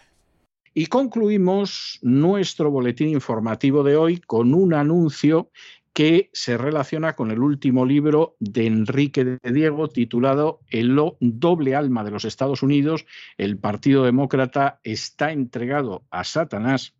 Y 0.72 0.86
concluimos 0.86 1.98
nuestro 2.02 2.70
boletín 2.70 3.08
informativo 3.08 3.82
de 3.82 3.96
hoy 3.96 4.18
con 4.20 4.54
un 4.54 4.74
anuncio 4.74 5.50
que 5.96 6.28
se 6.34 6.58
relaciona 6.58 7.14
con 7.14 7.30
el 7.30 7.38
último 7.38 7.86
libro 7.86 8.36
de 8.38 8.66
Enrique 8.66 9.24
de 9.24 9.50
Diego 9.50 9.88
titulado 9.88 10.60
El 10.68 10.94
doble 11.20 11.74
alma 11.74 12.04
de 12.04 12.10
los 12.10 12.26
Estados 12.26 12.62
Unidos. 12.62 13.06
El 13.38 13.56
Partido 13.56 14.04
Demócrata 14.04 14.78
está 14.84 15.32
entregado 15.32 16.04
a 16.10 16.24
Satanás 16.24 16.94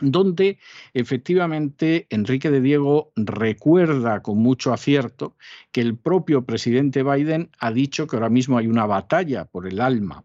donde 0.00 0.58
efectivamente 0.94 2.06
Enrique 2.10 2.50
de 2.50 2.60
Diego 2.60 3.12
recuerda 3.16 4.22
con 4.22 4.38
mucho 4.38 4.72
acierto 4.72 5.36
que 5.70 5.80
el 5.80 5.96
propio 5.96 6.44
presidente 6.44 7.02
Biden 7.02 7.50
ha 7.58 7.72
dicho 7.72 8.06
que 8.06 8.16
ahora 8.16 8.30
mismo 8.30 8.58
hay 8.58 8.66
una 8.66 8.86
batalla 8.86 9.44
por 9.44 9.66
el 9.66 9.80
alma 9.80 10.24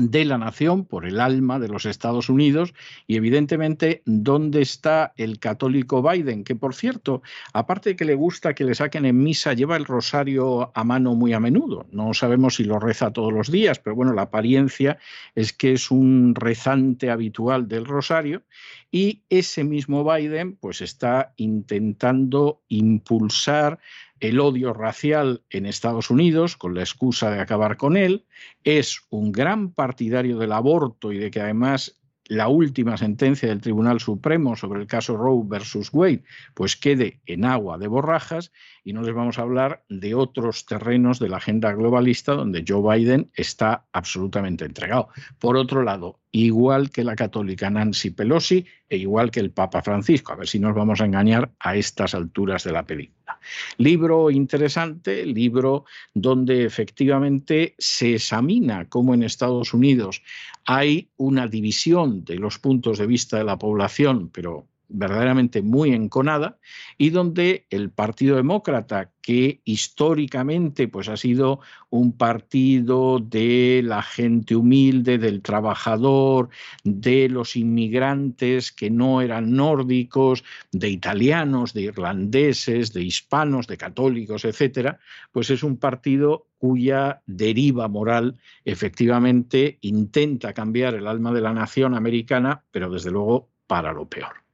de 0.00 0.24
la 0.24 0.38
nación, 0.38 0.84
por 0.84 1.06
el 1.06 1.20
alma 1.20 1.58
de 1.58 1.68
los 1.68 1.86
Estados 1.86 2.28
Unidos 2.28 2.74
y 3.06 3.16
evidentemente 3.16 4.02
dónde 4.06 4.62
está 4.62 5.12
el 5.16 5.38
católico 5.38 6.02
Biden, 6.02 6.44
que 6.44 6.56
por 6.56 6.74
cierto, 6.74 7.22
aparte 7.52 7.90
de 7.90 7.96
que 7.96 8.04
le 8.04 8.14
gusta 8.14 8.54
que 8.54 8.64
le 8.64 8.74
saquen 8.74 9.04
en 9.04 9.22
misa, 9.22 9.52
lleva 9.52 9.76
el 9.76 9.84
rosario 9.84 10.72
a 10.74 10.84
mano 10.84 11.14
muy 11.14 11.32
a 11.32 11.40
menudo. 11.40 11.86
No 11.92 12.14
sabemos 12.14 12.56
si 12.56 12.64
lo 12.64 12.78
reza 12.78 13.12
todos 13.12 13.32
los 13.32 13.50
días, 13.50 13.78
pero 13.78 13.94
bueno, 13.96 14.12
la 14.12 14.22
apariencia 14.22 14.98
es 15.34 15.52
que 15.52 15.72
es 15.72 15.90
un 15.90 16.34
rezante 16.34 17.10
habitual 17.10 17.68
del 17.68 17.84
rosario 17.84 18.42
y 18.90 19.22
ese 19.28 19.62
mismo 19.64 20.04
Biden 20.04 20.56
pues 20.56 20.80
está 20.80 21.32
intentando 21.36 22.62
impulsar 22.68 23.78
el 24.20 24.38
odio 24.38 24.72
racial 24.72 25.42
en 25.50 25.66
Estados 25.66 26.10
Unidos 26.10 26.56
con 26.56 26.74
la 26.74 26.82
excusa 26.82 27.30
de 27.30 27.40
acabar 27.40 27.76
con 27.76 27.96
él, 27.96 28.24
es 28.64 29.00
un 29.10 29.32
gran 29.32 29.72
partidario 29.72 30.38
del 30.38 30.52
aborto 30.52 31.12
y 31.12 31.18
de 31.18 31.30
que 31.30 31.40
además 31.40 32.00
la 32.30 32.46
última 32.46 32.96
sentencia 32.96 33.48
del 33.48 33.60
Tribunal 33.60 33.98
Supremo 33.98 34.54
sobre 34.54 34.80
el 34.80 34.86
caso 34.86 35.16
Roe 35.16 35.42
versus 35.44 35.90
Wade 35.92 36.22
pues 36.54 36.76
quede 36.76 37.20
en 37.26 37.44
agua 37.44 37.76
de 37.76 37.88
borrajas 37.88 38.52
y 38.84 38.92
no 38.92 39.02
les 39.02 39.14
vamos 39.14 39.38
a 39.38 39.42
hablar 39.42 39.82
de 39.88 40.14
otros 40.14 40.64
terrenos 40.64 41.18
de 41.18 41.28
la 41.28 41.38
agenda 41.38 41.72
globalista 41.72 42.34
donde 42.34 42.64
Joe 42.66 42.98
Biden 42.98 43.32
está 43.34 43.84
absolutamente 43.92 44.64
entregado. 44.64 45.08
Por 45.40 45.56
otro 45.56 45.82
lado, 45.82 46.20
igual 46.32 46.90
que 46.90 47.04
la 47.04 47.16
católica 47.16 47.70
Nancy 47.70 48.10
Pelosi 48.10 48.64
e 48.88 48.96
igual 48.96 49.30
que 49.30 49.40
el 49.40 49.50
Papa 49.50 49.82
Francisco, 49.82 50.32
a 50.32 50.36
ver 50.36 50.48
si 50.48 50.58
nos 50.58 50.74
vamos 50.74 51.00
a 51.00 51.06
engañar 51.06 51.50
a 51.58 51.76
estas 51.76 52.14
alturas 52.14 52.64
de 52.64 52.72
la 52.72 52.84
película. 52.84 53.38
Libro 53.78 54.30
interesante, 54.30 55.24
libro 55.24 55.84
donde 56.14 56.64
efectivamente 56.64 57.74
se 57.78 58.14
examina 58.14 58.88
cómo 58.88 59.14
en 59.14 59.22
Estados 59.22 59.74
Unidos 59.74 60.22
hay 60.64 61.08
una 61.16 61.46
división 61.46 62.24
de 62.24 62.36
los 62.36 62.58
puntos 62.58 62.98
de 62.98 63.06
vista 63.06 63.38
de 63.38 63.44
la 63.44 63.58
población, 63.58 64.30
pero 64.32 64.66
verdaderamente 64.90 65.62
muy 65.62 65.92
enconada 65.92 66.58
y 66.98 67.10
donde 67.10 67.66
el 67.70 67.90
Partido 67.90 68.36
Demócrata, 68.36 69.10
que 69.22 69.60
históricamente 69.64 70.88
pues, 70.88 71.08
ha 71.08 71.16
sido 71.16 71.60
un 71.90 72.12
partido 72.12 73.18
de 73.18 73.82
la 73.84 74.02
gente 74.02 74.56
humilde, 74.56 75.18
del 75.18 75.42
trabajador, 75.42 76.50
de 76.84 77.28
los 77.28 77.56
inmigrantes 77.56 78.72
que 78.72 78.90
no 78.90 79.20
eran 79.20 79.52
nórdicos, 79.52 80.44
de 80.72 80.88
italianos, 80.88 81.72
de 81.72 81.82
irlandeses, 81.82 82.92
de 82.92 83.02
hispanos, 83.02 83.66
de 83.66 83.76
católicos, 83.76 84.44
etcétera, 84.44 84.98
pues 85.32 85.50
es 85.50 85.62
un 85.62 85.76
partido 85.76 86.46
cuya 86.58 87.22
deriva 87.26 87.88
moral 87.88 88.36
efectivamente 88.64 89.78
intenta 89.80 90.52
cambiar 90.52 90.94
el 90.94 91.06
alma 91.06 91.32
de 91.32 91.40
la 91.40 91.54
nación 91.54 91.94
americana, 91.94 92.64
pero 92.70 92.90
desde 92.90 93.10
luego 93.10 93.48
para 93.66 93.92
lo 93.92 94.06
peor. 94.08 94.49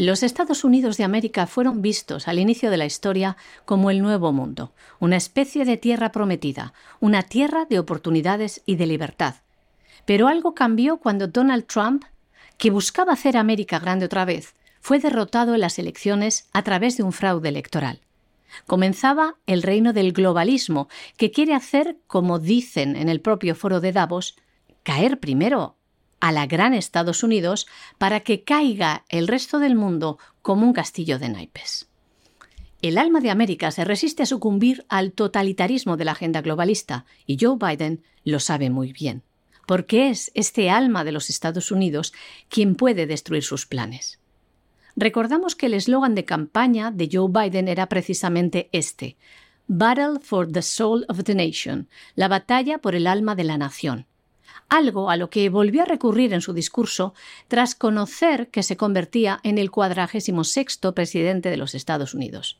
Los 0.00 0.22
Estados 0.22 0.64
Unidos 0.64 0.96
de 0.96 1.04
América 1.04 1.46
fueron 1.46 1.82
vistos 1.82 2.26
al 2.26 2.38
inicio 2.38 2.70
de 2.70 2.78
la 2.78 2.86
historia 2.86 3.36
como 3.66 3.90
el 3.90 4.00
Nuevo 4.00 4.32
Mundo, 4.32 4.72
una 4.98 5.18
especie 5.18 5.66
de 5.66 5.76
tierra 5.76 6.10
prometida, 6.10 6.72
una 7.00 7.22
tierra 7.22 7.66
de 7.66 7.78
oportunidades 7.78 8.62
y 8.64 8.76
de 8.76 8.86
libertad. 8.86 9.34
Pero 10.06 10.26
algo 10.26 10.54
cambió 10.54 10.96
cuando 10.96 11.28
Donald 11.28 11.66
Trump, 11.66 12.04
que 12.56 12.70
buscaba 12.70 13.12
hacer 13.12 13.36
América 13.36 13.78
grande 13.78 14.06
otra 14.06 14.24
vez, 14.24 14.54
fue 14.80 15.00
derrotado 15.00 15.52
en 15.52 15.60
las 15.60 15.78
elecciones 15.78 16.48
a 16.54 16.62
través 16.62 16.96
de 16.96 17.02
un 17.02 17.12
fraude 17.12 17.50
electoral. 17.50 18.00
Comenzaba 18.66 19.34
el 19.44 19.62
reino 19.62 19.92
del 19.92 20.14
globalismo, 20.14 20.88
que 21.18 21.30
quiere 21.30 21.52
hacer, 21.52 21.98
como 22.06 22.38
dicen 22.38 22.96
en 22.96 23.10
el 23.10 23.20
propio 23.20 23.54
foro 23.54 23.82
de 23.82 23.92
Davos, 23.92 24.36
caer 24.82 25.20
primero 25.20 25.76
a 26.20 26.32
la 26.32 26.46
gran 26.46 26.74
Estados 26.74 27.22
Unidos 27.22 27.66
para 27.98 28.20
que 28.20 28.44
caiga 28.44 29.04
el 29.08 29.26
resto 29.26 29.58
del 29.58 29.74
mundo 29.74 30.18
como 30.42 30.66
un 30.66 30.72
castillo 30.72 31.18
de 31.18 31.28
naipes. 31.28 31.88
El 32.82 32.96
alma 32.96 33.20
de 33.20 33.30
América 33.30 33.70
se 33.70 33.84
resiste 33.84 34.22
a 34.22 34.26
sucumbir 34.26 34.86
al 34.88 35.12
totalitarismo 35.12 35.96
de 35.96 36.04
la 36.04 36.12
agenda 36.12 36.40
globalista 36.40 37.04
y 37.26 37.36
Joe 37.38 37.56
Biden 37.58 38.02
lo 38.24 38.40
sabe 38.40 38.70
muy 38.70 38.92
bien, 38.92 39.22
porque 39.66 40.08
es 40.08 40.30
este 40.34 40.70
alma 40.70 41.04
de 41.04 41.12
los 41.12 41.28
Estados 41.28 41.70
Unidos 41.70 42.14
quien 42.48 42.74
puede 42.74 43.06
destruir 43.06 43.42
sus 43.42 43.66
planes. 43.66 44.18
Recordamos 44.96 45.56
que 45.56 45.66
el 45.66 45.74
eslogan 45.74 46.14
de 46.14 46.24
campaña 46.24 46.90
de 46.90 47.08
Joe 47.12 47.28
Biden 47.30 47.68
era 47.68 47.88
precisamente 47.88 48.70
este, 48.72 49.16
Battle 49.66 50.18
for 50.20 50.50
the 50.50 50.62
Soul 50.62 51.04
of 51.08 51.22
the 51.24 51.34
Nation, 51.34 51.88
la 52.14 52.28
batalla 52.28 52.78
por 52.78 52.94
el 52.94 53.06
alma 53.06 53.34
de 53.34 53.44
la 53.44 53.58
nación 53.58 54.06
algo 54.70 55.10
a 55.10 55.16
lo 55.16 55.28
que 55.28 55.50
volvió 55.50 55.82
a 55.82 55.86
recurrir 55.86 56.32
en 56.32 56.40
su 56.40 56.52
discurso 56.54 57.12
tras 57.48 57.74
conocer 57.74 58.48
que 58.48 58.62
se 58.62 58.76
convertía 58.76 59.40
en 59.42 59.58
el 59.58 59.70
cuadragésimo 59.70 60.44
sexto 60.44 60.94
presidente 60.94 61.50
de 61.50 61.56
los 61.56 61.74
Estados 61.74 62.14
Unidos. 62.14 62.58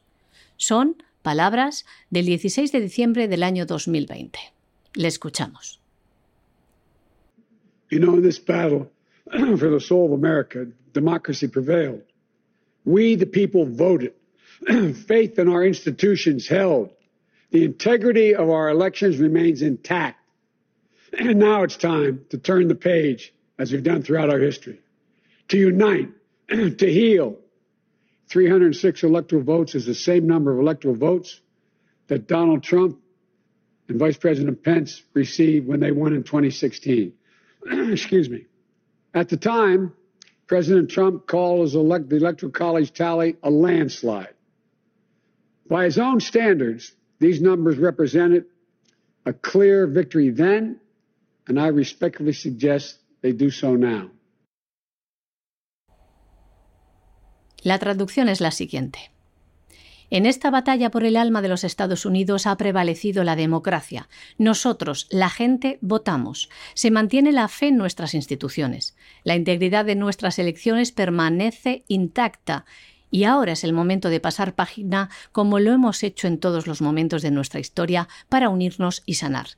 Son 0.56 1.02
palabras 1.22 1.86
del 2.11 2.26
16 2.26 2.72
de 2.72 2.80
diciembre 2.80 3.28
del 3.28 3.42
año 3.42 3.64
2020. 3.64 4.38
Le 4.94 5.08
escuchamos. 5.08 5.80
You 7.90 7.98
know, 7.98 8.16
in 8.16 8.22
this 8.22 8.38
battle 8.38 8.90
for 9.58 9.70
the 9.70 9.80
soul 9.80 10.06
of 10.06 10.12
America, 10.12 10.66
democracy 10.92 11.48
prevailed. 11.48 12.02
We, 12.84 13.16
the 13.16 13.26
people, 13.26 13.66
voted. 13.66 14.12
Faith 15.06 15.38
in 15.38 15.48
our 15.48 15.64
institutions 15.64 16.48
held. 16.48 16.90
The 17.50 17.64
integrity 17.64 18.34
of 18.34 18.48
our 18.48 18.68
elections 18.68 19.18
remains 19.18 19.62
intact. 19.62 20.19
And 21.18 21.38
now 21.38 21.62
it's 21.62 21.76
time 21.76 22.24
to 22.30 22.38
turn 22.38 22.68
the 22.68 22.74
page, 22.74 23.32
as 23.58 23.72
we've 23.72 23.82
done 23.82 24.02
throughout 24.02 24.30
our 24.30 24.38
history, 24.38 24.80
to 25.48 25.58
unite, 25.58 26.11
to 26.48 26.92
heal. 26.92 27.36
306 28.28 29.02
electoral 29.02 29.42
votes 29.42 29.74
is 29.74 29.86
the 29.86 29.94
same 29.94 30.26
number 30.26 30.52
of 30.52 30.61
electoral 30.61 30.94
votes 30.94 31.40
that 32.06 32.28
Donald 32.28 32.62
Trump 32.62 33.00
and 33.88 33.98
Vice 33.98 34.16
President 34.16 34.62
Pence 34.62 35.02
received 35.14 35.66
when 35.66 35.80
they 35.80 35.90
won 35.90 36.14
in 36.14 36.22
2016. 36.22 37.12
Excuse 37.66 38.30
me. 38.30 38.46
At 39.12 39.28
the 39.28 39.36
time, 39.36 39.92
President 40.46 40.90
Trump 40.90 41.26
called 41.26 41.62
his 41.62 41.74
elect- 41.74 42.08
the 42.08 42.16
Electoral 42.16 42.52
College 42.52 42.92
tally 42.92 43.36
a 43.42 43.50
landslide. 43.50 44.34
By 45.68 45.84
his 45.84 45.98
own 45.98 46.20
standards, 46.20 46.92
these 47.18 47.40
numbers 47.40 47.78
represented 47.78 48.46
a 49.26 49.32
clear 49.32 49.86
victory 49.86 50.30
then 50.30 50.80
and 51.47 51.59
I 51.59 51.70
respectfully 51.70 52.32
suggest 52.32 53.01
they 53.22 53.32
do 53.32 53.51
so 53.51 53.76
now. 53.76 54.11
La 57.62 57.78
traducción 57.78 58.28
es 58.28 58.41
la 58.41 58.53
siguiente. 58.53 59.11
En 60.12 60.26
esta 60.26 60.51
batalla 60.51 60.91
por 60.91 61.05
el 61.05 61.16
alma 61.16 61.41
de 61.41 61.49
los 61.49 61.62
Estados 61.62 62.05
Unidos 62.05 62.47
ha 62.47 62.57
prevalecido 62.57 63.22
la 63.22 63.36
democracia. 63.36 64.09
Nosotros, 64.38 65.07
la 65.11 65.30
gente, 65.30 65.78
votamos. 65.82 66.51
Se 66.74 66.91
mantiene 66.91 67.30
la 67.30 67.47
fe 67.47 67.68
en 67.68 67.76
nuestras 67.76 68.14
instituciones. 68.14 68.97
La 69.22 69.36
integridad 69.36 69.84
de 69.84 69.95
nuestras 69.95 70.41
elecciones 70.41 70.91
permanece 70.91 71.84
intacta. 71.86 72.64
Y 73.12 73.24
ahora 73.24 73.53
es 73.53 73.62
el 73.62 73.72
momento 73.72 74.09
de 74.09 74.20
pasar 74.20 74.55
página 74.55 75.11
como 75.30 75.61
lo 75.61 75.72
hemos 75.72 76.03
hecho 76.03 76.26
en 76.26 76.38
todos 76.38 76.66
los 76.66 76.80
momentos 76.80 77.22
de 77.22 77.30
nuestra 77.30 77.61
historia 77.61 78.09
para 78.28 78.49
unirnos 78.49 79.05
y 79.07 79.14
sanar. 79.14 79.49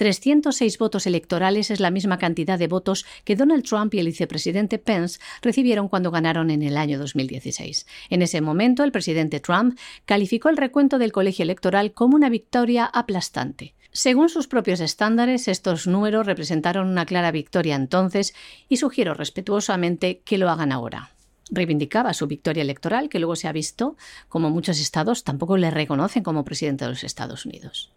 306 0.00 0.78
votos 0.78 1.06
electorales 1.06 1.70
es 1.70 1.78
la 1.78 1.90
misma 1.90 2.16
cantidad 2.16 2.58
de 2.58 2.68
votos 2.68 3.04
que 3.22 3.36
Donald 3.36 3.64
Trump 3.64 3.92
y 3.92 3.98
el 3.98 4.06
vicepresidente 4.06 4.78
Pence 4.78 5.20
recibieron 5.42 5.90
cuando 5.90 6.10
ganaron 6.10 6.50
en 6.50 6.62
el 6.62 6.78
año 6.78 6.98
2016. 6.98 7.86
En 8.08 8.22
ese 8.22 8.40
momento, 8.40 8.82
el 8.82 8.92
presidente 8.92 9.40
Trump 9.40 9.78
calificó 10.06 10.48
el 10.48 10.56
recuento 10.56 10.98
del 10.98 11.12
colegio 11.12 11.42
electoral 11.42 11.92
como 11.92 12.16
una 12.16 12.30
victoria 12.30 12.86
aplastante. 12.86 13.74
Según 13.92 14.30
sus 14.30 14.48
propios 14.48 14.80
estándares, 14.80 15.48
estos 15.48 15.86
números 15.86 16.24
representaron 16.24 16.88
una 16.88 17.04
clara 17.04 17.30
victoria 17.30 17.76
entonces 17.76 18.32
y 18.70 18.78
sugiero 18.78 19.12
respetuosamente 19.12 20.22
que 20.24 20.38
lo 20.38 20.48
hagan 20.48 20.72
ahora 20.72 21.10
reivindicaba 21.52 22.14
su 22.14 22.28
victoria 22.28 22.62
electoral, 22.62 23.08
que 23.08 23.18
luego 23.18 23.34
se 23.34 23.48
ha 23.48 23.52
visto 23.52 23.96
como 24.28 24.50
muchos 24.50 24.80
estados 24.80 25.24
tampoco 25.24 25.56
le 25.56 25.70
reconocen 25.70 26.22
como 26.22 26.44
presidente 26.44 26.84
de 26.84 26.90
los 26.92 27.02
Estados 27.02 27.44
Unidos. 27.44 27.90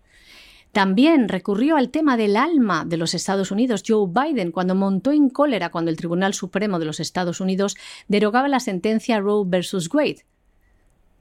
También 0.73 1.29
recurrió 1.29 1.77
al 1.77 1.91
tema 1.91 2.17
del 2.17 2.35
alma 2.35 2.83
de 2.83 2.97
los 2.97 3.13
Estados 3.13 3.51
Unidos 3.51 3.83
Joe 3.87 4.07
Biden 4.09 4.51
cuando 4.51 4.73
montó 4.73 5.11
en 5.11 5.29
cólera 5.29 5.69
cuando 5.69 5.91
el 5.91 5.97
Tribunal 5.97 6.33
Supremo 6.33 6.79
de 6.79 6.85
los 6.85 6.99
Estados 6.99 7.39
Unidos 7.39 7.77
derogaba 8.07 8.47
la 8.47 8.59
sentencia 8.59 9.19
Roe 9.19 9.43
versus 9.45 9.93
Wade, 9.93 10.25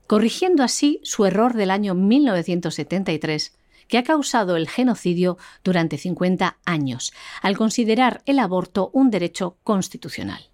corrigiendo 0.07 0.63
así 0.63 1.01
su 1.03 1.27
error 1.27 1.53
del 1.53 1.71
año 1.71 1.95
1973 1.95 3.55
que 3.89 3.99
ha 3.99 4.05
causado 4.05 4.57
el 4.57 4.71
genocidio 4.71 5.37
durante 5.63 5.99
50 5.99 6.57
años, 6.65 7.13
al 7.43 7.59
considerar 7.59 8.23
el 8.25 8.39
aborto 8.39 8.89
un 8.95 9.11
derecho 9.11 9.59
constitucional. 9.65 10.52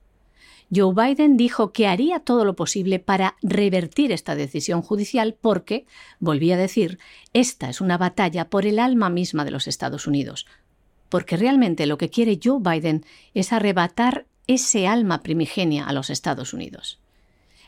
Joe 0.74 0.92
Biden 0.94 1.36
dijo 1.36 1.72
que 1.72 1.86
haría 1.86 2.20
todo 2.20 2.44
lo 2.44 2.54
posible 2.54 2.98
para 2.98 3.36
revertir 3.42 4.12
esta 4.12 4.34
decisión 4.34 4.82
judicial 4.82 5.34
porque, 5.40 5.86
volví 6.20 6.52
a 6.52 6.56
decir, 6.58 6.98
esta 7.32 7.70
es 7.70 7.80
una 7.80 7.96
batalla 7.96 8.50
por 8.50 8.66
el 8.66 8.78
alma 8.78 9.08
misma 9.08 9.44
de 9.44 9.50
los 9.50 9.66
Estados 9.66 10.06
Unidos. 10.06 10.46
porque 11.08 11.36
realmente 11.36 11.86
lo 11.86 11.98
que 11.98 12.10
quiere 12.10 12.38
Joe 12.42 12.60
Biden 12.60 13.04
es 13.34 13.52
arrebatar 13.52 14.26
ese 14.46 14.86
alma 14.86 15.22
primigenia 15.22 15.86
a 15.86 15.92
los 15.92 16.10
Estados 16.10 16.52
Unidos. 16.52 17.00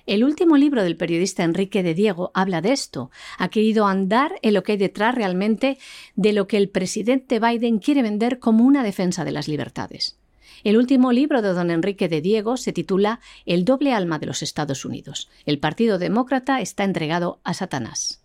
El 0.07 0.24
último 0.24 0.57
libro 0.57 0.82
del 0.82 0.96
periodista 0.96 1.44
Enrique 1.44 1.82
de 1.82 1.94
Diego 1.94 2.30
habla 2.34 2.61
de 2.62 2.72
esto. 2.72 3.11
Ha 3.38 3.48
querido 3.48 3.86
andar 3.86 4.32
en 4.42 4.55
lo 4.55 4.62
que 4.62 4.72
hay 4.72 4.78
detrás 4.78 5.14
realmente 5.14 5.78
de 6.16 6.32
lo 6.32 6.46
que 6.46 6.57
el 6.57 6.68
presidente 6.68 7.38
Biden 7.38 7.78
quiere 7.78 8.03
vender 8.03 8.38
como 8.38 8.64
una 8.64 8.82
defensa 8.82 9.24
de 9.24 9.32
las 9.32 9.46
libertades. 9.46 10.19
El 10.62 10.76
último 10.76 11.12
libro 11.12 11.40
de 11.40 11.52
don 11.52 11.70
Enrique 11.70 12.08
de 12.08 12.20
Diego 12.20 12.56
se 12.56 12.72
titula 12.72 13.20
El 13.46 13.64
doble 13.64 13.94
alma 13.94 14.18
de 14.18 14.26
los 14.26 14.42
Estados 14.42 14.84
Unidos. 14.84 15.30
El 15.46 15.58
Partido 15.58 15.98
Demócrata 15.98 16.61
está 16.61 16.84
entregado 16.84 17.40
a 17.44 17.54
Satanás. 17.54 18.22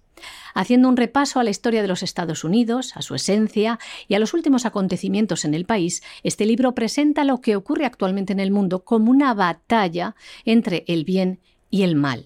Haciendo 0.53 0.89
un 0.89 0.97
repaso 0.97 1.39
a 1.39 1.43
la 1.43 1.49
historia 1.49 1.81
de 1.81 1.87
los 1.87 2.03
Estados 2.03 2.43
Unidos, 2.43 2.95
a 2.95 3.01
su 3.01 3.15
esencia 3.15 3.79
y 4.07 4.15
a 4.15 4.19
los 4.19 4.33
últimos 4.33 4.65
acontecimientos 4.65 5.45
en 5.45 5.53
el 5.53 5.65
país, 5.65 6.03
este 6.23 6.45
libro 6.45 6.73
presenta 6.73 7.23
lo 7.23 7.41
que 7.41 7.55
ocurre 7.55 7.85
actualmente 7.85 8.33
en 8.33 8.39
el 8.39 8.51
mundo 8.51 8.83
como 8.83 9.11
una 9.11 9.33
batalla 9.33 10.15
entre 10.45 10.83
el 10.87 11.03
bien 11.03 11.39
y 11.69 11.83
el 11.83 11.95
mal. 11.95 12.25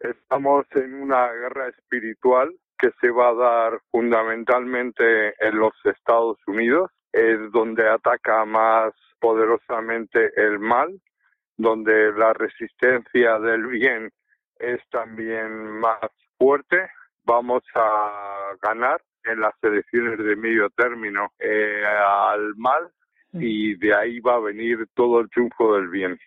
Estamos 0.00 0.66
en 0.74 0.94
una 0.94 1.28
guerra 1.32 1.68
espiritual 1.68 2.54
que 2.78 2.90
se 3.00 3.10
va 3.10 3.28
a 3.28 3.34
dar 3.34 3.80
fundamentalmente 3.90 5.28
en 5.38 5.56
los 5.56 5.72
Estados 5.84 6.36
Unidos, 6.46 6.90
es 7.12 7.52
donde 7.52 7.88
ataca 7.88 8.44
más 8.44 8.92
poderosamente 9.20 10.32
el 10.36 10.58
mal, 10.58 11.00
donde 11.56 12.12
la 12.12 12.32
resistencia 12.32 13.38
del 13.38 13.66
bien 13.66 14.10
es 14.58 14.80
también 14.90 15.78
más 15.78 16.00
fuerte. 16.38 16.88
Vamos 17.24 17.62
a 17.74 18.52
ganar 18.62 19.00
en 19.24 19.40
las 19.40 19.54
elecciones 19.62 20.18
de 20.18 20.36
medio 20.36 20.70
término 20.70 21.32
eh, 21.38 21.84
al 21.86 22.56
mal 22.56 22.90
y 23.32 23.76
de 23.76 23.94
ahí 23.94 24.20
va 24.20 24.36
a 24.36 24.40
venir 24.40 24.86
todo 24.94 25.20
el 25.20 25.30
triunfo 25.30 25.74
del 25.76 25.88
bien. 25.88 26.18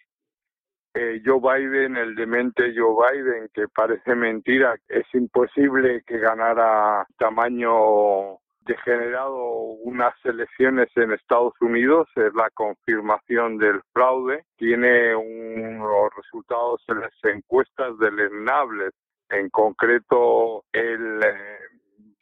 Eh, 0.93 1.21
Joe 1.25 1.41
Biden, 1.41 1.97
el 1.97 2.15
demente 2.15 2.73
Joe 2.73 2.95
Biden, 3.11 3.49
que 3.53 3.67
parece 3.67 4.15
mentira, 4.15 4.75
es 4.87 5.05
imposible 5.13 6.03
que 6.07 6.19
ganara 6.19 7.05
tamaño 7.17 8.39
degenerado 8.65 9.35
unas 9.83 10.13
elecciones 10.23 10.89
en 10.95 11.11
Estados 11.11 11.53
Unidos, 11.61 12.07
es 12.15 12.33
la 12.33 12.49
confirmación 12.51 13.57
del 13.57 13.81
fraude, 13.93 14.43
tiene 14.57 15.15
unos 15.15 16.09
resultados 16.15 16.83
en 16.87 17.01
las 17.01 17.13
encuestas 17.23 17.97
deleznables, 17.99 18.93
en 19.29 19.49
concreto 19.49 20.63
él 20.71 21.19
eh, 21.23 21.57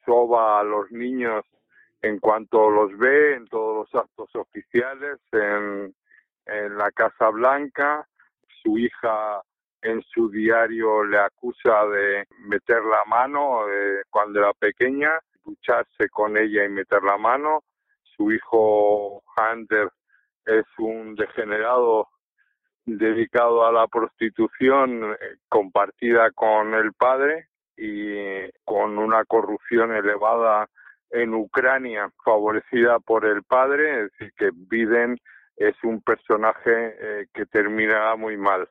soba 0.06 0.60
a 0.60 0.64
los 0.64 0.92
niños 0.92 1.46
en 2.02 2.20
cuanto 2.20 2.70
los 2.70 2.98
ve 2.98 3.36
en 3.36 3.48
todos 3.48 3.88
los 3.88 4.04
actos 4.04 4.30
oficiales, 4.36 5.20
en, 5.32 5.96
en 6.46 6.78
la 6.78 6.92
Casa 6.92 7.30
Blanca, 7.30 8.06
su 8.62 8.78
hija 8.78 9.42
en 9.82 10.02
su 10.04 10.30
diario 10.30 11.04
le 11.04 11.20
acusa 11.20 11.86
de 11.88 12.26
meter 12.40 12.84
la 12.84 13.04
mano 13.06 13.70
eh, 13.70 14.04
cuando 14.10 14.40
era 14.40 14.54
pequeña, 14.54 15.12
ducharse 15.44 16.10
con 16.10 16.38
ella 16.38 16.66
y 16.66 16.70
meter 16.70 17.04
la 17.04 17.18
mano. 17.18 17.64
Su 18.16 18.32
hijo 18.32 19.24
Hunter 19.38 19.90
es 20.46 20.66
un 20.78 21.16
degenerado 21.16 22.10
dedicado 22.86 23.66
a 23.66 23.72
la 23.72 23.88
prostitución 23.88 25.14
eh, 25.14 25.38
compartida 25.50 26.32
con 26.32 26.74
el 26.74 26.94
padre 26.94 27.48
y 27.78 28.50
con 28.66 28.98
una 28.98 29.24
corrupción 29.26 29.96
elevada 29.96 30.68
en 31.10 31.34
Ucrania 31.34 32.12
favorecida 32.24 33.00
por 33.00 33.26
el 33.26 33.44
padre, 33.44 34.06
es 34.06 34.12
decir, 34.12 34.34
que 34.36 34.50
Biden 34.54 35.18
es 35.56 35.76
un 35.84 36.02
personaje 36.02 36.96
eh, 37.00 37.28
que 37.34 37.46
termina 37.46 38.16
muy 38.16 38.38
mal. 38.38 38.68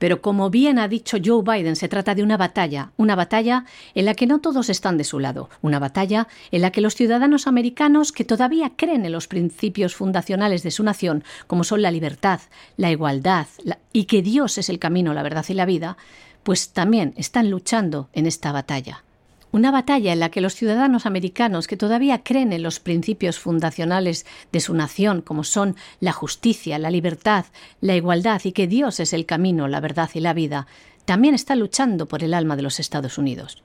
Pero 0.00 0.22
como 0.22 0.48
bien 0.48 0.78
ha 0.78 0.88
dicho 0.88 1.18
Joe 1.22 1.42
Biden, 1.44 1.76
se 1.76 1.86
trata 1.86 2.14
de 2.14 2.22
una 2.22 2.38
batalla, 2.38 2.90
una 2.96 3.14
batalla 3.14 3.66
en 3.94 4.06
la 4.06 4.14
que 4.14 4.26
no 4.26 4.40
todos 4.40 4.70
están 4.70 4.96
de 4.96 5.04
su 5.04 5.20
lado, 5.20 5.50
una 5.60 5.78
batalla 5.78 6.26
en 6.50 6.62
la 6.62 6.72
que 6.72 6.80
los 6.80 6.94
ciudadanos 6.94 7.46
americanos 7.46 8.10
que 8.10 8.24
todavía 8.24 8.72
creen 8.76 9.04
en 9.04 9.12
los 9.12 9.28
principios 9.28 9.94
fundacionales 9.94 10.62
de 10.62 10.70
su 10.70 10.82
nación, 10.82 11.22
como 11.46 11.64
son 11.64 11.82
la 11.82 11.90
libertad, 11.90 12.40
la 12.78 12.90
igualdad 12.90 13.46
y 13.92 14.04
que 14.04 14.22
Dios 14.22 14.56
es 14.56 14.70
el 14.70 14.78
camino, 14.78 15.12
la 15.12 15.22
verdad 15.22 15.44
y 15.50 15.54
la 15.54 15.66
vida, 15.66 15.98
pues 16.44 16.70
también 16.70 17.12
están 17.18 17.50
luchando 17.50 18.08
en 18.14 18.24
esta 18.24 18.52
batalla. 18.52 19.04
Una 19.52 19.72
batalla 19.72 20.12
en 20.12 20.20
la 20.20 20.30
que 20.30 20.40
los 20.40 20.54
ciudadanos 20.54 21.06
americanos 21.06 21.66
que 21.66 21.76
todavía 21.76 22.22
creen 22.22 22.52
en 22.52 22.62
los 22.62 22.78
principios 22.78 23.40
fundacionales 23.40 24.24
de 24.52 24.60
su 24.60 24.74
nación, 24.74 25.22
como 25.22 25.42
son 25.42 25.74
la 25.98 26.12
justicia, 26.12 26.78
la 26.78 26.90
libertad, 26.90 27.46
la 27.80 27.96
igualdad 27.96 28.40
y 28.44 28.52
que 28.52 28.68
Dios 28.68 29.00
es 29.00 29.12
el 29.12 29.26
camino, 29.26 29.66
la 29.66 29.80
verdad 29.80 30.08
y 30.14 30.20
la 30.20 30.34
vida, 30.34 30.68
también 31.04 31.34
están 31.34 31.58
luchando 31.58 32.06
por 32.06 32.22
el 32.22 32.34
alma 32.34 32.54
de 32.54 32.62
los 32.62 32.78
Estados 32.78 33.18
Unidos. 33.18 33.62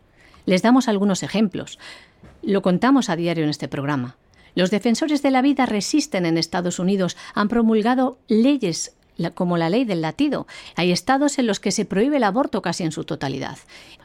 Les 0.47 0.63
damos 0.63 0.88
algunos 0.88 1.21
ejemplos. 1.21 1.77
Lo 2.41 2.63
contamos 2.63 3.09
a 3.09 3.15
diario 3.15 3.43
en 3.43 3.51
este 3.51 3.67
programa. 3.67 4.15
Los 4.55 4.71
defensores 4.71 5.21
de 5.21 5.31
la 5.31 5.41
vida 5.41 5.65
resisten 5.65 6.25
en 6.25 6.38
Estados 6.38 6.79
Unidos, 6.79 7.17
han 7.36 7.47
promulgado 7.47 8.17
leyes 8.27 8.95
como 9.34 9.57
la 9.57 9.70
ley 9.70 9.86
del 9.86 10.01
latido. 10.01 10.47
Hay 10.76 10.91
estados 10.91 11.39
en 11.39 11.47
los 11.47 11.59
que 11.59 11.72
se 11.72 11.86
prohíbe 11.86 12.18
el 12.18 12.24
aborto 12.24 12.61
casi 12.61 12.84
en 12.84 12.91
su 12.91 13.03
totalidad. 13.03 13.57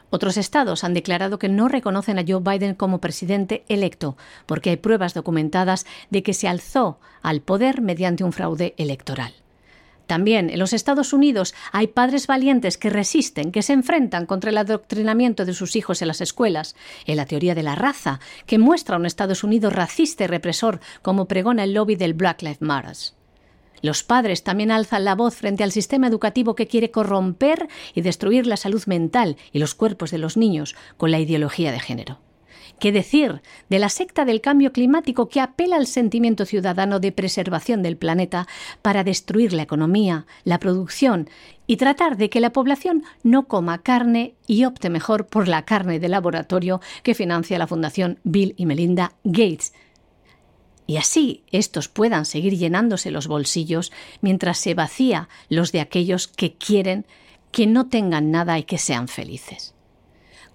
Otros 0.09 0.37
estados 0.37 0.83
han 0.83 0.93
declarado 0.93 1.39
que 1.39 1.49
no 1.49 1.69
reconocen 1.69 2.19
a 2.19 2.25
Joe 2.27 2.41
Biden 2.41 2.75
como 2.75 2.99
presidente 2.99 3.63
electo, 3.69 4.17
porque 4.45 4.71
hay 4.71 4.77
pruebas 4.77 5.13
documentadas 5.13 5.85
de 6.09 6.21
que 6.21 6.33
se 6.33 6.47
alzó 6.47 6.99
al 7.21 7.41
poder 7.41 7.81
mediante 7.81 8.23
un 8.23 8.33
fraude 8.33 8.73
electoral. 8.77 9.33
También 10.11 10.49
en 10.49 10.59
los 10.59 10.73
Estados 10.73 11.13
Unidos 11.13 11.55
hay 11.71 11.87
padres 11.87 12.27
valientes 12.27 12.77
que 12.77 12.89
resisten, 12.89 13.53
que 13.53 13.61
se 13.61 13.71
enfrentan 13.71 14.25
contra 14.25 14.49
el 14.49 14.57
adoctrinamiento 14.57 15.45
de 15.45 15.53
sus 15.53 15.77
hijos 15.77 16.01
en 16.01 16.09
las 16.09 16.19
escuelas, 16.19 16.75
en 17.05 17.15
la 17.15 17.25
teoría 17.25 17.55
de 17.55 17.63
la 17.63 17.75
raza, 17.75 18.19
que 18.45 18.59
muestra 18.59 18.97
un 18.97 19.05
Estados 19.05 19.45
Unidos 19.45 19.71
racista 19.71 20.25
y 20.25 20.27
represor, 20.27 20.81
como 21.01 21.29
pregona 21.29 21.63
el 21.63 21.73
lobby 21.73 21.95
del 21.95 22.13
Black 22.13 22.41
Lives 22.41 22.61
Matter. 22.61 23.20
Los 23.81 24.03
padres 24.03 24.43
también 24.43 24.71
alzan 24.71 25.05
la 25.05 25.15
voz 25.15 25.35
frente 25.35 25.63
al 25.63 25.71
sistema 25.71 26.07
educativo 26.07 26.55
que 26.55 26.67
quiere 26.67 26.91
corromper 26.91 27.67
y 27.93 28.01
destruir 28.01 28.47
la 28.47 28.57
salud 28.57 28.83
mental 28.85 29.37
y 29.51 29.59
los 29.59 29.75
cuerpos 29.75 30.11
de 30.11 30.17
los 30.17 30.37
niños 30.37 30.75
con 30.97 31.11
la 31.11 31.19
ideología 31.19 31.71
de 31.71 31.79
género. 31.79 32.19
¿Qué 32.79 32.91
decir 32.91 33.43
de 33.69 33.77
la 33.77 33.89
secta 33.89 34.25
del 34.25 34.41
cambio 34.41 34.71
climático 34.71 35.29
que 35.29 35.39
apela 35.39 35.75
al 35.75 35.85
sentimiento 35.85 36.45
ciudadano 36.45 36.99
de 36.99 37.11
preservación 37.11 37.83
del 37.83 37.95
planeta 37.95 38.47
para 38.81 39.03
destruir 39.03 39.53
la 39.53 39.61
economía, 39.61 40.25
la 40.45 40.59
producción 40.59 41.29
y 41.67 41.77
tratar 41.77 42.17
de 42.17 42.31
que 42.31 42.39
la 42.39 42.51
población 42.51 43.03
no 43.21 43.47
coma 43.47 43.83
carne 43.83 44.33
y 44.47 44.65
opte 44.65 44.89
mejor 44.89 45.27
por 45.27 45.47
la 45.47 45.63
carne 45.63 45.99
de 45.99 46.09
laboratorio 46.09 46.81
que 47.03 47.13
financia 47.13 47.59
la 47.59 47.67
Fundación 47.67 48.19
Bill 48.23 48.55
y 48.57 48.65
Melinda 48.65 49.13
Gates, 49.23 49.73
y 50.87 50.97
así 50.97 51.43
estos 51.51 51.87
puedan 51.87 52.25
seguir 52.25 52.57
llenándose 52.57 53.11
los 53.11 53.27
bolsillos 53.27 53.91
mientras 54.21 54.57
se 54.57 54.73
vacía 54.73 55.29
los 55.49 55.71
de 55.71 55.81
aquellos 55.81 56.27
que 56.27 56.53
quieren 56.53 57.05
que 57.51 57.67
no 57.67 57.87
tengan 57.87 58.31
nada 58.31 58.57
y 58.57 58.63
que 58.63 58.77
sean 58.77 59.07
felices. 59.07 59.73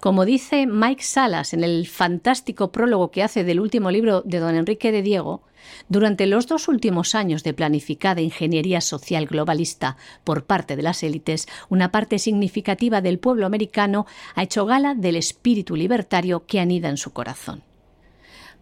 Como 0.00 0.24
dice 0.24 0.66
Mike 0.66 1.02
Salas 1.02 1.54
en 1.54 1.64
el 1.64 1.86
fantástico 1.86 2.70
prólogo 2.70 3.10
que 3.10 3.22
hace 3.22 3.44
del 3.44 3.60
último 3.60 3.90
libro 3.90 4.22
de 4.22 4.38
don 4.38 4.54
Enrique 4.54 4.92
de 4.92 5.02
Diego, 5.02 5.42
durante 5.88 6.26
los 6.26 6.46
dos 6.46 6.68
últimos 6.68 7.14
años 7.14 7.42
de 7.42 7.54
planificada 7.54 8.20
ingeniería 8.20 8.80
social 8.80 9.26
globalista 9.26 9.96
por 10.22 10.44
parte 10.44 10.76
de 10.76 10.82
las 10.82 11.02
élites, 11.02 11.48
una 11.68 11.90
parte 11.90 12.18
significativa 12.18 13.00
del 13.00 13.18
pueblo 13.18 13.46
americano 13.46 14.06
ha 14.34 14.42
hecho 14.42 14.66
gala 14.66 14.94
del 14.94 15.16
espíritu 15.16 15.76
libertario 15.76 16.46
que 16.46 16.60
anida 16.60 16.88
en 16.88 16.98
su 16.98 17.12
corazón 17.12 17.62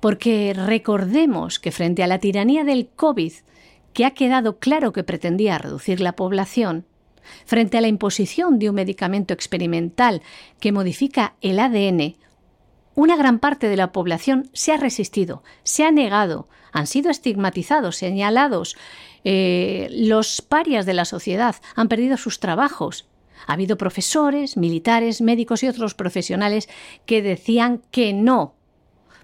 porque 0.04 0.52
recordemos 0.54 1.58
que 1.58 1.72
frente 1.72 2.02
a 2.02 2.06
la 2.06 2.18
tiranía 2.18 2.62
del 2.62 2.88
COVID, 2.88 3.32
que 3.94 4.04
ha 4.04 4.10
quedado 4.10 4.58
claro 4.58 4.92
que 4.92 5.02
pretendía 5.02 5.56
reducir 5.56 6.00
la 6.00 6.12
población, 6.12 6.84
frente 7.46 7.78
a 7.78 7.80
la 7.80 7.88
imposición 7.88 8.58
de 8.58 8.68
un 8.68 8.74
medicamento 8.74 9.32
experimental 9.32 10.20
que 10.60 10.72
modifica 10.72 11.36
el 11.40 11.58
ADN, 11.58 12.16
una 12.94 13.16
gran 13.16 13.38
parte 13.38 13.66
de 13.70 13.78
la 13.78 13.92
población 13.92 14.50
se 14.52 14.72
ha 14.72 14.76
resistido, 14.76 15.42
se 15.62 15.86
ha 15.86 15.90
negado, 15.90 16.48
han 16.70 16.86
sido 16.86 17.10
estigmatizados, 17.10 17.96
señalados, 17.96 18.76
eh, 19.24 19.88
los 19.90 20.42
parias 20.42 20.84
de 20.84 20.92
la 20.92 21.06
sociedad 21.06 21.56
han 21.76 21.88
perdido 21.88 22.18
sus 22.18 22.40
trabajos. 22.40 23.08
Ha 23.46 23.54
habido 23.54 23.78
profesores, 23.78 24.58
militares, 24.58 25.22
médicos 25.22 25.62
y 25.62 25.68
otros 25.68 25.94
profesionales 25.94 26.68
que 27.06 27.22
decían 27.22 27.80
que 27.90 28.12
no 28.12 28.56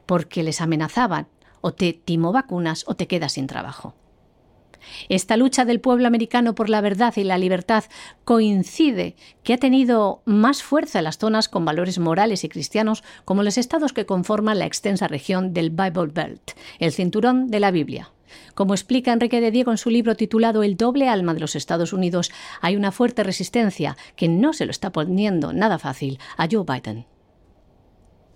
porque 0.06 0.42
les 0.42 0.60
amenazaban 0.60 1.28
o 1.60 1.72
te 1.72 1.92
timo 1.92 2.32
vacunas 2.32 2.84
o 2.86 2.94
te 2.94 3.06
quedas 3.06 3.32
sin 3.32 3.46
trabajo. 3.46 3.94
Esta 5.08 5.36
lucha 5.36 5.64
del 5.64 5.80
pueblo 5.80 6.06
americano 6.06 6.54
por 6.54 6.68
la 6.68 6.80
verdad 6.80 7.14
y 7.16 7.24
la 7.24 7.38
libertad 7.38 7.84
coincide 8.24 9.16
que 9.42 9.54
ha 9.54 9.58
tenido 9.58 10.22
más 10.24 10.62
fuerza 10.62 10.98
en 10.98 11.04
las 11.04 11.18
zonas 11.18 11.48
con 11.48 11.64
valores 11.64 11.98
morales 11.98 12.44
y 12.44 12.48
cristianos 12.48 13.04
como 13.24 13.42
los 13.42 13.58
estados 13.58 13.92
que 13.92 14.06
conforman 14.06 14.58
la 14.58 14.66
extensa 14.66 15.08
región 15.08 15.52
del 15.52 15.70
Bible 15.70 16.12
Belt, 16.12 16.52
el 16.78 16.92
cinturón 16.92 17.48
de 17.48 17.60
la 17.60 17.70
Biblia. 17.70 18.10
Como 18.54 18.74
explica 18.74 19.12
Enrique 19.12 19.40
de 19.40 19.50
Diego 19.50 19.72
en 19.72 19.78
su 19.78 19.90
libro 19.90 20.14
titulado 20.14 20.62
El 20.62 20.76
doble 20.76 21.08
alma 21.08 21.34
de 21.34 21.40
los 21.40 21.56
Estados 21.56 21.92
Unidos, 21.92 22.30
hay 22.60 22.76
una 22.76 22.92
fuerte 22.92 23.24
resistencia 23.24 23.96
que 24.14 24.28
no 24.28 24.52
se 24.52 24.66
lo 24.66 24.70
está 24.70 24.92
poniendo 24.92 25.52
nada 25.52 25.78
fácil 25.78 26.18
a 26.36 26.46
Joe 26.50 26.64
Biden. 26.64 27.06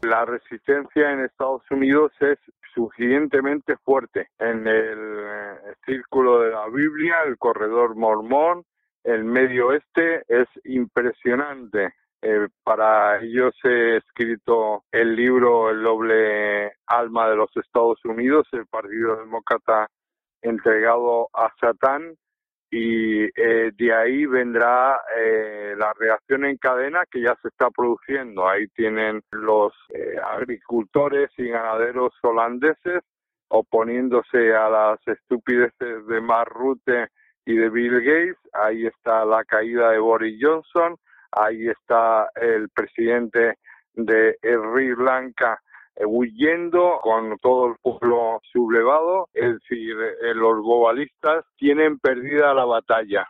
La 0.05 0.27
resistencia 0.27 1.13
en 1.13 1.21
Estados 1.21 1.63
Unidos 1.71 2.13
es 2.21 2.39
suficientemente 2.75 3.79
fuerte 3.79 4.29
en 4.39 4.67
el 4.67 4.99
eh, 5.19 5.75
círculo 5.87 6.41
de 6.41 6.51
la 6.51 6.69
Biblia, 6.69 7.23
el 7.27 7.39
corredor 7.39 7.97
mormón, 7.97 8.65
el 9.03 9.25
medio 9.25 9.69
oeste, 9.69 10.25
es 10.29 10.47
impresionante. 10.65 11.95
Eh, 12.21 12.49
para 12.63 13.23
ellos 13.23 13.55
he 13.65 13.97
escrito 13.97 14.85
el 14.93 15.17
libro 15.17 15.71
El 15.71 15.83
doble 15.83 16.73
alma 16.87 17.31
de 17.31 17.37
los 17.37 17.57
Estados 17.57 18.05
Unidos, 18.05 18.47
el 18.53 18.67
Partido 18.67 19.17
Demócrata 19.17 19.89
entregado 20.43 21.31
a 21.33 21.51
Satán, 21.59 22.15
y 22.77 23.25
eh, 23.25 23.71
de 23.77 23.95
ahí 23.95 24.27
vendrá 24.27 25.01
eh, 25.17 25.75
la 25.77 25.93
reacción 25.99 26.45
en 26.45 26.57
cadena 26.57 27.05
que 27.11 27.23
ya 27.23 27.37
se 27.41 27.49
está 27.49 27.71
produciendo. 27.71 28.49
Ahí 28.49 28.67
tienen 28.69 29.23
los 29.31 29.73
agricultores 30.33 31.31
y 31.37 31.49
ganaderos 31.49 32.13
holandeses 32.23 33.03
oponiéndose 33.49 34.55
a 34.55 34.69
las 34.69 34.99
estupideces 35.07 36.07
de 36.07 36.21
Mark 36.21 36.53
Rutte 36.53 37.09
y 37.47 37.55
de 37.55 37.71
Bill 37.71 38.01
Gates. 38.01 38.39
Ahí 38.55 38.87
está 38.87 39.25
la 39.25 39.45
caída 39.45 39.91
de 39.91 39.99
Boris 39.99 40.37
Johnson 40.41 40.97
ahí 41.37 41.69
está 41.69 42.29
el 42.37 42.69
presidente 42.71 43.59
de 43.95 44.37
Sri 44.41 44.95
Lanka 44.97 45.55
eh, 45.55 45.59
huyendo 46.01 46.99
con 47.03 47.39
todo 47.39 47.69
el 47.69 47.77
pueblo 47.81 48.41
sublevado, 48.53 49.29
es 49.33 49.55
decir, 49.55 49.97
eh, 50.01 50.35
los 50.35 50.63
globalistas 50.63 51.45
tienen 51.57 51.99
perdida 51.99 52.55
la 52.55 52.65
batalla, 52.65 53.29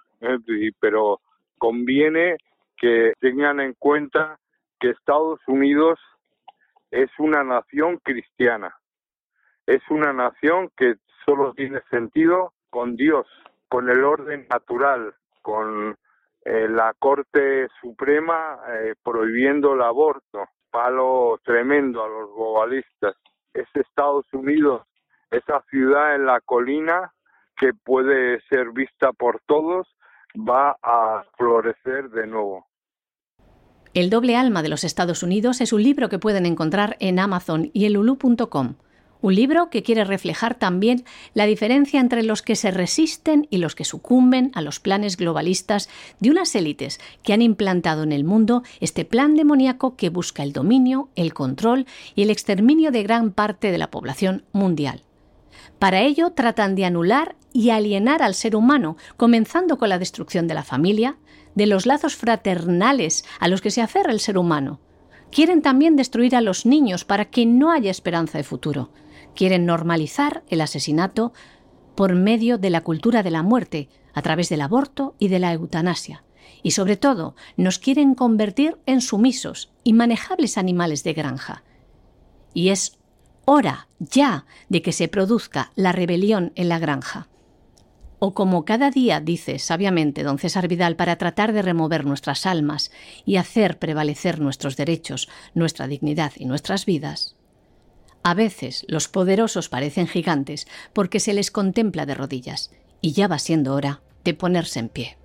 pero 0.80 1.20
conviene 1.58 2.38
que 2.76 3.12
tengan 3.20 3.60
en 3.60 3.74
cuenta 3.74 4.38
que 4.80 4.90
Estados 4.90 5.40
Unidos 5.46 5.98
es 6.90 7.10
una 7.18 7.42
nación 7.44 7.98
cristiana, 7.98 8.76
es 9.66 9.82
una 9.90 10.12
nación 10.12 10.70
que 10.76 10.94
solo 11.24 11.52
tiene 11.54 11.80
sentido 11.90 12.52
con 12.70 12.96
Dios, 12.96 13.26
con 13.68 13.88
el 13.90 14.04
orden 14.04 14.46
natural, 14.50 15.14
con 15.42 15.96
eh, 16.44 16.68
la 16.68 16.94
Corte 16.98 17.68
Suprema 17.80 18.60
eh, 18.68 18.94
prohibiendo 19.02 19.74
el 19.74 19.82
aborto, 19.82 20.46
palo 20.74 21.38
tremendo 21.44 22.02
a 22.02 22.08
los 22.08 22.34
globalistas. 22.34 23.14
Es 23.54 23.68
Estados 23.74 24.26
Unidos, 24.32 24.82
esa 25.30 25.62
ciudad 25.70 26.16
en 26.16 26.26
la 26.26 26.40
colina 26.40 27.12
que 27.56 27.72
puede 27.72 28.40
ser 28.48 28.72
vista 28.72 29.12
por 29.12 29.40
todos, 29.46 29.86
va 30.36 30.76
a 30.82 31.22
florecer 31.38 32.10
de 32.10 32.26
nuevo. 32.26 32.66
El 33.94 34.10
doble 34.10 34.34
alma 34.34 34.62
de 34.62 34.68
los 34.68 34.82
Estados 34.82 35.22
Unidos 35.22 35.60
es 35.60 35.72
un 35.72 35.84
libro 35.84 36.08
que 36.08 36.18
pueden 36.18 36.44
encontrar 36.44 36.96
en 36.98 37.20
Amazon 37.20 37.70
y 37.72 37.96
Hulu.com. 37.96 38.74
Un 39.24 39.36
libro 39.36 39.70
que 39.70 39.82
quiere 39.82 40.04
reflejar 40.04 40.54
también 40.54 41.02
la 41.32 41.46
diferencia 41.46 41.98
entre 41.98 42.22
los 42.22 42.42
que 42.42 42.56
se 42.56 42.70
resisten 42.70 43.46
y 43.48 43.56
los 43.56 43.74
que 43.74 43.86
sucumben 43.86 44.50
a 44.54 44.60
los 44.60 44.80
planes 44.80 45.16
globalistas 45.16 45.88
de 46.20 46.30
unas 46.30 46.54
élites 46.54 47.00
que 47.22 47.32
han 47.32 47.40
implantado 47.40 48.02
en 48.02 48.12
el 48.12 48.22
mundo 48.22 48.64
este 48.80 49.06
plan 49.06 49.34
demoníaco 49.34 49.96
que 49.96 50.10
busca 50.10 50.42
el 50.42 50.52
dominio, 50.52 51.08
el 51.16 51.32
control 51.32 51.86
y 52.14 52.20
el 52.20 52.28
exterminio 52.28 52.90
de 52.90 53.02
gran 53.02 53.32
parte 53.32 53.72
de 53.72 53.78
la 53.78 53.90
población 53.90 54.44
mundial. 54.52 55.04
Para 55.78 56.02
ello 56.02 56.32
tratan 56.32 56.74
de 56.74 56.84
anular 56.84 57.34
y 57.50 57.70
alienar 57.70 58.22
al 58.22 58.34
ser 58.34 58.54
humano, 58.54 58.98
comenzando 59.16 59.78
con 59.78 59.88
la 59.88 59.98
destrucción 59.98 60.48
de 60.48 60.54
la 60.54 60.64
familia, 60.64 61.16
de 61.54 61.64
los 61.64 61.86
lazos 61.86 62.14
fraternales 62.14 63.24
a 63.40 63.48
los 63.48 63.62
que 63.62 63.70
se 63.70 63.80
aferra 63.80 64.12
el 64.12 64.20
ser 64.20 64.36
humano. 64.36 64.80
Quieren 65.30 65.62
también 65.62 65.96
destruir 65.96 66.36
a 66.36 66.42
los 66.42 66.66
niños 66.66 67.06
para 67.06 67.24
que 67.24 67.46
no 67.46 67.72
haya 67.72 67.90
esperanza 67.90 68.36
de 68.36 68.44
futuro. 68.44 68.90
Quieren 69.34 69.66
normalizar 69.66 70.44
el 70.48 70.60
asesinato 70.60 71.32
por 71.94 72.14
medio 72.14 72.58
de 72.58 72.70
la 72.70 72.82
cultura 72.82 73.22
de 73.22 73.30
la 73.30 73.42
muerte, 73.42 73.88
a 74.12 74.22
través 74.22 74.48
del 74.48 74.60
aborto 74.60 75.14
y 75.18 75.28
de 75.28 75.38
la 75.38 75.52
eutanasia. 75.52 76.24
Y 76.62 76.70
sobre 76.70 76.96
todo, 76.96 77.34
nos 77.56 77.78
quieren 77.78 78.14
convertir 78.14 78.78
en 78.86 79.00
sumisos 79.00 79.72
y 79.82 79.92
manejables 79.92 80.56
animales 80.56 81.04
de 81.04 81.12
granja. 81.12 81.64
Y 82.54 82.68
es 82.68 82.98
hora 83.44 83.88
ya 83.98 84.46
de 84.68 84.82
que 84.82 84.92
se 84.92 85.08
produzca 85.08 85.72
la 85.74 85.92
rebelión 85.92 86.52
en 86.54 86.68
la 86.68 86.78
granja. 86.78 87.28
O 88.18 88.32
como 88.32 88.64
cada 88.64 88.90
día 88.90 89.20
dice 89.20 89.58
sabiamente 89.58 90.22
don 90.22 90.38
César 90.38 90.68
Vidal 90.68 90.96
para 90.96 91.16
tratar 91.16 91.52
de 91.52 91.60
remover 91.60 92.06
nuestras 92.06 92.46
almas 92.46 92.90
y 93.26 93.36
hacer 93.36 93.78
prevalecer 93.78 94.40
nuestros 94.40 94.76
derechos, 94.76 95.28
nuestra 95.52 95.88
dignidad 95.88 96.32
y 96.36 96.46
nuestras 96.46 96.86
vidas, 96.86 97.36
a 98.24 98.34
veces 98.34 98.84
los 98.88 99.06
poderosos 99.06 99.68
parecen 99.68 100.08
gigantes 100.08 100.66
porque 100.92 101.20
se 101.20 101.34
les 101.34 101.50
contempla 101.50 102.06
de 102.06 102.14
rodillas, 102.14 102.72
y 103.00 103.12
ya 103.12 103.28
va 103.28 103.38
siendo 103.38 103.74
hora 103.74 104.00
de 104.24 104.34
ponerse 104.34 104.80
en 104.80 104.88
pie. 104.88 105.18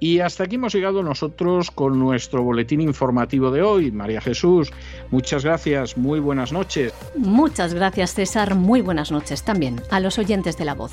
Y 0.00 0.20
hasta 0.20 0.44
aquí 0.44 0.54
hemos 0.54 0.74
llegado 0.74 1.02
nosotros 1.02 1.70
con 1.70 1.98
nuestro 1.98 2.42
boletín 2.42 2.80
informativo 2.80 3.50
de 3.50 3.60
hoy. 3.60 3.92
María 3.92 4.22
Jesús, 4.22 4.72
muchas 5.10 5.44
gracias, 5.44 5.98
muy 5.98 6.18
buenas 6.18 6.52
noches. 6.52 6.94
Muchas 7.14 7.74
gracias 7.74 8.14
César, 8.14 8.54
muy 8.54 8.80
buenas 8.80 9.12
noches 9.12 9.44
también 9.44 9.82
a 9.90 10.00
los 10.00 10.18
oyentes 10.18 10.56
de 10.56 10.64
la 10.64 10.74
voz. 10.74 10.92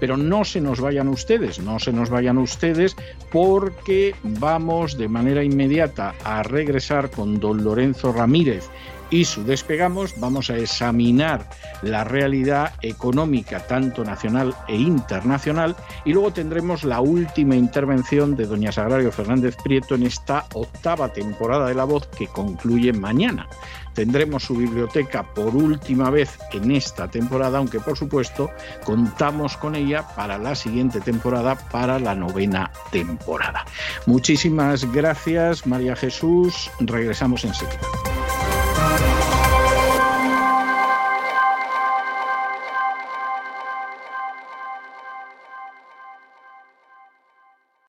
Pero 0.00 0.16
no 0.16 0.44
se 0.44 0.60
nos 0.60 0.80
vayan 0.80 1.06
ustedes, 1.06 1.60
no 1.60 1.78
se 1.78 1.92
nos 1.92 2.10
vayan 2.10 2.38
ustedes 2.38 2.96
porque 3.30 4.16
vamos 4.24 4.98
de 4.98 5.08
manera 5.08 5.44
inmediata 5.44 6.16
a 6.24 6.42
regresar 6.42 7.10
con 7.10 7.38
don 7.38 7.62
Lorenzo 7.62 8.12
Ramírez 8.12 8.68
y 9.10 9.24
su 9.24 9.44
despegamos 9.44 10.18
vamos 10.18 10.50
a 10.50 10.56
examinar 10.56 11.48
la 11.82 12.04
realidad 12.04 12.72
económica 12.82 13.66
tanto 13.66 14.04
nacional 14.04 14.54
e 14.66 14.76
internacional 14.76 15.76
y 16.04 16.12
luego 16.12 16.32
tendremos 16.32 16.84
la 16.84 17.00
última 17.00 17.56
intervención 17.56 18.36
de 18.36 18.46
doña 18.46 18.72
Sagrario 18.72 19.12
Fernández 19.12 19.56
Prieto 19.62 19.94
en 19.94 20.04
esta 20.04 20.46
octava 20.54 21.12
temporada 21.12 21.68
de 21.68 21.74
La 21.74 21.84
Voz 21.84 22.06
que 22.06 22.26
concluye 22.26 22.92
mañana. 22.92 23.48
Tendremos 23.94 24.44
su 24.44 24.54
biblioteca 24.54 25.24
por 25.34 25.56
última 25.56 26.08
vez 26.10 26.38
en 26.52 26.70
esta 26.70 27.08
temporada, 27.08 27.58
aunque 27.58 27.80
por 27.80 27.98
supuesto 27.98 28.50
contamos 28.84 29.56
con 29.56 29.74
ella 29.74 30.06
para 30.14 30.38
la 30.38 30.54
siguiente 30.54 31.00
temporada, 31.00 31.56
para 31.56 31.98
la 31.98 32.14
novena 32.14 32.70
temporada. 32.92 33.64
Muchísimas 34.06 34.84
gracias, 34.92 35.66
María 35.66 35.96
Jesús. 35.96 36.70
Regresamos 36.78 37.44
enseguida. 37.44 37.80